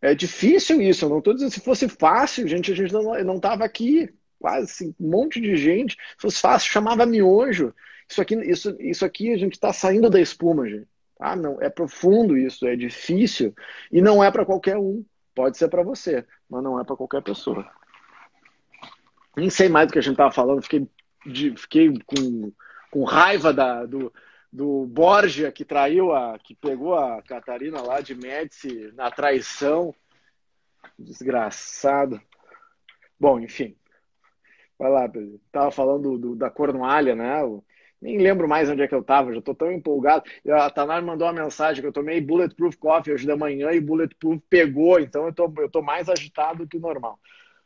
É 0.01 0.13
difícil 0.13 0.81
isso, 0.81 1.05
eu 1.05 1.09
não 1.09 1.19
estou 1.19 1.33
dizendo 1.33 1.51
se 1.51 1.59
fosse 1.59 1.89
fácil, 1.89 2.47
gente, 2.47 2.71
a 2.71 2.75
gente 2.75 2.93
não 2.93 3.35
estava 3.35 3.65
aqui, 3.65 4.13
quase 4.39 4.93
um 4.99 5.09
monte 5.09 5.41
de 5.41 5.55
gente. 5.57 5.95
Se 5.95 6.21
fosse 6.21 6.39
fácil, 6.39 6.71
chamava 6.71 7.05
miojo. 7.05 7.73
Isso 8.09 8.21
aqui, 8.21 8.35
isso, 8.35 8.77
isso 8.79 9.05
aqui 9.05 9.33
a 9.33 9.37
gente 9.37 9.53
está 9.53 9.73
saindo 9.73 10.09
da 10.09 10.21
espuma, 10.21 10.67
gente. 10.69 10.87
Ah, 11.19 11.35
não, 11.35 11.59
é 11.59 11.69
profundo 11.69 12.37
isso, 12.37 12.67
é 12.67 12.75
difícil 12.75 13.53
e 13.91 14.01
não 14.01 14.23
é 14.23 14.31
para 14.31 14.45
qualquer 14.45 14.77
um. 14.77 15.03
Pode 15.33 15.57
ser 15.57 15.67
para 15.67 15.83
você, 15.83 16.25
mas 16.49 16.63
não 16.63 16.79
é 16.79 16.83
para 16.83 16.95
qualquer 16.95 17.23
pessoa. 17.23 17.67
Nem 19.35 19.49
sei 19.49 19.67
mais 19.67 19.87
do 19.87 19.93
que 19.93 19.99
a 19.99 20.01
gente 20.01 20.13
estava 20.13 20.31
falando, 20.31 20.61
fiquei 20.61 20.87
de, 21.27 21.55
fiquei 21.55 21.93
com, 22.05 22.51
com 22.91 23.03
raiva 23.03 23.53
da, 23.53 23.85
do, 23.85 24.11
do 24.51 24.85
Borgia 24.85 25.51
que 25.51 25.65
traiu 25.65 26.13
a 26.13 26.39
que 26.39 26.55
pegou 26.55 26.95
a 26.95 27.21
Catarina 27.21 27.81
lá 27.81 28.01
de 28.01 28.15
Médici 28.15 28.91
na 28.93 29.11
traição. 29.11 29.93
Desgraçado. 30.97 32.21
Bom, 33.19 33.39
enfim. 33.39 33.75
Vai 34.79 34.91
lá. 34.91 35.11
Tava 35.51 35.71
falando 35.71 36.17
do, 36.17 36.35
da 36.35 36.49
Cornualha, 36.49 37.15
né? 37.15 37.41
Eu 37.41 37.63
nem 38.01 38.17
lembro 38.19 38.47
mais 38.47 38.69
onde 38.69 38.83
é 38.83 38.87
que 38.87 38.93
eu 38.93 39.03
tava, 39.03 39.33
já 39.33 39.41
tô 39.41 39.55
tão 39.55 39.71
empolgado. 39.71 40.23
A 40.49 40.69
Tanar 40.69 41.03
mandou 41.03 41.27
uma 41.27 41.43
mensagem 41.43 41.81
que 41.81 41.87
eu 41.87 41.93
tomei 41.93 42.21
Bulletproof 42.21 42.77
Coffee 42.77 43.13
hoje 43.13 43.25
da 43.25 43.35
manhã 43.35 43.71
e 43.71 43.81
Bulletproof 43.81 44.39
pegou, 44.49 44.99
então 44.99 45.25
eu 45.25 45.33
tô, 45.33 45.51
eu 45.57 45.69
tô 45.69 45.81
mais 45.81 46.07
agitado 46.07 46.67
que 46.67 46.77
o 46.77 46.79
normal. 46.79 47.19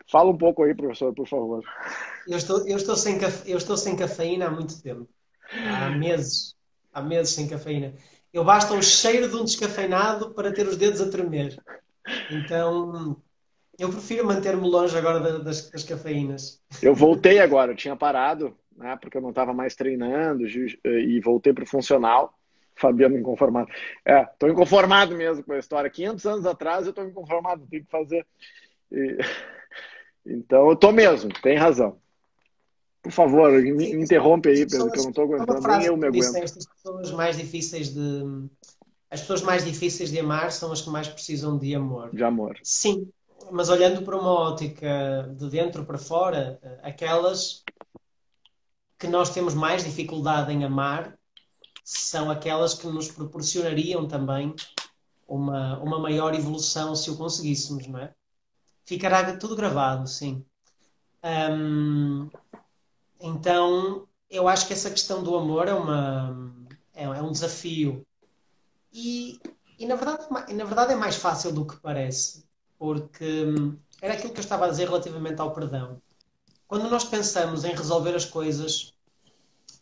Fala 0.09 0.29
um 0.29 0.37
pouco 0.37 0.63
aí, 0.63 0.75
professor, 0.75 1.13
por 1.13 1.27
favor. 1.27 1.63
Eu 2.27 2.37
estou, 2.37 2.67
eu 2.67 2.77
estou, 2.77 2.95
sem, 2.95 3.17
eu 3.45 3.57
estou 3.57 3.77
sem 3.77 3.95
cafeína 3.95 4.47
há 4.47 4.51
muito 4.51 4.81
tempo. 4.81 5.07
Há 5.51 5.89
meses. 5.89 6.55
Há 6.93 7.01
meses 7.01 7.33
sem 7.33 7.47
cafeína. 7.47 7.93
Eu 8.33 8.43
basta 8.43 8.73
o 8.73 8.81
cheiro 8.81 9.29
de 9.29 9.35
um 9.35 9.43
descafeinado 9.43 10.33
para 10.33 10.53
ter 10.53 10.67
os 10.67 10.77
dedos 10.77 11.01
a 11.01 11.09
tremer. 11.09 11.57
Então, 12.29 13.17
eu 13.77 13.89
prefiro 13.89 14.25
manter-me 14.25 14.67
longe 14.67 14.97
agora 14.97 15.19
das, 15.39 15.69
das, 15.69 15.83
cafeínas. 15.83 16.61
Eu 16.81 16.95
voltei 16.95 17.39
agora, 17.39 17.71
eu 17.71 17.75
tinha 17.75 17.95
parado. 17.95 18.55
né, 18.75 18.97
porque 19.01 19.17
eu 19.17 19.21
não 19.21 19.29
estava 19.29 19.53
mais 19.53 19.75
treinando 19.75 20.45
e 20.47 21.19
voltei 21.19 21.53
para 21.53 21.63
o 21.63 21.67
funcional. 21.67 22.33
Fabiano 22.75 23.17
inconformado. 23.17 23.69
É, 24.03 24.21
estou 24.21 24.49
inconformado 24.49 25.15
mesmo 25.15 25.43
com 25.43 25.53
a 25.53 25.59
história. 25.59 25.89
500 25.89 26.25
anos 26.25 26.45
atrás 26.45 26.85
eu 26.85 26.91
estou 26.91 27.05
inconformado, 27.05 27.67
tenho 27.69 27.83
que 27.83 27.91
fazer. 27.91 28.25
E... 28.91 29.17
Então, 30.25 30.67
eu 30.67 30.73
estou 30.73 30.91
mesmo, 30.91 31.29
tem 31.41 31.57
razão. 31.57 31.97
Por 33.01 33.11
favor, 33.11 33.51
me 33.51 33.91
interrompe 33.93 34.49
aí, 34.49 34.65
Pedro, 34.67 34.91
que 34.91 34.99
eu 34.99 35.03
não 35.03 35.09
estou 35.09 35.23
aguentando, 35.23 35.67
nem 35.67 35.87
eu 35.87 35.97
me 35.97 36.07
aguento. 36.07 36.43
As 36.43 36.51
pessoas 36.51 37.11
mais 37.11 37.37
difíceis 37.37 37.93
de... 37.93 38.23
As 39.09 39.21
pessoas 39.21 39.41
mais 39.41 39.65
difíceis 39.65 40.09
de 40.09 40.19
amar 40.19 40.51
são 40.51 40.71
as 40.71 40.81
que 40.81 40.89
mais 40.89 41.07
precisam 41.07 41.57
de 41.57 41.75
amor. 41.75 42.15
De 42.15 42.23
amor. 42.23 42.57
Sim, 42.63 43.11
mas 43.51 43.69
olhando 43.69 44.03
para 44.03 44.17
uma 44.17 44.31
ótica 44.31 45.33
de 45.35 45.49
dentro 45.49 45.83
para 45.83 45.97
fora, 45.97 46.59
aquelas 46.81 47.63
que 48.97 49.07
nós 49.07 49.31
temos 49.31 49.53
mais 49.53 49.83
dificuldade 49.83 50.53
em 50.53 50.63
amar 50.63 51.17
são 51.83 52.29
aquelas 52.29 52.75
que 52.75 52.87
nos 52.87 53.11
proporcionariam 53.11 54.07
também 54.07 54.53
uma, 55.27 55.79
uma 55.79 55.99
maior 55.99 56.33
evolução 56.35 56.95
se 56.95 57.09
o 57.09 57.17
conseguíssemos, 57.17 57.87
não 57.87 57.99
é? 57.99 58.13
Ficará 58.91 59.37
tudo 59.37 59.55
gravado, 59.55 60.05
sim. 60.05 60.45
Um, 61.23 62.29
então, 63.21 64.05
eu 64.29 64.49
acho 64.49 64.67
que 64.67 64.73
essa 64.73 64.91
questão 64.91 65.23
do 65.23 65.33
amor 65.33 65.69
é, 65.69 65.73
uma, 65.73 66.53
é, 66.93 67.05
é 67.05 67.21
um 67.21 67.31
desafio. 67.31 68.05
E, 68.91 69.39
e 69.79 69.85
na, 69.85 69.95
verdade, 69.95 70.27
na 70.29 70.65
verdade 70.65 70.91
é 70.91 70.97
mais 70.97 71.15
fácil 71.15 71.53
do 71.53 71.65
que 71.65 71.77
parece, 71.77 72.43
porque 72.77 73.45
hum, 73.45 73.77
era 74.01 74.15
aquilo 74.15 74.33
que 74.33 74.41
eu 74.41 74.43
estava 74.43 74.65
a 74.65 74.69
dizer 74.69 74.89
relativamente 74.89 75.39
ao 75.39 75.53
perdão. 75.53 76.01
Quando 76.67 76.89
nós 76.89 77.05
pensamos 77.05 77.63
em 77.63 77.73
resolver 77.73 78.13
as 78.13 78.25
coisas 78.25 78.93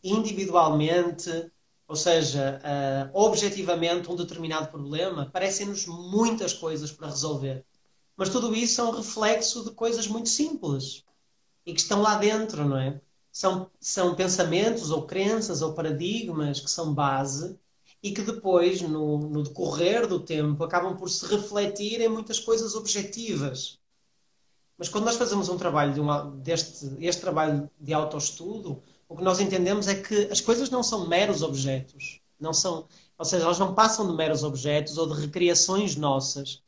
individualmente, 0.04 1.52
ou 1.88 1.96
seja, 1.96 2.62
uh, 2.62 3.10
objetivamente 3.20 4.08
um 4.12 4.16
determinado 4.16 4.68
problema, 4.68 5.32
parecem-nos 5.34 5.88
muitas 5.88 6.54
coisas 6.54 6.92
para 6.92 7.08
resolver. 7.08 7.66
Mas 8.20 8.28
tudo 8.28 8.54
isso 8.54 8.82
é 8.82 8.84
um 8.84 8.92
reflexo 8.92 9.64
de 9.64 9.72
coisas 9.72 10.06
muito 10.06 10.28
simples 10.28 11.06
e 11.66 11.74
que 11.74 11.80
estão 11.80 12.02
lá 12.02 12.18
dentro, 12.18 12.68
não 12.68 12.78
é? 12.78 13.00
São, 13.32 13.72
são 13.80 14.14
pensamentos 14.14 14.92
ou 14.92 15.08
crenças 15.08 15.62
ou 15.62 15.74
paradigmas 15.74 16.60
que 16.60 16.70
são 16.70 16.94
base 16.94 17.58
e 18.04 18.12
que 18.12 18.22
depois, 18.22 18.82
no, 18.82 19.20
no 19.20 19.42
decorrer 19.42 20.06
do 20.06 20.20
tempo, 20.20 20.62
acabam 20.66 20.98
por 20.98 21.10
se 21.10 21.26
refletir 21.28 22.02
em 22.02 22.10
muitas 22.10 22.38
coisas 22.38 22.76
objetivas. 22.76 23.80
Mas 24.78 24.90
quando 24.90 25.06
nós 25.06 25.16
fazemos 25.16 25.48
um 25.48 25.58
trabalho 25.58 25.94
de 25.94 26.02
uma, 26.02 26.30
deste 26.44 26.90
este 27.00 27.22
trabalho 27.22 27.72
de 27.80 27.94
autoestudo, 27.94 28.84
o 29.08 29.16
que 29.16 29.24
nós 29.24 29.40
entendemos 29.40 29.88
é 29.88 29.96
que 29.96 30.28
as 30.30 30.42
coisas 30.42 30.70
não 30.70 30.84
são 30.84 31.08
meros 31.08 31.42
objetos, 31.42 32.20
não 32.38 32.52
são, 32.52 32.86
ou 33.18 33.24
seja, 33.24 33.46
elas 33.46 33.60
não 33.60 33.74
passam 33.74 34.06
de 34.06 34.14
meros 34.14 34.44
objetos 34.44 34.98
ou 34.98 35.08
de 35.08 35.22
recriações 35.22 35.96
nossas, 35.96 36.62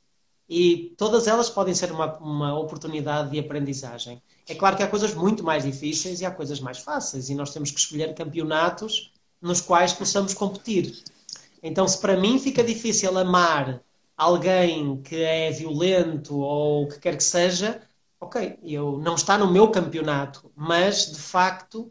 e 0.53 0.93
todas 0.97 1.27
elas 1.27 1.49
podem 1.49 1.73
ser 1.73 1.93
uma, 1.93 2.17
uma 2.17 2.59
oportunidade 2.59 3.31
de 3.31 3.39
aprendizagem. 3.39 4.21
É 4.45 4.53
claro 4.53 4.75
que 4.75 4.83
há 4.83 4.87
coisas 4.87 5.13
muito 5.13 5.45
mais 5.45 5.63
difíceis 5.63 6.19
e 6.19 6.25
há 6.25 6.29
coisas 6.29 6.59
mais 6.59 6.79
fáceis, 6.79 7.29
e 7.29 7.35
nós 7.35 7.53
temos 7.53 7.71
que 7.71 7.79
escolher 7.79 8.13
campeonatos 8.13 9.13
nos 9.41 9.61
quais 9.61 9.93
possamos 9.93 10.33
competir. 10.33 11.03
Então, 11.63 11.87
se 11.87 11.97
para 11.97 12.17
mim 12.17 12.37
fica 12.37 12.61
difícil 12.61 13.17
amar 13.17 13.81
alguém 14.17 15.01
que 15.01 15.23
é 15.23 15.51
violento 15.51 16.37
ou 16.37 16.83
o 16.83 16.87
que 16.89 16.99
quer 16.99 17.15
que 17.15 17.23
seja, 17.23 17.81
ok, 18.19 18.59
eu 18.61 18.99
não 19.01 19.15
está 19.15 19.37
no 19.37 19.49
meu 19.49 19.69
campeonato, 19.69 20.51
mas 20.53 21.13
de 21.13 21.19
facto 21.19 21.89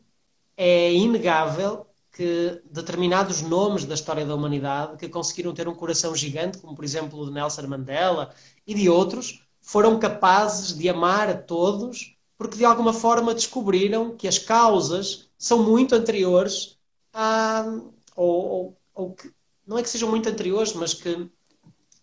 é 0.54 0.92
inegável 0.92 1.86
que 2.20 2.60
determinados 2.70 3.40
nomes 3.40 3.86
da 3.86 3.94
história 3.94 4.26
da 4.26 4.34
humanidade 4.34 4.98
que 4.98 5.08
conseguiram 5.08 5.54
ter 5.54 5.66
um 5.66 5.74
coração 5.74 6.14
gigante, 6.14 6.58
como 6.58 6.74
por 6.74 6.84
exemplo 6.84 7.18
o 7.18 7.24
de 7.24 7.32
Nelson 7.32 7.66
Mandela 7.66 8.34
e 8.66 8.74
de 8.74 8.90
outros, 8.90 9.42
foram 9.62 9.98
capazes 9.98 10.76
de 10.76 10.86
amar 10.86 11.30
a 11.30 11.34
todos 11.34 12.14
porque 12.36 12.58
de 12.58 12.64
alguma 12.66 12.92
forma 12.92 13.32
descobriram 13.32 14.14
que 14.14 14.28
as 14.28 14.38
causas 14.38 15.30
são 15.38 15.62
muito 15.62 15.94
anteriores 15.94 16.76
a. 17.10 17.64
ou, 18.14 18.44
ou, 18.46 18.76
ou 18.94 19.14
que, 19.14 19.32
não 19.66 19.78
é 19.78 19.82
que 19.82 19.88
sejam 19.88 20.10
muito 20.10 20.28
anteriores, 20.28 20.74
mas 20.74 20.92
que, 20.92 21.26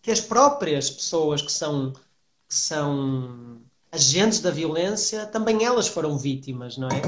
que 0.01 0.09
as 0.09 0.19
próprias 0.19 0.89
pessoas 0.89 1.43
que 1.43 1.51
são, 1.51 1.93
que 1.93 2.55
são 2.55 3.61
agentes 3.91 4.39
da 4.39 4.49
violência 4.49 5.27
também 5.27 5.63
elas 5.63 5.87
foram 5.87 6.17
vítimas, 6.17 6.75
não 6.75 6.87
é? 6.87 7.01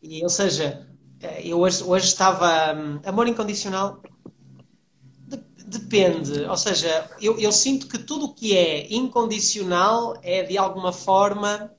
E, 0.00 0.22
ou 0.22 0.30
seja, 0.30 0.88
eu 1.42 1.58
hoje, 1.58 1.82
hoje 1.82 2.06
estava. 2.06 2.74
Um, 2.74 3.00
amor 3.08 3.28
incondicional 3.28 4.00
de, 5.26 5.38
depende. 5.66 6.42
Ou 6.44 6.56
seja, 6.56 7.10
eu, 7.20 7.38
eu 7.38 7.52
sinto 7.52 7.88
que 7.88 7.98
tudo 7.98 8.26
o 8.26 8.34
que 8.34 8.56
é 8.56 8.92
incondicional 8.92 10.18
é 10.22 10.42
de 10.42 10.58
alguma 10.58 10.92
forma 10.92 11.72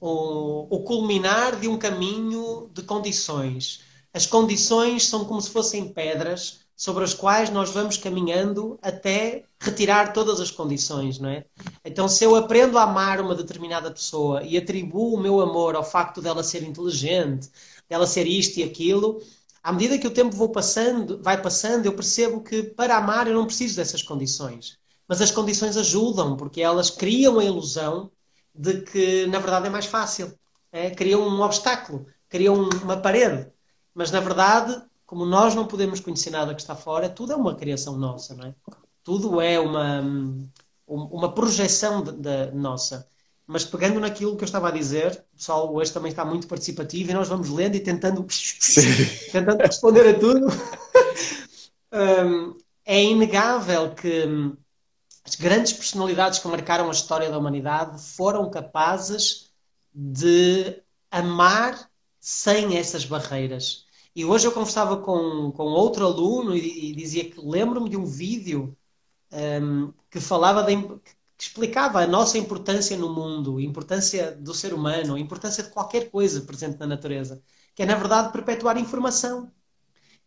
o, 0.00 0.66
o 0.74 0.82
culminar 0.82 1.56
de 1.56 1.68
um 1.68 1.78
caminho 1.78 2.70
de 2.72 2.82
condições. 2.82 3.82
As 4.12 4.26
condições 4.26 5.06
são 5.06 5.24
como 5.24 5.40
se 5.40 5.50
fossem 5.50 5.92
pedras 5.92 6.60
sobre 6.80 7.04
as 7.04 7.12
quais 7.12 7.50
nós 7.50 7.68
vamos 7.70 7.98
caminhando 7.98 8.78
até 8.80 9.44
retirar 9.60 10.14
todas 10.14 10.40
as 10.40 10.50
condições, 10.50 11.18
não 11.18 11.28
é? 11.28 11.44
Então, 11.84 12.08
se 12.08 12.24
eu 12.24 12.34
aprendo 12.34 12.78
a 12.78 12.84
amar 12.84 13.20
uma 13.20 13.34
determinada 13.34 13.90
pessoa 13.90 14.42
e 14.42 14.56
atribuo 14.56 15.14
o 15.14 15.20
meu 15.20 15.42
amor 15.42 15.76
ao 15.76 15.84
facto 15.84 16.22
dela 16.22 16.42
ser 16.42 16.62
inteligente, 16.62 17.50
dela 17.90 18.06
ser 18.06 18.26
isto 18.26 18.58
e 18.58 18.62
aquilo, 18.62 19.20
à 19.62 19.72
medida 19.72 19.98
que 19.98 20.06
o 20.06 20.12
tempo 20.12 20.36
vou 20.36 20.50
passando, 20.50 21.20
vai 21.20 21.42
passando, 21.42 21.84
eu 21.84 21.92
percebo 21.92 22.40
que 22.40 22.62
para 22.62 22.96
amar 22.96 23.26
eu 23.26 23.34
não 23.34 23.46
preciso 23.46 23.76
dessas 23.76 24.02
condições. 24.02 24.78
Mas 25.08 25.20
as 25.20 25.32
condições 25.32 25.76
ajudam, 25.76 26.36
porque 26.36 26.62
elas 26.62 26.88
criam 26.88 27.40
a 27.40 27.44
ilusão 27.44 28.10
de 28.54 28.82
que, 28.82 29.26
na 29.26 29.40
verdade, 29.40 29.66
é 29.66 29.70
mais 29.70 29.86
fácil. 29.86 30.32
É? 30.70 30.90
Criam 30.90 31.20
um 31.26 31.42
obstáculo, 31.42 32.06
criam 32.28 32.68
uma 32.84 32.96
parede. 32.96 33.50
Mas, 33.92 34.12
na 34.12 34.20
verdade, 34.20 34.80
como 35.04 35.26
nós 35.26 35.56
não 35.56 35.66
podemos 35.66 35.98
conhecer 35.98 36.30
nada 36.30 36.54
que 36.54 36.60
está 36.60 36.76
fora, 36.76 37.08
tudo 37.08 37.32
é 37.32 37.36
uma 37.36 37.56
criação 37.56 37.96
nossa, 37.96 38.36
não 38.36 38.46
é? 38.46 38.54
Tudo 39.02 39.40
é 39.40 39.58
uma, 39.58 40.00
uma 40.86 41.34
projeção 41.34 42.04
de, 42.04 42.12
de 42.12 42.52
nossa. 42.52 43.08
Mas 43.50 43.64
pegando 43.64 43.98
naquilo 43.98 44.36
que 44.36 44.44
eu 44.44 44.46
estava 44.46 44.68
a 44.68 44.70
dizer, 44.70 45.24
o 45.32 45.36
pessoal 45.36 45.74
hoje 45.74 45.92
também 45.92 46.10
está 46.10 46.24
muito 46.24 46.46
participativo 46.46 47.10
e 47.10 47.14
nós 47.14 47.28
vamos 47.28 47.50
lendo 47.50 47.74
e 47.74 47.80
tentando, 47.80 48.24
tentando 49.32 49.60
responder 49.60 50.08
a 50.08 50.16
tudo. 50.16 50.46
um, 51.92 52.56
é 52.84 53.02
inegável 53.02 53.92
que 53.92 54.24
as 55.24 55.34
grandes 55.34 55.72
personalidades 55.72 56.38
que 56.38 56.46
marcaram 56.46 56.86
a 56.86 56.92
história 56.92 57.28
da 57.28 57.36
humanidade 57.36 58.00
foram 58.00 58.48
capazes 58.48 59.50
de 59.92 60.80
amar 61.10 61.90
sem 62.20 62.78
essas 62.78 63.04
barreiras. 63.04 63.84
E 64.14 64.24
hoje 64.24 64.46
eu 64.46 64.52
conversava 64.52 64.98
com, 64.98 65.50
com 65.50 65.64
outro 65.64 66.06
aluno 66.06 66.56
e, 66.56 66.90
e 66.90 66.94
dizia 66.94 67.28
que 67.28 67.40
lembro-me 67.40 67.90
de 67.90 67.96
um 67.96 68.06
vídeo 68.06 68.76
um, 69.32 69.92
que 70.08 70.20
falava 70.20 70.62
de, 70.62 70.76
que 71.40 71.46
explicava 71.46 72.02
a 72.02 72.06
nossa 72.06 72.36
importância 72.36 72.98
no 72.98 73.14
mundo, 73.14 73.56
a 73.56 73.62
importância 73.62 74.32
do 74.32 74.52
ser 74.52 74.74
humano, 74.74 75.14
a 75.14 75.18
importância 75.18 75.64
de 75.64 75.70
qualquer 75.70 76.10
coisa 76.10 76.42
presente 76.42 76.78
na 76.78 76.86
natureza, 76.86 77.42
que 77.74 77.82
é 77.82 77.86
na 77.86 77.94
verdade 77.94 78.30
perpetuar 78.30 78.76
informação. 78.76 79.50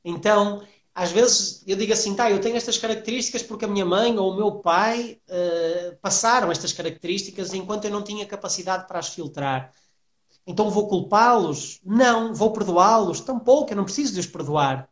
Então, 0.04 0.66
às 0.92 1.12
vezes 1.12 1.64
eu 1.68 1.78
digo 1.78 1.94
assim, 1.94 2.16
tá, 2.16 2.32
eu 2.32 2.42
tenho 2.42 2.56
estas 2.56 2.80
características 2.80 3.44
porque 3.44 3.64
a 3.64 3.68
minha 3.68 3.86
mãe 3.86 4.18
ou 4.18 4.32
o 4.32 4.36
meu 4.36 4.54
pai 4.54 5.22
uh, 5.30 5.96
passaram 6.02 6.52
estas 6.52 6.74
características 6.74 7.54
enquanto 7.54 7.86
eu 7.86 7.92
não 7.92 8.02
tinha 8.04 8.26
capacidade 8.26 8.88
para 8.88 8.98
as 8.98 9.10
filtrar. 9.10 9.72
Então 10.48 10.72
vou 10.72 10.88
culpá-los? 10.88 11.80
Não. 11.86 12.34
Vou 12.34 12.52
perdoá-los? 12.52 13.20
Tampouco, 13.20 13.72
eu 13.72 13.78
não 13.78 13.86
preciso 13.86 14.14
de 14.14 14.20
os 14.20 14.26
perdoar. 14.26 14.90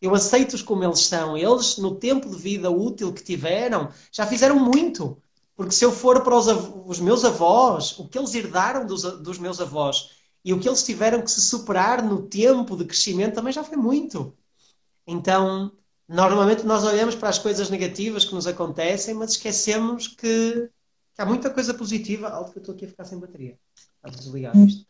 Eu 0.00 0.14
aceito-os 0.14 0.62
como 0.62 0.84
eles 0.84 1.00
são. 1.00 1.36
Eles, 1.36 1.78
no 1.78 1.96
tempo 1.96 2.30
de 2.30 2.36
vida 2.36 2.70
útil 2.70 3.12
que 3.12 3.24
tiveram, 3.24 3.90
já 4.12 4.24
fizeram 4.24 4.56
muito. 4.60 5.20
Porque 5.56 5.72
se 5.72 5.84
eu 5.84 5.92
for 5.92 6.22
para 6.22 6.36
os, 6.36 6.46
os 6.86 6.98
meus 6.98 7.24
avós, 7.24 7.98
o 7.98 8.08
que 8.08 8.18
eles 8.18 8.34
herdaram 8.34 8.86
dos, 8.86 9.02
dos 9.02 9.38
meus 9.38 9.60
avós 9.60 10.10
e 10.44 10.52
o 10.52 10.58
que 10.58 10.68
eles 10.68 10.82
tiveram 10.82 11.22
que 11.22 11.30
se 11.30 11.40
superar 11.40 12.02
no 12.02 12.22
tempo 12.22 12.76
de 12.76 12.84
crescimento 12.84 13.34
também 13.34 13.52
já 13.52 13.62
foi 13.62 13.76
muito. 13.76 14.36
Então, 15.06 15.72
normalmente 16.08 16.64
nós 16.64 16.84
olhamos 16.84 17.14
para 17.14 17.28
as 17.28 17.38
coisas 17.38 17.70
negativas 17.70 18.24
que 18.24 18.34
nos 18.34 18.46
acontecem, 18.46 19.14
mas 19.14 19.32
esquecemos 19.32 20.08
que, 20.08 20.68
que 21.14 21.22
há 21.22 21.24
muita 21.24 21.50
coisa 21.50 21.72
positiva. 21.72 22.28
Alto 22.28 22.52
que 22.52 22.58
eu 22.58 22.62
estou 22.62 22.74
aqui 22.74 22.84
a 22.86 22.88
ficar 22.88 23.04
sem 23.04 23.18
bateria. 23.18 23.58
Está 23.96 24.18
desligado 24.18 24.58
isto. 24.58 24.86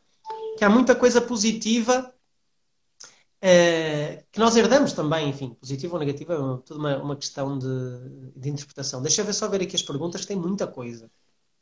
Que 0.57 0.65
há 0.65 0.71
muita 0.71 0.95
coisa 0.95 1.21
positiva 1.21 2.14
uh, 3.45 4.25
que 4.33 4.39
nós 4.39 4.57
herdamos 4.57 4.93
também, 4.93 5.29
enfim, 5.29 5.51
positiva 5.51 5.95
ou 5.95 6.01
negativa, 6.01 6.35
é 6.35 6.67
tudo 6.67 6.81
uma, 6.81 7.03
uma 7.03 7.17
questão 7.17 7.59
de, 7.59 7.67
de 8.35 8.49
interpretação. 8.49 9.03
Deixa 9.03 9.21
eu 9.21 9.27
ver 9.27 9.35
só 9.35 9.49
ver 9.49 9.63
aqui 9.63 9.77
as 9.77 9.83
perguntas, 9.83 10.25
tem 10.25 10.37
muita 10.37 10.67
coisa. 10.67 11.11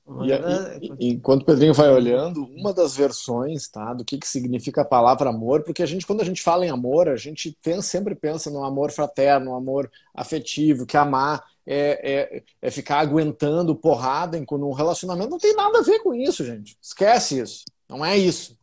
E, 0.04 0.92
e, 0.98 1.12
enquanto 1.12 1.42
o 1.42 1.44
Pedrinho 1.44 1.72
vai 1.72 1.88
olhando, 1.88 2.44
uma 2.44 2.74
das 2.74 2.96
versões 2.96 3.68
tá, 3.68 3.94
do 3.94 4.04
que, 4.04 4.18
que 4.18 4.26
significa 4.26 4.82
a 4.82 4.84
palavra 4.84 5.30
amor, 5.30 5.62
porque 5.62 5.82
a 5.82 5.86
gente, 5.86 6.04
quando 6.04 6.20
a 6.20 6.24
gente 6.24 6.42
fala 6.42 6.66
em 6.66 6.70
amor, 6.70 7.08
a 7.08 7.16
gente 7.16 7.56
pensa, 7.62 7.82
sempre 7.82 8.14
pensa 8.14 8.50
no 8.50 8.64
amor 8.64 8.90
fraterno, 8.90 9.46
no 9.46 9.54
amor 9.54 9.90
afetivo, 10.12 10.86
que 10.86 10.96
amar 10.96 11.44
é, 11.64 12.34
é, 12.34 12.42
é 12.60 12.70
ficar 12.70 12.98
aguentando 12.98 13.76
porrada 13.76 14.36
em 14.36 14.44
um 14.50 14.72
relacionamento. 14.72 15.30
Não 15.30 15.38
tem 15.38 15.54
nada 15.54 15.78
a 15.78 15.82
ver 15.82 16.00
com 16.00 16.12
isso, 16.12 16.44
gente. 16.44 16.76
Esquece 16.82 17.38
isso. 17.40 17.64
Não 17.88 18.04
é 18.04 18.18
isso. 18.18 18.58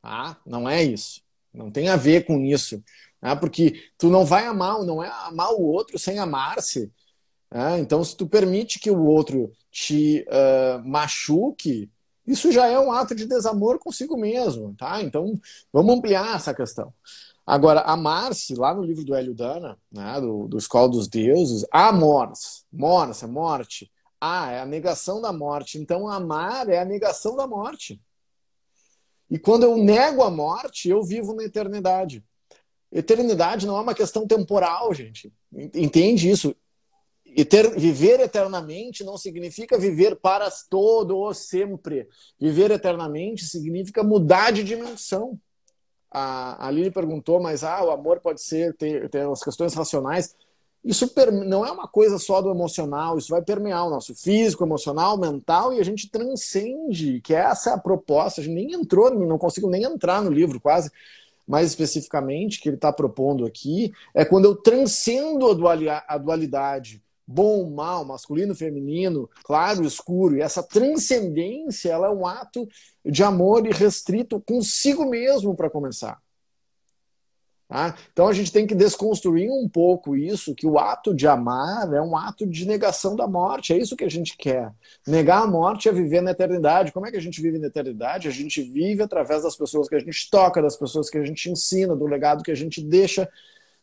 Tá? 0.00 0.38
Não 0.46 0.66
é 0.66 0.82
isso. 0.82 1.20
Não 1.52 1.70
tem 1.70 1.88
a 1.88 1.96
ver 1.96 2.24
com 2.24 2.40
isso. 2.40 2.82
Tá? 3.20 3.36
Porque 3.36 3.82
tu 3.98 4.08
não 4.08 4.24
vai 4.24 4.46
amar, 4.46 4.82
não 4.84 5.02
é 5.02 5.10
amar 5.26 5.52
o 5.52 5.62
outro 5.62 5.98
sem 5.98 6.18
amar-se. 6.18 6.90
Tá? 7.48 7.78
Então, 7.78 8.02
se 8.02 8.16
tu 8.16 8.26
permite 8.26 8.78
que 8.78 8.90
o 8.90 9.04
outro 9.04 9.52
te 9.70 10.24
uh, 10.28 10.88
machuque, 10.88 11.90
isso 12.26 12.52
já 12.52 12.66
é 12.66 12.78
um 12.78 12.92
ato 12.92 13.14
de 13.14 13.26
desamor 13.26 13.78
consigo 13.78 14.16
mesmo, 14.16 14.74
tá? 14.76 15.02
Então, 15.02 15.34
vamos 15.72 15.96
ampliar 15.96 16.36
essa 16.36 16.54
questão. 16.54 16.92
Agora, 17.44 17.80
amar-se, 17.80 18.54
lá 18.54 18.72
no 18.72 18.84
livro 18.84 19.04
do 19.04 19.14
Hélio 19.14 19.34
Dana, 19.34 19.76
né, 19.92 20.20
do, 20.20 20.46
do 20.46 20.56
Escola 20.56 20.88
dos 20.88 21.08
Deuses, 21.08 21.66
amor-se, 21.72 22.62
mors, 22.72 23.22
é 23.22 23.26
morte. 23.26 23.90
Ah, 24.20 24.52
é 24.52 24.60
a 24.60 24.66
negação 24.66 25.20
da 25.20 25.32
morte. 25.32 25.78
Então, 25.78 26.06
amar 26.06 26.68
é 26.68 26.78
a 26.78 26.84
negação 26.84 27.34
da 27.34 27.46
morte. 27.46 28.00
E 29.30 29.38
quando 29.38 29.62
eu 29.62 29.76
nego 29.76 30.22
a 30.22 30.30
morte, 30.30 30.88
eu 30.88 31.02
vivo 31.02 31.34
na 31.34 31.44
eternidade. 31.44 32.24
Eternidade 32.90 33.66
não 33.66 33.76
é 33.76 33.80
uma 33.80 33.94
questão 33.94 34.26
temporal, 34.26 34.92
gente. 34.92 35.32
Entende 35.52 36.28
isso? 36.28 36.54
Eter, 37.24 37.78
viver 37.78 38.18
eternamente 38.18 39.04
não 39.04 39.16
significa 39.16 39.78
viver 39.78 40.16
para 40.16 40.50
todo 40.68 41.16
ou 41.16 41.32
sempre. 41.32 42.08
Viver 42.40 42.72
eternamente 42.72 43.44
significa 43.44 44.02
mudar 44.02 44.50
de 44.50 44.64
dimensão. 44.64 45.38
A, 46.10 46.66
a 46.66 46.70
Lili 46.72 46.90
perguntou, 46.90 47.40
mas 47.40 47.62
ah, 47.62 47.84
o 47.84 47.90
amor 47.90 48.18
pode 48.20 48.42
ser, 48.42 48.76
ter, 48.76 49.08
ter 49.08 49.28
as 49.28 49.44
questões 49.44 49.74
racionais. 49.74 50.34
Isso 50.82 51.10
não 51.46 51.64
é 51.64 51.70
uma 51.70 51.86
coisa 51.86 52.18
só 52.18 52.40
do 52.40 52.50
emocional, 52.50 53.18
isso 53.18 53.28
vai 53.28 53.42
permear 53.42 53.86
o 53.86 53.90
nosso 53.90 54.14
físico, 54.14 54.64
emocional, 54.64 55.18
mental, 55.18 55.74
e 55.74 55.78
a 55.78 55.84
gente 55.84 56.10
transcende, 56.10 57.20
que 57.20 57.34
essa 57.34 57.70
é 57.70 57.72
a 57.74 57.78
proposta. 57.78 58.40
A 58.40 58.44
gente 58.44 58.54
nem 58.54 58.72
entrou, 58.72 59.14
não 59.14 59.36
consigo 59.36 59.68
nem 59.68 59.84
entrar 59.84 60.22
no 60.22 60.30
livro 60.30 60.58
quase, 60.58 60.90
mais 61.46 61.68
especificamente, 61.68 62.60
que 62.60 62.68
ele 62.68 62.76
está 62.76 62.92
propondo 62.92 63.44
aqui, 63.44 63.92
é 64.14 64.24
quando 64.24 64.46
eu 64.46 64.56
transcendo 64.56 65.48
a 65.48 66.18
dualidade 66.18 67.02
bom, 67.26 67.70
mal, 67.70 68.04
masculino, 68.04 68.54
feminino, 68.54 69.30
claro, 69.44 69.84
escuro. 69.84 70.36
E 70.36 70.40
essa 70.40 70.62
transcendência 70.62 71.90
ela 71.90 72.08
é 72.08 72.10
um 72.10 72.26
ato 72.26 72.68
de 73.04 73.22
amor 73.22 73.66
irrestrito 73.66 74.40
consigo 74.40 75.04
mesmo 75.04 75.54
para 75.54 75.70
começar. 75.70 76.20
Tá? 77.70 77.94
Então 78.12 78.26
a 78.26 78.32
gente 78.32 78.50
tem 78.50 78.66
que 78.66 78.74
desconstruir 78.74 79.48
um 79.48 79.68
pouco 79.68 80.16
isso, 80.16 80.56
que 80.56 80.66
o 80.66 80.76
ato 80.76 81.14
de 81.14 81.28
amar 81.28 81.94
é 81.94 82.02
um 82.02 82.16
ato 82.16 82.44
de 82.44 82.66
negação 82.66 83.14
da 83.14 83.28
morte. 83.28 83.72
É 83.72 83.78
isso 83.78 83.94
que 83.94 84.02
a 84.02 84.10
gente 84.10 84.36
quer. 84.36 84.72
Negar 85.06 85.44
a 85.44 85.46
morte 85.46 85.88
é 85.88 85.92
viver 85.92 86.20
na 86.20 86.32
eternidade. 86.32 86.90
Como 86.90 87.06
é 87.06 87.12
que 87.12 87.16
a 87.16 87.20
gente 87.20 87.40
vive 87.40 87.60
na 87.60 87.68
eternidade? 87.68 88.26
A 88.26 88.32
gente 88.32 88.60
vive 88.60 89.04
através 89.04 89.44
das 89.44 89.54
pessoas 89.54 89.88
que 89.88 89.94
a 89.94 90.00
gente 90.00 90.28
toca, 90.28 90.60
das 90.60 90.76
pessoas 90.76 91.08
que 91.08 91.16
a 91.16 91.24
gente 91.24 91.48
ensina, 91.48 91.94
do 91.94 92.06
legado 92.06 92.42
que 92.42 92.50
a 92.50 92.56
gente 92.56 92.82
deixa 92.82 93.28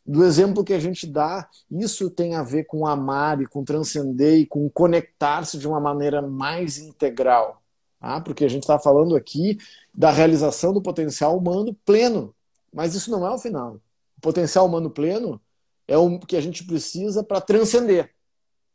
do 0.06 0.24
exemplo 0.24 0.64
que 0.64 0.74
a 0.74 0.80
gente 0.80 1.06
dá, 1.06 1.50
isso 1.70 2.10
tem 2.10 2.34
a 2.36 2.42
ver 2.42 2.64
com 2.64 2.88
amar 2.88 3.42
e 3.42 3.46
com 3.46 3.62
transcender 3.66 4.40
e 4.40 4.46
com 4.46 4.70
conectar-se 4.70 5.58
de 5.58 5.68
uma 5.68 5.82
maneira 5.82 6.22
mais 6.22 6.78
integral. 6.78 7.62
Tá? 8.00 8.22
Porque 8.22 8.46
a 8.46 8.50
gente 8.50 8.64
está 8.64 8.80
falando 8.80 9.18
aqui 9.18 9.58
da 9.94 10.10
realização 10.10 10.72
do 10.72 10.82
potencial 10.82 11.38
humano 11.38 11.76
pleno. 11.86 12.34
Mas 12.74 12.96
isso 12.96 13.12
não 13.12 13.26
é 13.26 13.32
o 13.32 13.40
final. 13.40 13.80
O 14.18 14.22
potencial 14.22 14.66
humano 14.66 14.90
pleno 14.90 15.42
é 15.88 15.98
o 15.98 16.20
que 16.20 16.36
a 16.36 16.42
gente 16.42 16.66
precisa 16.66 17.24
para 17.24 17.42
transcender. 17.42 18.14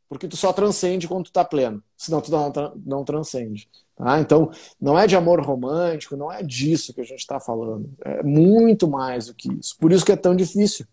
Porque 0.09 0.29
tu 0.29 0.37
só 0.37 0.53
transcende 0.53 1.09
quando 1.09 1.25
tu 1.25 1.29
está 1.29 1.45
pleno. 1.45 1.83
Senão 1.97 2.21
tu 2.21 2.31
não, 2.31 2.53
não 2.85 3.05
transcende. 3.05 3.69
Tá? 3.97 4.21
Então, 4.21 4.51
não 4.81 4.99
é 4.99 5.07
de 5.07 5.17
amor 5.17 5.41
romântico, 5.41 6.17
não 6.17 6.31
é 6.31 6.43
disso 6.43 6.93
que 6.93 7.01
a 7.01 7.05
gente 7.05 7.21
está 7.21 7.39
falando. 7.39 7.91
É 8.01 8.23
muito 8.23 8.89
mais 8.89 9.27
do 9.27 9.35
que 9.35 9.53
isso. 9.53 9.77
Por 9.79 9.93
isso 9.93 10.05
que 10.05 10.13
é 10.13 10.17
tão 10.17 10.35
difícil. 10.35 10.87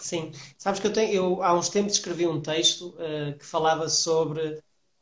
Sim, 0.00 0.32
sabes 0.56 0.80
que 0.80 0.86
eu, 0.86 0.92
tenho, 0.92 1.12
eu 1.12 1.42
há 1.42 1.56
uns 1.56 1.68
tempos 1.68 1.92
escrevi 1.92 2.26
um 2.26 2.40
texto 2.40 2.96
uh, 2.96 3.38
que 3.38 3.44
falava 3.44 3.88
sobre 3.88 4.54
uh, 4.54 4.60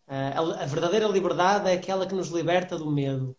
a, 0.08 0.62
a, 0.62 0.66
verdadeira 0.66 1.08
liberdade 1.08 1.68
é 1.68 1.72
aquela 1.72 2.06
que 2.06 2.14
nos 2.14 2.28
liberta 2.28 2.76
do 2.76 2.90
medo. 2.90 3.34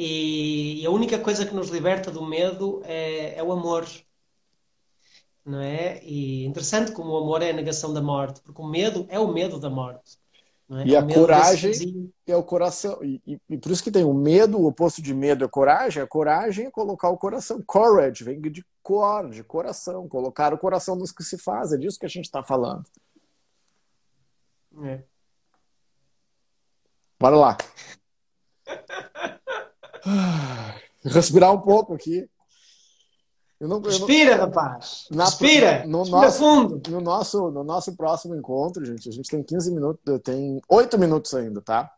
E, 0.00 0.80
e, 0.80 0.86
a 0.86 0.90
única 0.92 1.18
coisa 1.18 1.44
que 1.44 1.52
nos 1.52 1.70
liberta 1.70 2.08
do 2.08 2.24
medo 2.24 2.80
é, 2.84 3.36
é 3.36 3.42
o 3.42 3.50
amor. 3.50 3.84
Não 5.44 5.60
é? 5.60 6.00
E 6.04 6.44
interessante 6.44 6.92
como 6.92 7.10
o 7.10 7.16
amor 7.16 7.42
é 7.42 7.50
a 7.50 7.52
negação 7.52 7.92
da 7.92 8.00
morte, 8.00 8.40
porque 8.42 8.62
o 8.62 8.64
medo 8.64 9.08
é 9.08 9.18
o 9.18 9.26
medo 9.26 9.58
da 9.58 9.68
morte. 9.68 10.16
É? 10.70 10.86
E 10.86 10.94
a 10.96 11.04
coragem 11.04 12.12
é 12.28 12.36
o 12.36 12.44
coração. 12.44 13.02
E, 13.02 13.20
e, 13.26 13.40
e, 13.48 13.58
por 13.58 13.72
isso 13.72 13.82
que 13.82 13.90
tem 13.90 14.04
o 14.04 14.14
medo, 14.14 14.56
o 14.60 14.66
oposto 14.66 15.02
de 15.02 15.12
medo 15.12 15.44
é 15.44 15.48
coragem. 15.48 16.00
A 16.00 16.06
coragem 16.06 16.66
é 16.66 16.70
colocar 16.70 17.08
o 17.10 17.18
coração. 17.18 17.60
Courage 17.66 18.22
vem 18.22 18.40
de 18.40 18.64
cor, 18.80 19.28
de 19.28 19.42
coração. 19.42 20.06
Colocar 20.06 20.54
o 20.54 20.58
coração 20.58 20.94
nos 20.94 21.10
que 21.10 21.24
se 21.24 21.36
faz. 21.36 21.72
É 21.72 21.76
disso 21.76 21.98
que 21.98 22.06
a 22.06 22.08
gente 22.08 22.26
está 22.26 22.40
falando. 22.40 22.84
É. 24.84 25.02
Bora 27.18 27.34
lá. 27.34 27.56
Respirar 31.04 31.52
um 31.52 31.60
pouco 31.60 31.94
aqui. 31.94 32.28
Não, 33.60 33.80
Respira, 33.80 34.36
não... 34.36 34.44
rapaz! 34.46 35.06
Na, 35.10 35.24
Respira! 35.24 35.84
No 35.86 35.98
Respira 35.98 36.20
nosso, 36.20 36.38
fundo! 36.38 36.82
No 36.90 37.00
nosso, 37.00 37.50
no 37.50 37.64
nosso 37.64 37.96
próximo 37.96 38.36
encontro, 38.36 38.84
gente, 38.84 39.08
a 39.08 39.12
gente 39.12 39.28
tem 39.28 39.42
15 39.42 39.72
minutos, 39.72 40.20
tem 40.22 40.60
8 40.68 40.96
minutos 40.96 41.34
ainda, 41.34 41.60
tá? 41.60 41.92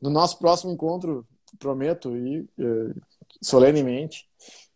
No 0.00 0.10
nosso 0.10 0.38
próximo 0.38 0.72
encontro, 0.72 1.24
prometo 1.58 2.16
e 2.16 2.48
eh, 2.58 2.94
solenemente 3.40 4.28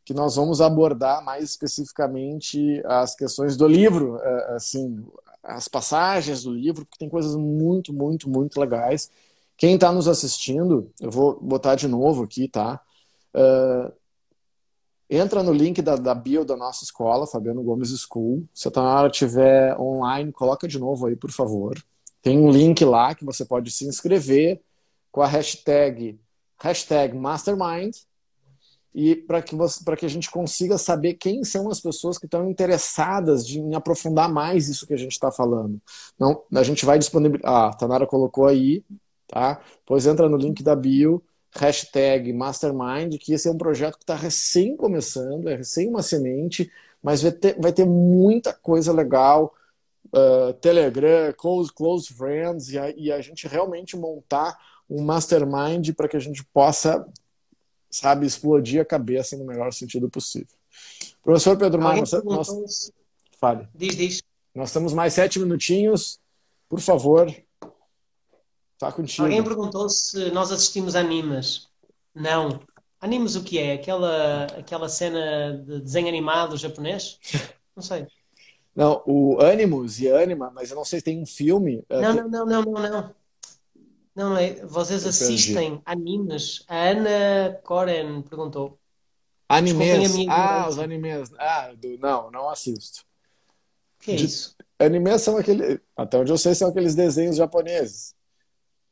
que 0.04 0.14
nós 0.14 0.36
vamos 0.36 0.60
abordar 0.60 1.22
mais 1.22 1.44
especificamente 1.44 2.82
as 2.86 3.14
questões 3.14 3.56
do 3.56 3.66
livro, 3.66 4.18
eh, 4.22 4.54
assim, 4.54 5.04
as 5.42 5.68
passagens 5.68 6.44
do 6.44 6.50
livro, 6.50 6.84
porque 6.84 6.98
tem 6.98 7.08
coisas 7.08 7.34
muito, 7.36 7.92
muito, 7.92 8.28
muito 8.28 8.58
legais. 8.58 9.10
Quem 9.58 9.74
está 9.74 9.92
nos 9.92 10.08
assistindo, 10.08 10.90
eu 11.00 11.10
vou 11.10 11.38
botar 11.38 11.74
de 11.74 11.86
novo 11.86 12.22
aqui, 12.22 12.48
tá? 12.48 12.80
Uh, 13.34 13.92
Entra 15.10 15.42
no 15.42 15.52
link 15.52 15.80
da, 15.80 15.96
da 15.96 16.14
bio 16.14 16.44
da 16.44 16.54
nossa 16.54 16.84
escola, 16.84 17.26
Fabiano 17.26 17.62
Gomes 17.62 17.88
School. 17.98 18.46
Se 18.52 18.68
a 18.68 18.70
tua 18.70 18.82
hora 18.82 19.08
estiver 19.08 19.74
online, 19.80 20.30
coloca 20.32 20.68
de 20.68 20.78
novo 20.78 21.06
aí, 21.06 21.16
por 21.16 21.30
favor. 21.30 21.82
Tem 22.20 22.38
um 22.38 22.50
link 22.50 22.84
lá 22.84 23.14
que 23.14 23.24
você 23.24 23.42
pode 23.42 23.70
se 23.70 23.86
inscrever 23.86 24.60
com 25.10 25.22
a 25.22 25.26
hashtag, 25.26 26.20
hashtag 26.60 27.16
Mastermind 27.16 27.96
e 28.94 29.16
para 29.16 29.40
que, 29.40 29.56
que 29.98 30.04
a 30.04 30.10
gente 30.10 30.30
consiga 30.30 30.76
saber 30.76 31.14
quem 31.14 31.42
são 31.42 31.70
as 31.70 31.80
pessoas 31.80 32.18
que 32.18 32.26
estão 32.26 32.50
interessadas 32.50 33.46
de, 33.46 33.60
em 33.60 33.74
aprofundar 33.74 34.30
mais 34.30 34.68
isso 34.68 34.86
que 34.86 34.92
a 34.92 34.98
gente 34.98 35.12
está 35.12 35.32
falando. 35.32 35.80
Não, 36.18 36.42
a 36.54 36.62
gente 36.62 36.84
vai 36.84 36.98
disponibilizar. 36.98 37.50
Ah, 37.50 37.68
a 37.68 37.74
Tanara 37.74 38.06
colocou 38.06 38.46
aí, 38.46 38.84
tá? 39.28 39.60
Pois 39.86 40.06
entra 40.06 40.28
no 40.28 40.36
link 40.36 40.62
da 40.62 40.74
bio 40.74 41.22
hashtag 41.54 42.32
Mastermind, 42.32 43.16
que 43.18 43.32
esse 43.32 43.48
é 43.48 43.50
um 43.50 43.58
projeto 43.58 43.96
que 43.96 44.04
está 44.04 44.14
recém 44.14 44.76
começando, 44.76 45.48
é 45.48 45.56
recém 45.56 45.88
uma 45.88 46.02
semente, 46.02 46.70
mas 47.02 47.22
vai 47.22 47.32
ter, 47.32 47.60
vai 47.60 47.72
ter 47.72 47.86
muita 47.86 48.52
coisa 48.52 48.92
legal, 48.92 49.54
uh, 50.08 50.52
Telegram, 50.54 51.32
close, 51.36 51.72
close 51.72 52.12
friends, 52.12 52.70
e 52.70 52.78
a, 52.78 52.90
e 52.90 53.12
a 53.12 53.20
gente 53.20 53.46
realmente 53.46 53.96
montar 53.96 54.58
um 54.88 55.02
mastermind 55.02 55.92
para 55.94 56.08
que 56.08 56.16
a 56.16 56.20
gente 56.20 56.44
possa, 56.44 57.06
sabe, 57.90 58.26
explodir 58.26 58.80
a 58.80 58.84
cabeça 58.84 59.36
no 59.36 59.44
melhor 59.44 59.72
sentido 59.72 60.08
possível. 60.08 60.56
Professor 61.22 61.56
Pedro 61.56 61.80
Mar, 61.80 61.96
nós, 61.96 62.12
nós... 62.24 62.92
Fale. 63.38 63.68
Diz, 63.74 63.96
diz. 63.96 64.22
Nós 64.54 64.72
temos 64.72 64.92
mais 64.92 65.14
sete 65.14 65.38
minutinhos. 65.38 66.18
Por 66.68 66.80
favor, 66.80 67.32
Está 68.78 68.92
contigo. 68.92 69.24
Alguém 69.24 69.42
perguntou 69.42 69.88
se 69.90 70.30
nós 70.30 70.52
assistimos 70.52 70.94
animes. 70.94 71.66
Não. 72.14 72.60
Animes 73.00 73.34
o 73.34 73.42
que 73.42 73.58
é? 73.58 73.72
Aquela, 73.72 74.44
aquela 74.56 74.88
cena 74.88 75.60
de 75.66 75.80
desenho 75.80 76.06
animado 76.06 76.56
japonês? 76.56 77.18
Não 77.74 77.82
sei. 77.82 78.06
Não, 78.74 79.02
o 79.06 79.40
Animus 79.40 79.98
e 79.98 80.08
Anima, 80.08 80.52
mas 80.54 80.70
eu 80.70 80.76
não 80.76 80.84
sei 80.84 81.00
se 81.00 81.04
tem 81.04 81.20
um 81.20 81.26
filme. 81.26 81.84
Eh, 81.88 82.00
não, 82.00 82.14
não, 82.14 82.28
não, 82.28 82.46
não, 82.46 82.62
não, 82.62 82.90
não. 82.90 83.14
Não, 84.14 84.36
é, 84.36 84.64
vocês 84.66 85.04
assistem 85.04 85.82
animes? 85.84 86.64
A 86.68 86.90
Ana 86.90 87.60
Koren 87.64 88.22
perguntou. 88.22 88.78
Animes? 89.48 90.28
Ah, 90.28 90.68
os 90.68 90.78
animes. 90.78 91.32
Ah, 91.38 91.72
do, 91.76 91.98
não, 91.98 92.30
não 92.30 92.48
assisto. 92.48 93.04
O 94.00 94.04
que 94.04 94.12
é 94.12 94.14
De, 94.14 94.26
isso? 94.26 94.56
Animes 94.78 95.22
são 95.22 95.36
aqueles. 95.36 95.80
Até 95.96 96.18
onde 96.18 96.30
eu 96.30 96.38
sei, 96.38 96.54
são 96.54 96.68
aqueles 96.68 96.94
desenhos 96.94 97.36
japoneses. 97.36 98.14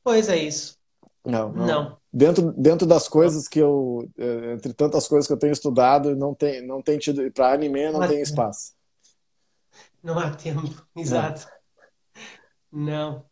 Pois 0.07 0.29
é 0.29 0.37
isso. 0.37 0.79
Não, 1.25 1.53
não. 1.53 1.67
não. 1.67 1.97
Dentro, 2.13 2.53
dentro 2.53 2.87
das 2.87 3.09
coisas 3.09 3.49
que 3.49 3.59
eu, 3.59 4.09
eh, 4.17 4.53
entre 4.53 4.73
tantas 4.73 5.09
coisas 5.09 5.27
que 5.27 5.33
eu 5.33 5.37
tenho 5.37 5.53
estudado, 5.53 6.15
não 6.15 6.33
tem, 6.33 6.65
não 6.65 6.81
tem 6.81 6.97
tido, 6.97 7.29
para 7.33 7.53
anime 7.53 7.91
não, 7.91 7.99
não 7.99 8.07
tem 8.07 8.21
espaço. 8.21 8.77
Não 10.01 10.17
há 10.17 10.31
tempo, 10.31 10.87
exato. 10.95 11.49
Não. 12.71 13.25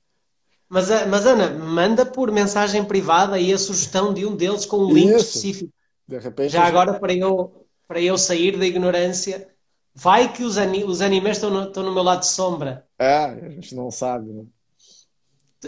Mas, 0.69 0.91
eh, 0.91 1.07
mas 1.07 1.25
Ana, 1.25 1.51
manda 1.51 2.05
por 2.05 2.33
mensagem 2.33 2.85
privada 2.85 3.37
aí 3.37 3.53
a 3.53 3.59
sugestão 3.59 4.13
de 4.13 4.27
um 4.27 4.35
deles 4.35 4.67
com 4.67 4.79
um 4.79 4.93
link 4.93 5.11
Isso. 5.11 5.27
específico. 5.27 5.73
De 6.09 6.19
repente, 6.19 6.51
Já 6.51 6.65
agora 6.65 6.99
para 6.99 7.15
eu, 7.15 7.65
para 7.87 8.01
eu 8.01 8.19
sair 8.19 8.59
da 8.59 8.67
ignorância, 8.67 9.49
vai 9.95 10.33
que 10.33 10.43
os, 10.43 10.57
os 10.57 11.01
animes 11.01 11.37
estão 11.37 11.51
no, 11.51 11.69
estão 11.69 11.85
no 11.85 11.95
meu 11.95 12.03
lado 12.03 12.21
de 12.21 12.27
sombra. 12.27 12.85
É, 12.99 13.17
a 13.27 13.49
gente 13.51 13.77
não 13.77 13.89
sabe, 13.93 14.33
né? 14.33 14.45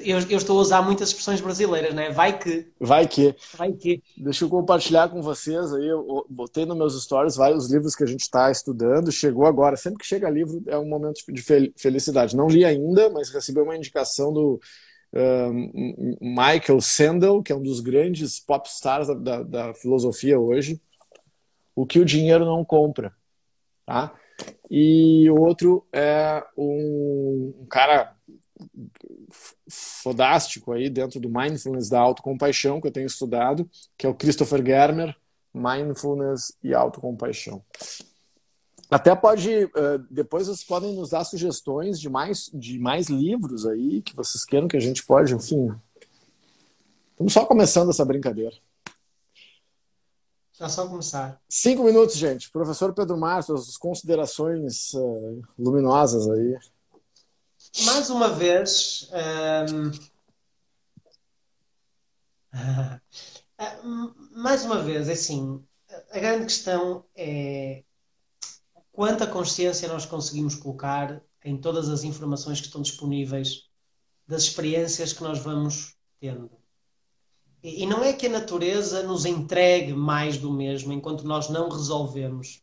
Eu, 0.03 0.19
eu, 0.29 0.39
estou 0.39 0.59
a 0.59 0.63
usar 0.63 0.83
muitas 0.83 1.09
expressões 1.09 1.41
brasileiras, 1.41 1.95
né? 1.95 2.11
Vai 2.11 2.39
que. 2.39 2.67
Vai 2.81 3.07
que. 3.07 3.35
Vai 3.57 3.73
que. 3.73 4.03
Deixa 4.17 4.45
eu 4.45 4.49
compartilhar 4.49 5.09
com 5.09 5.23
vocês 5.23 5.73
aí. 5.73 5.87
Eu 5.87 6.27
botei 6.29 6.65
nos 6.65 6.77
meus 6.77 7.03
stories 7.03 7.37
vários 7.37 7.71
livros 7.71 7.95
que 7.95 8.05
a 8.05 8.07
gente 8.07 8.21
está 8.21 8.51
estudando. 8.51 9.13
Chegou 9.13 9.47
agora. 9.47 9.77
Sempre 9.77 9.99
que 9.99 10.07
chega 10.07 10.29
livro 10.31 10.63
é 10.67 10.79
um 10.79 10.89
momento 10.89 11.21
de 11.29 11.43
felicidade. 11.77 12.37
Não 12.37 12.49
li 12.49 12.65
ainda, 12.65 13.11
mas 13.11 13.31
recebi 13.31 13.61
uma 13.61 13.77
indicação 13.77 14.33
do 14.33 14.61
um, 15.13 16.17
Michael 16.21 16.81
Sandel, 16.81 17.43
que 17.43 17.53
é 17.53 17.57
um 17.57 17.63
dos 17.63 17.81
grandes 17.81 18.41
pop 18.41 18.69
stars 18.69 19.09
da, 19.09 19.15
da, 19.15 19.43
da 19.43 19.75
filosofia 19.75 20.39
hoje. 20.39 20.81
O 21.75 21.87
que 21.87 21.99
o 21.99 22.05
dinheiro 22.05 22.45
não 22.45 22.65
compra. 22.65 23.13
Tá? 23.85 24.15
E 24.71 25.31
o 25.31 25.41
outro 25.41 25.87
é 25.93 26.43
um, 26.57 27.55
um 27.61 27.67
cara 27.67 28.15
fodástico 29.69 30.73
aí 30.73 30.89
dentro 30.89 31.21
do 31.21 31.29
mindfulness 31.29 31.89
da 31.89 32.01
autocompaixão 32.01 32.81
que 32.81 32.87
eu 32.87 32.93
tenho 32.93 33.07
estudado, 33.07 33.69
que 33.97 34.07
é 34.07 34.09
o 34.09 34.15
Christopher 34.15 34.65
Germer, 34.65 35.17
mindfulness 35.53 36.57
e 36.63 36.75
autocompaixão. 36.75 37.63
Até 38.91 39.15
pode, 39.17 39.51
depois 40.09 40.47
vocês 40.47 40.63
podem 40.63 40.95
nos 40.95 41.11
dar 41.11 41.25
sugestões 41.25 41.99
de 41.99 42.09
mais, 42.09 42.49
de 42.55 42.79
mais 42.79 43.09
livros 43.09 43.67
aí 43.67 44.01
que 44.01 44.15
vocês 44.15 44.45
queiram 44.45 44.69
que 44.69 44.77
a 44.77 44.81
gente 44.81 45.05
pode, 45.05 45.35
enfim. 45.35 45.75
Estamos 47.11 47.33
só 47.33 47.45
começando 47.45 47.91
essa 47.91 48.05
brincadeira. 48.05 48.55
Já 50.53 50.69
só 50.69 50.87
começar. 50.87 51.41
Cinco 51.49 51.83
minutos, 51.83 52.17
gente. 52.17 52.51
Professor 52.51 52.95
Pedro 52.95 53.19
Márcio, 53.19 53.55
as 53.55 53.77
considerações 53.77 54.95
uh, 54.95 55.43
luminosas 55.59 56.29
aí 56.31 56.57
mais 57.85 58.11
uma 58.11 58.29
vez, 58.29 59.11
um, 59.73 59.91
mais 64.41 64.65
uma 64.65 64.83
vez, 64.83 65.09
é 65.09 65.13
assim, 65.13 65.63
a 66.11 66.19
grande 66.19 66.45
questão 66.45 67.05
é 67.15 67.85
quanta 68.93 69.27
consciência 69.27 69.89
nós 69.89 70.07
conseguimos 70.07 70.55
colocar 70.55 71.21
em 71.45 71.57
todas 71.57 71.89
as 71.89 72.03
informações 72.03 72.61
que 72.61 72.67
estão 72.67 72.81
disponíveis 72.83 73.69
das 74.27 74.43
experiências 74.43 75.13
que 75.13 75.23
nós 75.23 75.39
vamos 75.39 75.95
tendo. 76.19 76.51
E, 77.63 77.83
e 77.83 77.87
não 77.87 78.03
é 78.03 78.13
que 78.13 78.27
a 78.27 78.31
natureza 78.31 79.03
nos 79.03 79.25
entregue 79.25 79.93
mais 79.93 80.39
do 80.39 80.53
mesmo 80.53 80.93
enquanto 80.93 81.25
nós 81.25 81.49
não 81.49 81.69
resolvemos. 81.69 82.63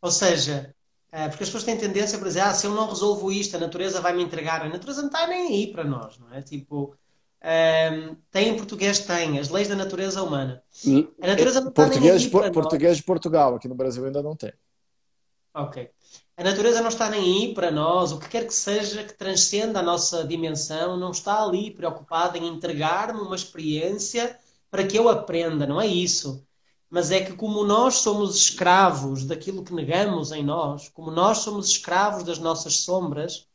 Ou 0.00 0.10
seja, 0.10 0.74
é, 1.10 1.28
porque 1.28 1.42
as 1.42 1.48
pessoas 1.48 1.64
têm 1.64 1.76
tendência 1.76 2.18
para 2.18 2.28
dizer, 2.28 2.40
ah, 2.40 2.52
se 2.52 2.66
eu 2.66 2.74
não 2.74 2.88
resolvo 2.88 3.32
isto, 3.32 3.56
a 3.56 3.60
natureza 3.60 4.00
vai 4.00 4.14
me 4.14 4.22
entregar. 4.22 4.62
A 4.62 4.68
natureza 4.68 5.00
não 5.00 5.08
está 5.08 5.26
nem 5.26 5.48
aí 5.48 5.66
para 5.72 5.84
nós, 5.84 6.18
não 6.18 6.32
é? 6.34 6.42
Tipo, 6.42 6.94
um, 7.42 7.48
ehm, 7.48 8.16
tem 8.30 8.48
em 8.48 8.56
português, 8.56 8.98
tem, 8.98 9.38
as 9.38 9.48
leis 9.48 9.68
da 9.68 9.74
natureza 9.74 10.22
humana. 10.22 10.62
Hum, 10.86 11.08
a 11.20 11.28
natureza 11.28 11.60
não 11.62 11.72
português, 11.72 12.22
está 12.22 12.38
nem 12.38 12.44
aí 12.44 12.50
para 12.50 12.52
Português 12.52 12.90
nós. 12.90 12.96
de 12.98 13.04
Portugal, 13.04 13.54
aqui 13.54 13.68
no 13.68 13.74
Brasil 13.74 14.04
ainda 14.04 14.22
não 14.22 14.36
tem. 14.36 14.52
Ok. 15.54 15.90
A 16.36 16.44
natureza 16.44 16.82
não 16.82 16.88
está 16.88 17.08
nem 17.08 17.20
aí 17.20 17.54
para 17.54 17.70
nós, 17.70 18.12
o 18.12 18.18
que 18.18 18.28
quer 18.28 18.46
que 18.46 18.54
seja 18.54 19.02
que 19.02 19.14
transcenda 19.14 19.80
a 19.80 19.82
nossa 19.82 20.24
dimensão, 20.24 20.96
não 20.96 21.10
está 21.10 21.42
ali 21.42 21.70
preocupada 21.70 22.36
em 22.36 22.46
entregar-me 22.46 23.20
uma 23.20 23.34
experiência 23.34 24.38
para 24.70 24.86
que 24.86 24.96
eu 24.96 25.08
aprenda, 25.08 25.66
não 25.66 25.80
é 25.80 25.86
isso 25.86 26.46
mas 26.90 27.10
é 27.10 27.20
que, 27.20 27.32
como 27.32 27.64
nós 27.64 27.96
somos 27.96 28.36
escravos 28.36 29.24
daquilo 29.24 29.62
que 29.62 29.74
negamos 29.74 30.32
em 30.32 30.42
nós, 30.42 30.88
como 30.88 31.10
nós 31.10 31.38
somos 31.38 31.68
escravos 31.68 32.22
das 32.22 32.38
nossas 32.38 32.78
sombras, 32.78 33.46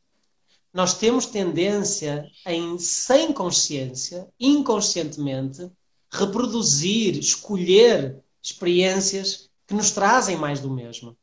nós 0.71 0.95
temos 0.95 1.25
tendência 1.25 2.29
em, 2.45 2.77
sem 2.77 3.31
consciência, 3.31 4.27
inconscientemente, 4.39 5.69
reproduzir, 6.11 7.17
escolher 7.17 8.23
experiências 8.41 9.49
que 9.67 9.73
nos 9.73 9.91
trazem 9.91 10.35
mais 10.35 10.59
do 10.59 10.69
mesmo. 10.69 11.17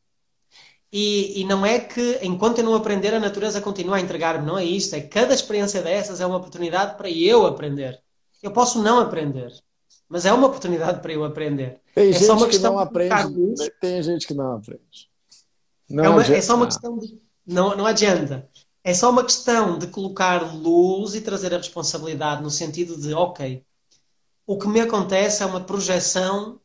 E, 0.93 1.41
e, 1.41 1.45
não 1.45 1.65
é 1.65 1.79
que, 1.79 2.19
enquanto 2.23 2.59
eu 2.59 2.65
não 2.65 2.75
aprender, 2.75 3.15
a 3.15 3.21
natureza 3.21 3.61
continua 3.61 3.97
a 3.97 4.01
entregar-me. 4.01 4.45
Não 4.45 4.59
é 4.59 4.65
isto. 4.65 4.95
É 4.97 5.01
cada 5.01 5.33
experiência 5.33 5.81
dessas 5.83 6.21
é 6.21 6.27
uma 6.27 6.39
oportunidade 6.39 6.97
para 6.97 7.09
eu 7.09 7.47
aprender. 7.47 8.03
Eu 8.43 8.51
posso 8.51 8.83
não 8.83 8.99
aprender 8.99 9.53
mas 10.11 10.27
é 10.27 10.33
uma 10.33 10.49
oportunidade 10.49 11.01
para 11.01 11.13
eu 11.13 11.25
aprender. 11.25 11.81
Tem 11.95 12.11
é 12.11 12.13
gente 12.13 12.25
só 12.27 12.37
uma 12.37 12.49
que 12.49 12.59
não 12.59 12.79
aprende. 12.81 13.71
Tem 13.81 14.03
gente 14.03 14.27
que 14.27 14.35
não 14.35 14.57
aprende. 14.57 15.09
Não 15.89 16.05
é, 16.05 16.09
uma, 16.09 16.23
é, 16.23 16.43
só 16.43 16.57
uma 16.57 16.67
questão 16.67 16.99
de. 16.99 17.17
Não, 17.47 17.77
não 17.77 17.87
adianta. 17.87 18.49
É 18.83 18.93
só 18.93 19.09
uma 19.09 19.23
questão 19.23 19.79
de 19.79 19.87
colocar 19.87 20.53
luz 20.53 21.15
e 21.15 21.21
trazer 21.21 21.55
a 21.55 21.59
responsabilidade 21.59 22.43
no 22.43 22.51
sentido 22.51 23.01
de, 23.01 23.15
ok, 23.15 23.65
o 24.45 24.59
que 24.59 24.67
me 24.67 24.81
acontece 24.81 25.45
é 25.45 25.47
uma 25.47 25.61
projeção, 25.61 26.61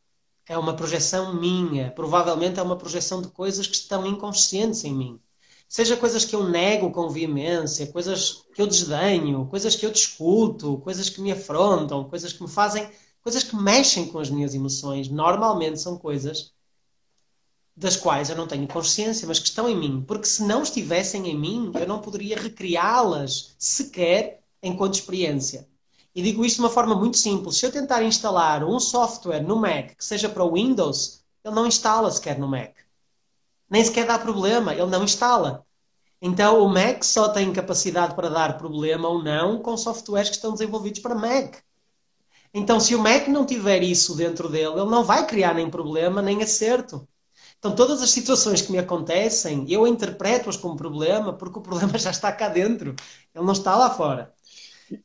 é 0.48 0.58
uma 0.58 0.74
projeção 0.74 1.32
minha. 1.38 1.92
Provavelmente 1.92 2.58
é 2.58 2.62
uma 2.62 2.76
projeção 2.76 3.22
de 3.22 3.28
coisas 3.28 3.68
que 3.68 3.76
estão 3.76 4.04
inconscientes 4.06 4.82
em 4.82 4.92
mim. 4.92 5.20
Seja 5.68 5.96
coisas 5.96 6.24
que 6.24 6.34
eu 6.34 6.48
nego 6.48 6.90
com 6.90 7.08
veemência, 7.10 7.86
coisas 7.88 8.44
que 8.52 8.60
eu 8.60 8.66
desdenho, 8.66 9.46
coisas 9.46 9.76
que 9.76 9.86
eu 9.86 9.90
discuto, 9.90 10.78
coisas 10.78 11.08
que 11.08 11.20
me 11.20 11.30
afrontam, 11.30 12.08
coisas 12.08 12.32
que 12.32 12.42
me 12.42 12.48
fazem 12.48 12.88
coisas 13.26 13.42
que 13.42 13.56
mexem 13.56 14.06
com 14.06 14.20
as 14.20 14.30
minhas 14.30 14.54
emoções. 14.54 15.08
Normalmente 15.08 15.80
são 15.80 15.98
coisas 15.98 16.52
das 17.76 17.96
quais 17.96 18.30
eu 18.30 18.36
não 18.36 18.46
tenho 18.46 18.68
consciência, 18.68 19.26
mas 19.26 19.40
que 19.40 19.48
estão 19.48 19.68
em 19.68 19.76
mim. 19.76 20.04
Porque 20.06 20.28
se 20.28 20.44
não 20.44 20.62
estivessem 20.62 21.26
em 21.26 21.36
mim, 21.36 21.72
eu 21.74 21.88
não 21.88 21.98
poderia 21.98 22.38
recriá-las 22.38 23.56
sequer 23.58 24.44
enquanto 24.62 24.94
experiência. 24.94 25.66
E 26.14 26.22
digo 26.22 26.44
isto 26.44 26.58
de 26.58 26.62
uma 26.62 26.70
forma 26.70 26.94
muito 26.94 27.16
simples. 27.16 27.56
Se 27.56 27.66
eu 27.66 27.72
tentar 27.72 28.00
instalar 28.04 28.62
um 28.62 28.78
software 28.78 29.42
no 29.42 29.56
Mac 29.56 29.96
que 29.96 30.04
seja 30.04 30.28
para 30.28 30.44
o 30.44 30.52
Windows, 30.52 31.24
ele 31.44 31.54
não 31.56 31.66
instala 31.66 32.12
sequer 32.12 32.38
no 32.38 32.46
Mac. 32.46 32.76
Nem 33.68 33.84
sequer 33.84 34.06
dá 34.06 34.20
problema, 34.20 34.72
ele 34.72 34.86
não 34.86 35.02
instala. 35.02 35.66
Então 36.22 36.62
o 36.62 36.68
Mac 36.68 37.02
só 37.02 37.28
tem 37.28 37.52
capacidade 37.52 38.14
para 38.14 38.30
dar 38.30 38.56
problema 38.56 39.08
ou 39.08 39.20
não 39.20 39.58
com 39.58 39.76
softwares 39.76 40.28
que 40.28 40.36
estão 40.36 40.52
desenvolvidos 40.52 41.00
para 41.00 41.16
Mac. 41.16 41.65
Então, 42.58 42.80
se 42.80 42.94
o 42.94 42.98
Mac 42.98 43.28
não 43.28 43.44
tiver 43.44 43.82
isso 43.82 44.16
dentro 44.16 44.48
dele, 44.48 44.80
ele 44.80 44.90
não 44.90 45.04
vai 45.04 45.26
criar 45.26 45.52
nem 45.52 45.68
problema 45.68 46.22
nem 46.22 46.42
acerto. 46.42 47.06
Então, 47.58 47.74
todas 47.74 48.00
as 48.00 48.10
situações 48.10 48.62
que 48.62 48.72
me 48.72 48.78
acontecem, 48.78 49.70
eu 49.70 49.86
interpreto-as 49.86 50.56
como 50.56 50.74
problema 50.74 51.34
porque 51.34 51.58
o 51.58 51.62
problema 51.62 51.98
já 51.98 52.10
está 52.10 52.32
cá 52.32 52.48
dentro. 52.48 52.96
Ele 53.34 53.44
não 53.44 53.52
está 53.52 53.76
lá 53.76 53.90
fora. 53.90 54.32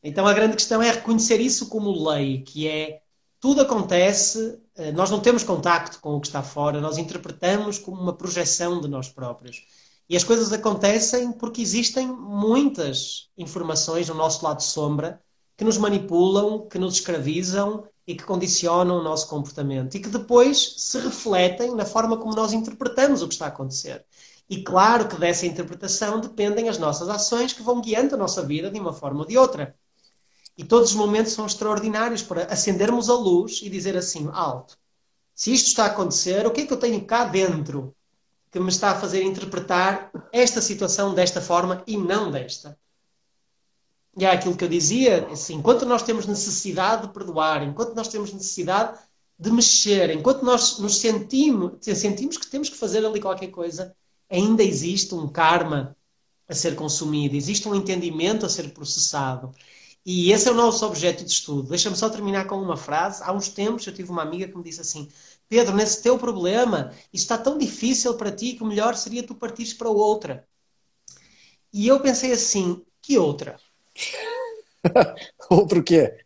Então, 0.01 0.25
a 0.25 0.33
grande 0.33 0.55
questão 0.55 0.81
é 0.81 0.91
reconhecer 0.91 1.41
isso 1.41 1.67
como 1.67 2.09
lei, 2.09 2.41
que 2.41 2.69
é 2.69 3.01
tudo 3.37 3.61
acontece, 3.61 4.57
eh, 4.75 4.93
nós 4.93 5.11
não 5.11 5.19
temos 5.19 5.43
contacto 5.43 5.99
com 5.99 6.15
o 6.15 6.21
que 6.21 6.27
está 6.27 6.41
fora, 6.41 6.79
nós 6.79 6.97
interpretamos 6.97 7.77
como 7.77 7.99
uma 7.99 8.13
projeção 8.13 8.79
de 8.79 8.87
nós 8.87 9.09
próprios. 9.09 9.65
E 10.07 10.15
as 10.15 10.23
coisas 10.23 10.53
acontecem 10.53 11.33
porque 11.33 11.61
existem 11.61 12.07
muitas 12.07 13.29
informações 13.37 14.07
no 14.07 14.15
nosso 14.15 14.45
lado 14.45 14.63
sombra 14.63 15.21
que 15.61 15.65
nos 15.65 15.77
manipulam, 15.77 16.67
que 16.67 16.79
nos 16.79 16.95
escravizam 16.95 17.83
e 18.07 18.15
que 18.15 18.23
condicionam 18.23 18.97
o 18.97 19.03
nosso 19.03 19.27
comportamento 19.27 19.93
e 19.93 19.99
que 19.99 20.09
depois 20.09 20.73
se 20.75 20.97
refletem 20.97 21.75
na 21.75 21.85
forma 21.85 22.17
como 22.17 22.33
nós 22.33 22.51
interpretamos 22.51 23.21
o 23.21 23.27
que 23.27 23.35
está 23.35 23.45
a 23.45 23.49
acontecer. 23.49 24.03
E 24.49 24.63
claro 24.63 25.07
que 25.07 25.19
dessa 25.19 25.45
interpretação 25.45 26.19
dependem 26.19 26.67
as 26.67 26.79
nossas 26.79 27.09
ações 27.09 27.53
que 27.53 27.61
vão 27.61 27.79
guiando 27.79 28.15
a 28.15 28.17
nossa 28.17 28.41
vida 28.41 28.71
de 28.71 28.79
uma 28.79 28.91
forma 28.91 29.19
ou 29.19 29.27
de 29.27 29.37
outra. 29.37 29.75
E 30.57 30.63
todos 30.63 30.89
os 30.89 30.95
momentos 30.95 31.33
são 31.33 31.45
extraordinários 31.45 32.23
para 32.23 32.45
acendermos 32.45 33.07
a 33.07 33.13
luz 33.13 33.61
e 33.61 33.69
dizer 33.69 33.95
assim, 33.95 34.27
alto, 34.33 34.75
se 35.35 35.53
isto 35.53 35.67
está 35.67 35.83
a 35.83 35.89
acontecer, 35.89 36.43
o 36.47 36.49
que 36.49 36.61
é 36.61 36.65
que 36.65 36.73
eu 36.73 36.79
tenho 36.79 37.05
cá 37.05 37.23
dentro 37.25 37.95
que 38.49 38.59
me 38.59 38.69
está 38.69 38.89
a 38.89 38.99
fazer 38.99 39.21
interpretar 39.21 40.09
esta 40.33 40.59
situação 40.59 41.13
desta 41.13 41.39
forma 41.39 41.83
e 41.85 41.97
não 41.97 42.31
desta? 42.31 42.75
E 44.17 44.25
é 44.25 44.29
aquilo 44.31 44.57
que 44.57 44.63
eu 44.63 44.69
dizia, 44.69 45.27
assim, 45.31 45.55
enquanto 45.55 45.85
nós 45.85 46.03
temos 46.03 46.25
necessidade 46.25 47.07
de 47.07 47.13
perdoar, 47.13 47.63
enquanto 47.63 47.95
nós 47.95 48.09
temos 48.09 48.33
necessidade 48.33 48.99
de 49.39 49.51
mexer, 49.51 50.11
enquanto 50.11 50.43
nós 50.43 50.79
nos 50.79 50.97
sentimos, 50.97 51.73
sentimos 51.81 52.37
que 52.37 52.47
temos 52.47 52.69
que 52.69 52.75
fazer 52.77 53.05
ali 53.05 53.21
qualquer 53.21 53.47
coisa, 53.47 53.95
ainda 54.29 54.63
existe 54.63 55.15
um 55.15 55.27
karma 55.27 55.95
a 56.47 56.53
ser 56.53 56.75
consumido, 56.75 57.35
existe 57.35 57.67
um 57.67 57.75
entendimento 57.75 58.45
a 58.45 58.49
ser 58.49 58.73
processado. 58.73 59.53
E 60.05 60.31
esse 60.31 60.47
é 60.47 60.51
o 60.51 60.55
nosso 60.55 60.85
objeto 60.85 61.23
de 61.23 61.31
estudo. 61.31 61.69
Deixa-me 61.69 61.95
só 61.95 62.09
terminar 62.09 62.45
com 62.47 62.55
uma 62.61 62.75
frase. 62.77 63.23
Há 63.23 63.31
uns 63.31 63.49
tempos 63.49 63.85
eu 63.87 63.93
tive 63.93 64.11
uma 64.11 64.23
amiga 64.23 64.47
que 64.47 64.57
me 64.57 64.63
disse 64.63 64.81
assim: 64.81 65.09
Pedro, 65.47 65.75
nesse 65.75 66.01
teu 66.01 66.17
problema, 66.17 66.91
isso 67.13 67.23
está 67.23 67.37
tão 67.37 67.57
difícil 67.57 68.15
para 68.15 68.31
ti 68.31 68.53
que 68.53 68.63
o 68.63 68.65
melhor 68.65 68.95
seria 68.95 69.23
tu 69.23 69.35
partires 69.35 69.73
para 69.73 69.89
outra. 69.89 70.47
E 71.73 71.87
eu 71.87 71.99
pensei 71.99 72.31
assim: 72.31 72.83
que 73.01 73.17
outra? 73.17 73.59
outro 75.49 75.83
quê? 75.83 76.23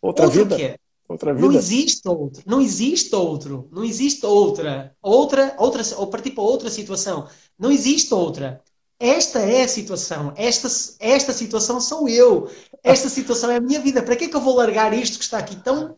Outra 0.00 0.26
outro 0.26 0.44
vida? 0.44 0.56
Quê? 0.56 0.78
Outra 1.08 1.34
vida? 1.34 1.46
Não 1.46 1.52
existe 1.54 2.08
outro. 2.08 2.42
Não 2.46 2.60
existe 2.60 3.14
outro. 3.14 3.68
Não 3.72 3.84
existe 3.84 4.24
outra. 4.24 4.94
Outra, 5.02 5.54
outra, 5.58 5.82
ou 5.96 6.06
partir 6.06 6.30
para 6.30 6.44
outra 6.44 6.70
situação. 6.70 7.26
Não 7.58 7.70
existe 7.70 8.14
outra. 8.14 8.62
Esta 8.98 9.40
é 9.40 9.62
a 9.62 9.68
situação. 9.68 10.32
Esta, 10.36 10.68
esta 11.00 11.32
situação 11.32 11.80
sou 11.80 12.08
eu. 12.08 12.48
Esta 12.84 13.08
situação 13.10 13.50
é 13.50 13.56
a 13.56 13.60
minha 13.60 13.80
vida. 13.80 14.02
Para 14.02 14.14
que 14.14 14.26
é 14.26 14.28
que 14.28 14.36
eu 14.36 14.40
vou 14.40 14.54
largar 14.54 14.92
isto 14.92 15.18
que 15.18 15.24
está 15.24 15.38
aqui 15.38 15.56
tão, 15.56 15.96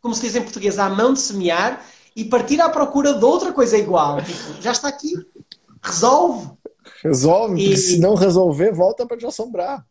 como 0.00 0.14
se 0.14 0.22
diz 0.22 0.34
em 0.34 0.42
português, 0.42 0.78
à 0.78 0.88
mão 0.88 1.12
de 1.12 1.20
semear 1.20 1.84
e 2.16 2.24
partir 2.24 2.60
à 2.60 2.68
procura 2.68 3.14
de 3.14 3.24
outra 3.24 3.52
coisa 3.52 3.78
igual? 3.78 4.20
Tipo, 4.22 4.60
já 4.60 4.72
está 4.72 4.88
aqui. 4.88 5.12
Resolve. 5.82 6.50
Resolve, 7.04 7.62
e, 7.62 7.76
se 7.76 7.98
não 7.98 8.14
resolver, 8.14 8.72
volta 8.72 9.06
para 9.06 9.16
te 9.16 9.26
assombrar. 9.26 9.86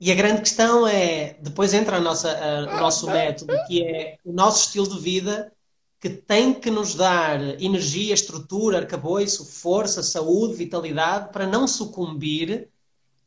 E 0.00 0.12
a 0.12 0.14
grande 0.14 0.42
questão 0.42 0.86
é, 0.86 1.36
depois 1.40 1.74
entra 1.74 1.96
a 1.96 2.00
nossa, 2.00 2.30
a, 2.30 2.76
o 2.76 2.80
nosso 2.80 3.06
método, 3.06 3.52
que 3.66 3.82
é 3.82 4.18
o 4.24 4.32
nosso 4.32 4.66
estilo 4.66 4.88
de 4.88 5.00
vida 5.00 5.52
que 6.00 6.08
tem 6.08 6.54
que 6.54 6.70
nos 6.70 6.94
dar 6.94 7.40
energia, 7.60 8.14
estrutura, 8.14 8.78
arcabouço, 8.78 9.44
força, 9.44 10.02
saúde, 10.02 10.54
vitalidade 10.54 11.32
para 11.32 11.46
não 11.46 11.66
sucumbir 11.66 12.68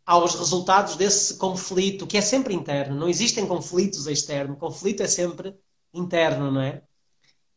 aos 0.05 0.35
resultados 0.35 0.95
desse 0.95 1.37
conflito, 1.37 2.07
que 2.07 2.17
é 2.17 2.21
sempre 2.21 2.53
interno. 2.53 2.95
Não 2.95 3.09
existem 3.09 3.45
conflitos 3.45 4.07
externos. 4.07 4.57
Conflito 4.57 5.03
é 5.03 5.07
sempre 5.07 5.55
interno, 5.93 6.49
não 6.49 6.61
é? 6.61 6.81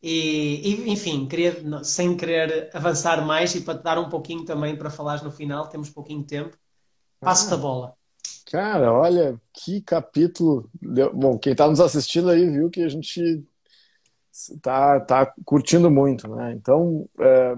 E, 0.03 0.85
enfim, 0.91 1.27
queria, 1.27 1.83
sem 1.83 2.17
querer 2.17 2.71
avançar 2.75 3.25
mais 3.25 3.55
e 3.55 3.61
para 3.63 3.79
te 3.79 3.83
dar 3.83 3.99
um 3.99 4.09
pouquinho 4.11 4.45
também 4.45 4.77
para 4.77 4.91
falares 4.91 5.23
no 5.23 5.31
final, 5.31 5.69
temos 5.69 5.89
pouquinho 5.89 6.25
tempo, 6.25 6.59
passo-te 7.21 7.55
a 7.55 7.57
bola. 7.57 7.97
Cara, 8.47 8.93
olha 8.93 9.41
que 9.53 9.81
capítulo. 9.81 10.71
Bom, 11.13 11.39
quem 11.39 11.53
está 11.53 11.67
nos 11.69 11.81
assistindo 11.81 12.31
aí 12.31 12.49
viu 12.49 12.71
que 12.71 12.83
a 12.83 12.89
gente 12.89 13.45
tá, 14.61 15.01
tá 15.01 15.33
curtindo 15.45 15.91
muito, 15.91 16.29
né? 16.29 16.53
Então, 16.53 17.09
é, 17.19 17.57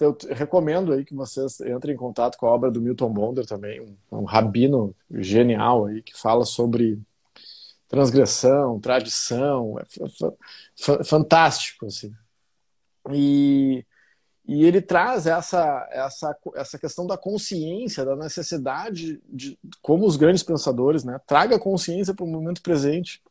eu 0.00 0.16
recomendo 0.30 0.92
aí 0.92 1.04
que 1.04 1.14
vocês 1.14 1.60
entrem 1.60 1.94
em 1.94 1.98
contato 1.98 2.36
com 2.36 2.46
a 2.46 2.50
obra 2.50 2.70
do 2.70 2.80
Milton 2.80 3.12
Bonder 3.12 3.46
também, 3.46 3.80
um, 3.80 3.96
um 4.10 4.24
rabino 4.24 4.94
genial 5.10 5.86
aí 5.86 6.02
que 6.02 6.18
fala 6.18 6.44
sobre 6.44 6.98
transgressão, 7.88 8.80
tradição, 8.80 9.78
é 9.78 11.04
fantástico 11.04 11.86
assim. 11.86 12.12
E, 13.12 13.84
e 14.46 14.64
ele 14.64 14.82
traz 14.82 15.26
essa, 15.26 15.88
essa, 15.90 16.36
essa 16.54 16.78
questão 16.78 17.06
da 17.06 17.16
consciência, 17.16 18.04
da 18.04 18.14
necessidade 18.14 19.20
de, 19.28 19.58
como 19.80 20.06
os 20.06 20.16
grandes 20.16 20.42
pensadores, 20.42 21.02
né, 21.04 21.20
traga 21.26 21.58
consciência 21.58 22.14
para 22.14 22.24
o 22.24 22.28
momento 22.28 22.62
presente 22.62 23.22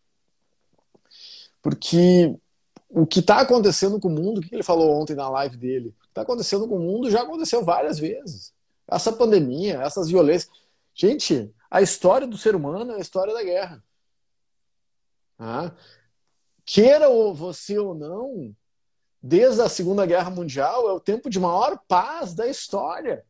porque 1.64 2.38
o 2.89 3.07
que 3.07 3.22
está 3.22 3.39
acontecendo 3.39 3.99
com 3.99 4.09
o 4.09 4.11
mundo, 4.11 4.39
o 4.39 4.41
que 4.41 4.53
ele 4.53 4.61
falou 4.61 5.01
ontem 5.01 5.16
na 5.16 5.30
live 5.30 5.55
dele? 5.55 5.88
O 5.88 6.03
que 6.03 6.07
está 6.09 6.22
acontecendo 6.22 6.68
com 6.68 6.76
o 6.76 6.80
mundo 6.80 7.09
já 7.09 7.24
aconteceu 7.24 7.64
várias 7.64 7.97
vezes. 7.97 8.53
Essa 8.86 9.14
pandemia, 9.14 9.82
essas 9.82 10.09
violências. 10.09 10.51
Gente, 10.93 11.51
a 11.72 11.82
história 11.82 12.28
do 12.28 12.38
ser 12.38 12.53
humano 12.53 12.91
é 12.91 12.97
a 12.97 12.99
história 12.99 13.34
da 13.34 13.41
guerra. 13.41 13.82
Ah, 15.39 15.72
queira 16.66 17.09
você 17.34 17.80
ou 17.80 17.95
não, 17.95 18.53
desde 19.24 19.61
a 19.61 19.69
Segunda 19.69 20.05
Guerra 20.05 20.30
Mundial, 20.30 20.89
é 20.89 20.91
o 20.91 20.99
tempo 20.99 21.30
de 21.30 21.39
maior 21.39 21.80
paz 21.88 22.34
da 22.34 22.45
história. 22.45 23.24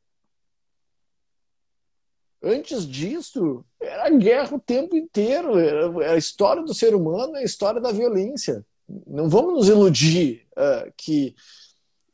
Antes 2.42 2.86
disso, 2.86 3.64
era 3.80 4.10
guerra 4.10 4.56
o 4.56 4.60
tempo 4.60 4.98
inteiro. 4.98 5.58
Era 5.60 6.14
a 6.14 6.18
história 6.18 6.64
do 6.64 6.74
ser 6.74 6.96
humano 6.96 7.38
é 7.38 7.42
a 7.42 7.44
história 7.44 7.80
da 7.80 7.92
violência. 7.92 8.66
Não 9.06 9.30
vamos 9.30 9.54
nos 9.54 9.70
iludir 9.70 10.46
uh, 10.58 10.92
que, 10.98 11.36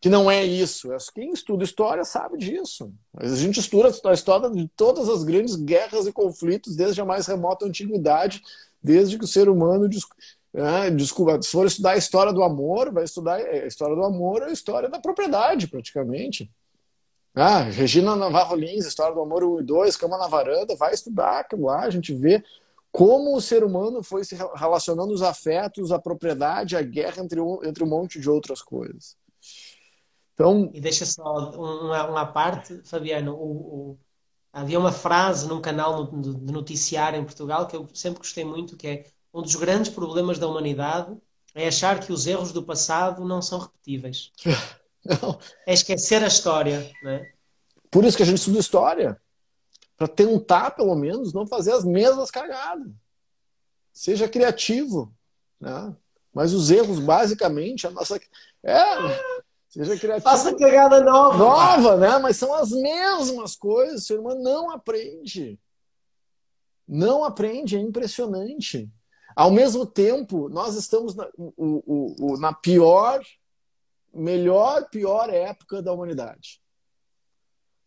que 0.02 0.10
não 0.10 0.30
é 0.30 0.46
isso. 0.46 0.90
Quem 1.16 1.32
estuda 1.32 1.64
história 1.64 2.04
sabe 2.04 2.38
disso. 2.38 2.94
A 3.16 3.28
gente 3.28 3.62
estuda 3.62 3.88
a 3.88 4.14
história 4.14 4.50
de 4.52 4.68
todas 4.76 5.10
as 5.10 5.24
grandes 5.24 5.56
guerras 5.56 6.06
e 6.06 6.12
conflitos 6.12 6.76
desde 6.76 7.02
a 7.02 7.06
mais 7.06 7.26
remota 7.26 7.66
antiguidade, 7.66 8.44
desde 8.84 9.18
que 9.18 9.26
o 9.26 9.28
ser 9.28 9.50
humano 9.50 9.90
uh, 10.54 10.95
desculpa, 10.95 11.41
se 11.41 11.52
for 11.52 11.66
estudar 11.66 11.91
a 11.91 11.97
história 11.97 12.34
do 12.34 12.43
amor, 12.43 12.91
vai 12.91 13.04
estudar 13.04 13.36
a 13.36 13.68
história 13.68 13.95
do 13.95 14.04
amor, 14.04 14.43
a 14.43 14.52
história 14.52 14.89
da 14.89 15.00
propriedade, 15.00 15.68
praticamente. 15.68 16.52
Ah, 17.36 17.62
Regina 17.62 18.16
Navarro 18.16 18.56
Lins, 18.56 18.86
História 18.86 19.14
do 19.14 19.22
Amor 19.22 19.43
1 19.43 19.62
e 19.62 19.64
2, 19.64 19.95
Cama 19.95 20.18
na 20.18 20.28
Varanda, 20.28 20.76
vai 20.76 20.93
estudar 20.93 21.39
aquilo 21.39 21.68
lá, 21.68 21.82
a 21.82 21.89
gente 21.89 22.14
vê 22.14 22.43
como 22.91 23.36
o 23.36 23.41
ser 23.41 23.64
humano 23.64 24.02
foi 24.02 24.24
se 24.24 24.36
relacionando 24.56 25.14
os 25.14 25.22
afetos, 25.22 25.91
a 25.91 26.00
propriedade, 26.00 26.76
a 26.76 26.82
guerra, 26.82 27.24
entre 27.24 27.39
um, 27.39 27.64
entre 27.64 27.84
um 27.84 27.88
monte 27.88 28.20
de 28.20 28.30
outras 28.30 28.62
coisas. 28.62 29.16
Então... 30.34 30.72
E 30.74 30.82
deixa 30.82 31.06
só 31.06 31.52
uma, 31.52 32.10
uma 32.10 32.26
parte, 32.26 32.82
Fabiano, 32.84 33.36
o, 33.36 33.91
o, 33.91 34.00
havia 34.52 34.80
uma 34.80 34.91
frase 34.91 35.47
num 35.47 35.62
canal 35.62 36.08
de 36.08 36.52
noticiário 36.52 37.20
em 37.20 37.24
Portugal 37.24 37.68
que 37.68 37.76
eu 37.76 37.88
sempre 37.93 38.20
gostei 38.20 38.43
muito, 38.43 38.76
que 38.76 38.88
é 38.88 39.06
um 39.34 39.42
dos 39.42 39.56
grandes 39.56 39.92
problemas 39.92 40.40
da 40.40 40.48
humanidade 40.48 41.16
é 41.54 41.68
achar 41.68 42.00
que 42.00 42.12
os 42.12 42.28
erros 42.28 42.52
do 42.52 42.64
passado 42.64 43.26
não 43.26 43.42
são 43.42 43.60
repetíveis. 43.60 44.32
Não. 45.06 45.40
É 45.66 45.74
esquecer 45.74 46.22
a 46.22 46.28
história, 46.28 46.92
né? 47.02 47.32
Por 47.90 48.04
isso 48.04 48.18
que 48.18 48.24
a 48.24 48.26
gente 48.26 48.38
estuda 48.38 48.60
história. 48.60 49.20
Para 49.96 50.10
tentar, 50.10 50.72
pelo 50.72 50.94
menos, 50.94 51.34
não 51.34 51.48
fazer 51.48 51.72
as 51.72 51.86
mesmas 51.86 52.30
cagadas. 52.30 52.92
Seja 53.94 54.28
criativo. 54.28 55.12
Né? 55.60 55.96
Mas 56.34 56.54
os 56.54 56.70
erros, 56.70 57.00
basicamente, 57.00 57.88
a 57.88 57.92
nossa. 57.92 58.20
É, 58.62 58.84
seja 59.70 59.98
criativo. 59.98 60.30
Faça 60.30 60.56
cagada 60.56 61.02
nova. 61.02 61.38
Nova, 61.38 61.98
né? 61.98 62.18
Mas 62.20 62.38
são 62.38 62.54
as 62.54 62.72
mesmas 62.72 63.56
coisas. 63.56 64.04
O 64.04 64.06
ser 64.06 64.20
humano 64.20 64.44
não 64.44 64.70
aprende. 64.70 65.58
Não 66.88 67.24
aprende, 67.24 67.78
é 67.78 67.80
impressionante. 67.80 68.90
Ao 69.36 69.52
mesmo 69.52 69.86
tempo, 69.86 70.50
nós 70.50 70.76
estamos 70.76 71.16
na, 71.16 71.28
o, 71.38 71.54
o, 71.58 72.16
o, 72.34 72.38
na 72.38 72.54
pior 72.54 73.22
melhor, 74.14 74.90
pior 74.90 75.30
época 75.30 75.82
da 75.82 75.94
humanidade. 75.94 76.62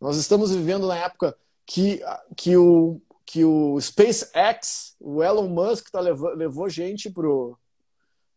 Nós 0.00 0.16
estamos 0.16 0.54
vivendo 0.54 0.86
na 0.86 0.96
época 0.96 1.36
que, 1.66 2.00
que, 2.36 2.56
o, 2.56 3.00
que 3.24 3.44
o 3.44 3.80
SpaceX, 3.80 4.96
o 5.00 5.22
Elon 5.22 5.48
Musk, 5.48 5.90
tá 5.90 6.00
levou, 6.00 6.34
levou 6.34 6.68
gente 6.68 7.10
para 7.10 7.28
o 7.28 7.58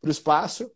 espaço 0.04 0.72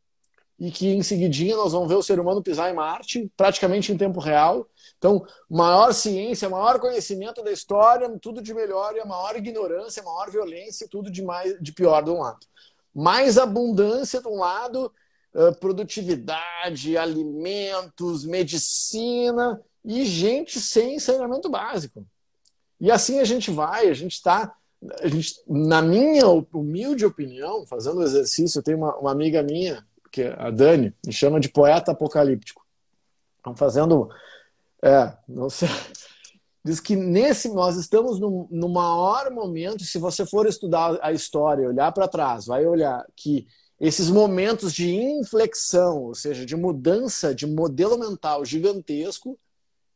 e 0.60 0.72
que 0.72 0.90
em 0.90 1.02
seguidinha 1.02 1.56
nós 1.56 1.72
vamos 1.72 1.88
ver 1.88 1.96
o 1.96 2.04
ser 2.04 2.20
humano 2.20 2.44
pisar 2.44 2.70
em 2.70 2.76
Marte, 2.76 3.32
praticamente 3.38 3.92
em 3.92 3.98
tempo 3.98 4.20
real. 4.20 4.68
Então, 4.98 5.26
maior 5.50 5.94
ciência, 5.94 6.50
maior 6.50 6.80
conhecimento 6.80 7.42
da 7.42 7.52
história, 7.52 8.10
tudo 8.22 8.42
de 8.42 8.54
melhor, 8.54 8.96
e 8.96 9.00
a 9.00 9.06
maior 9.06 9.36
ignorância, 9.38 10.04
maior 10.04 10.30
violência, 10.30 10.88
tudo 10.90 11.10
de, 11.10 11.24
mais, 11.24 11.58
de 11.62 11.72
pior 11.72 12.04
de 12.04 12.10
um 12.10 12.20
lado. 12.20 12.46
Mais 12.94 13.38
abundância 13.38 14.22
de 14.22 14.28
um 14.28 14.40
lado 14.40 14.92
produtividade, 15.60 16.98
alimentos, 16.98 18.26
medicina 18.26 19.62
e 19.86 20.06
gente 20.06 20.60
sem 20.60 21.00
saneamento 21.00 21.50
básico. 21.50 22.06
E 22.80 22.92
assim 22.92 23.20
a 23.20 23.26
gente 23.26 23.52
vai, 23.52 23.88
a 23.88 23.94
gente 23.94 24.14
está, 24.14 24.56
na 25.48 25.82
minha 25.82 26.26
humilde 26.54 27.06
opinião, 27.06 27.66
fazendo 27.68 28.00
o 28.00 28.04
exercício, 28.04 28.60
eu 28.60 28.64
tenho 28.64 28.78
uma, 28.78 28.96
uma, 28.98 29.12
amiga 29.12 29.44
minha, 29.44 29.86
que 30.12 30.24
a 30.24 30.50
Dani, 30.50 30.94
me 31.06 31.14
chama 31.14 31.40
de 31.40 31.50
poeta 31.50 31.92
apocalíptico. 31.92 32.66
Estão 33.38 33.56
fazendo, 33.56 34.10
é, 34.84 35.14
não 35.28 35.50
sei, 35.50 35.70
diz 36.64 36.80
que 36.80 36.96
nesse 36.96 37.50
nós 37.54 37.78
estamos 37.78 38.20
no, 38.20 38.48
no 38.52 38.70
maior 38.70 39.32
momento, 39.32 39.84
se 39.84 39.98
você 39.98 40.26
for 40.26 40.46
estudar 40.48 40.98
a 41.02 41.12
história, 41.12 41.68
olhar 41.68 41.92
para 41.92 42.08
trás, 42.08 42.46
vai 42.46 42.66
olhar 42.66 43.06
que 43.16 43.48
esses 43.80 44.10
momentos 44.10 44.74
de 44.74 44.94
inflexão, 44.94 46.04
ou 46.04 46.14
seja, 46.14 46.46
de 46.46 46.56
mudança 46.56 47.34
de 47.34 47.48
modelo 47.48 47.98
mental 47.98 48.44
gigantesco, 48.44 49.40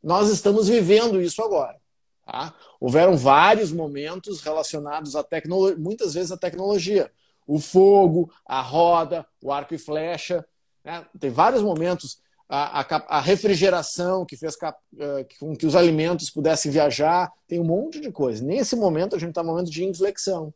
nós 0.02 0.30
estamos 0.30 0.70
vivendo 0.70 1.22
isso 1.22 1.42
agora. 1.44 1.78
Tá? 2.26 2.54
Houveram 2.80 3.18
vários 3.18 3.72
momentos 3.72 4.42
relacionados 4.42 5.16
à 5.16 5.24
tecnologia, 5.24 5.78
muitas 5.78 6.14
vezes 6.14 6.32
à 6.32 6.38
tecnologia. 6.38 7.12
O 7.46 7.60
fogo, 7.60 8.32
a 8.46 8.62
roda, 8.62 9.26
o 9.42 9.52
arco 9.52 9.74
e 9.74 9.78
flecha. 9.78 10.46
Né? 10.84 11.06
Tem 11.20 11.30
vários 11.30 11.62
momentos. 11.62 12.22
a, 12.48 12.82
a, 12.82 13.18
a 13.18 13.22
refrigeração 13.22 14.26
que 14.26 14.38
fez 14.38 14.56
eh, 15.00 15.28
com 15.40 15.56
que 15.56 15.66
os 15.66 15.76
alimentos 15.76 16.30
pudessem 16.30 16.72
viajar, 16.72 17.32
tem 17.48 17.60
um 17.60 17.64
monte 17.64 18.00
de 18.00 18.12
coisa. 18.12 18.44
Nesse 18.44 18.76
momento, 18.76 19.16
a 19.16 19.20
gente 19.20 19.30
está 19.30 19.42
num 19.42 19.52
momento 19.52 19.72
de 19.72 19.84
inflexão, 19.84 20.54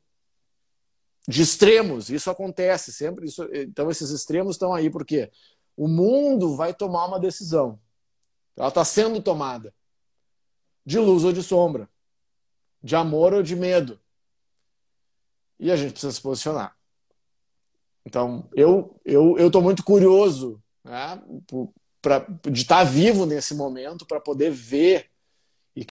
de 1.27 1.41
extremos. 1.41 2.09
Isso 2.09 2.29
acontece 2.29 2.91
sempre. 2.91 3.25
Isso, 3.25 3.47
então, 3.51 3.89
esses 3.89 4.11
extremos 4.11 4.55
estão 4.55 4.73
aí 4.73 4.89
porque 4.89 5.31
o 5.75 5.88
mundo 5.88 6.55
vai 6.55 6.73
tomar 6.73 7.05
uma 7.05 7.19
decisão. 7.19 7.79
Ela 8.55 8.69
está 8.69 8.83
sendo 8.85 9.21
tomada 9.21 9.73
de 10.88 10.99
luz 10.99 11.25
ou 11.25 11.33
de 11.33 11.43
sombra, 11.43 11.89
de 12.81 12.95
amor 12.95 13.33
ou 13.33 13.43
de 13.43 13.57
medo. 13.57 13.99
E 15.59 15.69
a 15.69 15.75
gente 15.75 15.91
precisa 15.91 16.13
se 16.13 16.21
posicionar. 16.21 16.76
Então, 18.07 18.47
eu 18.55 18.95
eu 19.03 19.37
eu 19.37 19.47
estou 19.47 19.61
muito 19.61 19.83
curioso 19.83 20.63
né, 20.81 21.21
pra, 22.01 22.25
de 22.49 22.61
estar 22.61 22.77
tá 22.77 22.83
vivo 22.85 23.25
nesse 23.25 23.53
momento 23.53 24.05
para 24.05 24.21
poder 24.21 24.49
ver 24.49 25.07